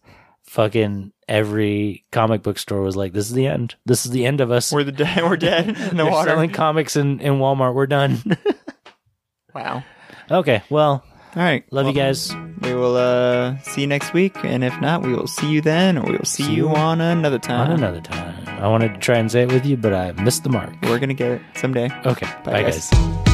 Fucking 0.44 1.12
every 1.32 2.04
comic 2.12 2.42
book 2.42 2.58
store 2.58 2.82
was 2.82 2.94
like, 2.96 3.12
"This 3.12 3.26
is 3.28 3.32
the 3.34 3.46
end. 3.46 3.74
This 3.86 4.04
is 4.04 4.12
the 4.12 4.26
end 4.26 4.40
of 4.40 4.50
us. 4.52 4.70
we're 4.70 4.84
the 4.84 4.92
dead. 4.92 5.22
We're 5.22 5.36
dead 5.36 5.68
in 5.90 5.96
the 5.96 6.06
water. 6.06 6.30
selling 6.30 6.50
comics 6.50 6.94
in 6.96 7.20
in 7.20 7.34
Walmart. 7.34 7.74
We're 7.74 7.86
done." 7.86 8.18
wow. 9.54 9.82
okay, 10.30 10.62
well, 10.70 11.04
All 11.34 11.42
right. 11.42 11.64
love 11.72 11.86
you 11.86 11.92
guys. 11.94 12.34
We 12.60 12.74
will 12.74 12.96
uh, 12.96 13.58
see 13.62 13.80
you 13.82 13.86
next 13.86 14.12
week, 14.12 14.36
and 14.44 14.62
if 14.62 14.78
not, 14.80 15.02
we 15.02 15.12
will 15.12 15.26
see 15.26 15.50
you 15.50 15.60
then, 15.60 15.98
or 15.98 16.04
we 16.04 16.16
will 16.18 16.24
see, 16.24 16.44
See 16.44 16.52
you 16.54 16.68
you 16.68 16.76
on 16.76 17.00
another 17.00 17.38
time. 17.40 17.70
On 17.70 17.76
another 17.76 18.00
time, 18.00 18.36
I 18.62 18.68
wanted 18.68 18.94
to 18.94 19.00
try 19.00 19.16
and 19.16 19.30
say 19.32 19.42
it 19.42 19.52
with 19.52 19.66
you, 19.66 19.76
but 19.76 19.92
I 19.94 20.12
missed 20.12 20.44
the 20.44 20.50
mark. 20.50 20.72
We're 20.82 20.98
gonna 21.00 21.14
get 21.14 21.32
it 21.32 21.42
someday. 21.56 21.88
Okay, 22.04 22.26
Bye, 22.44 22.52
bye 22.52 22.62
guys. 22.62 22.90
guys. 22.90 23.31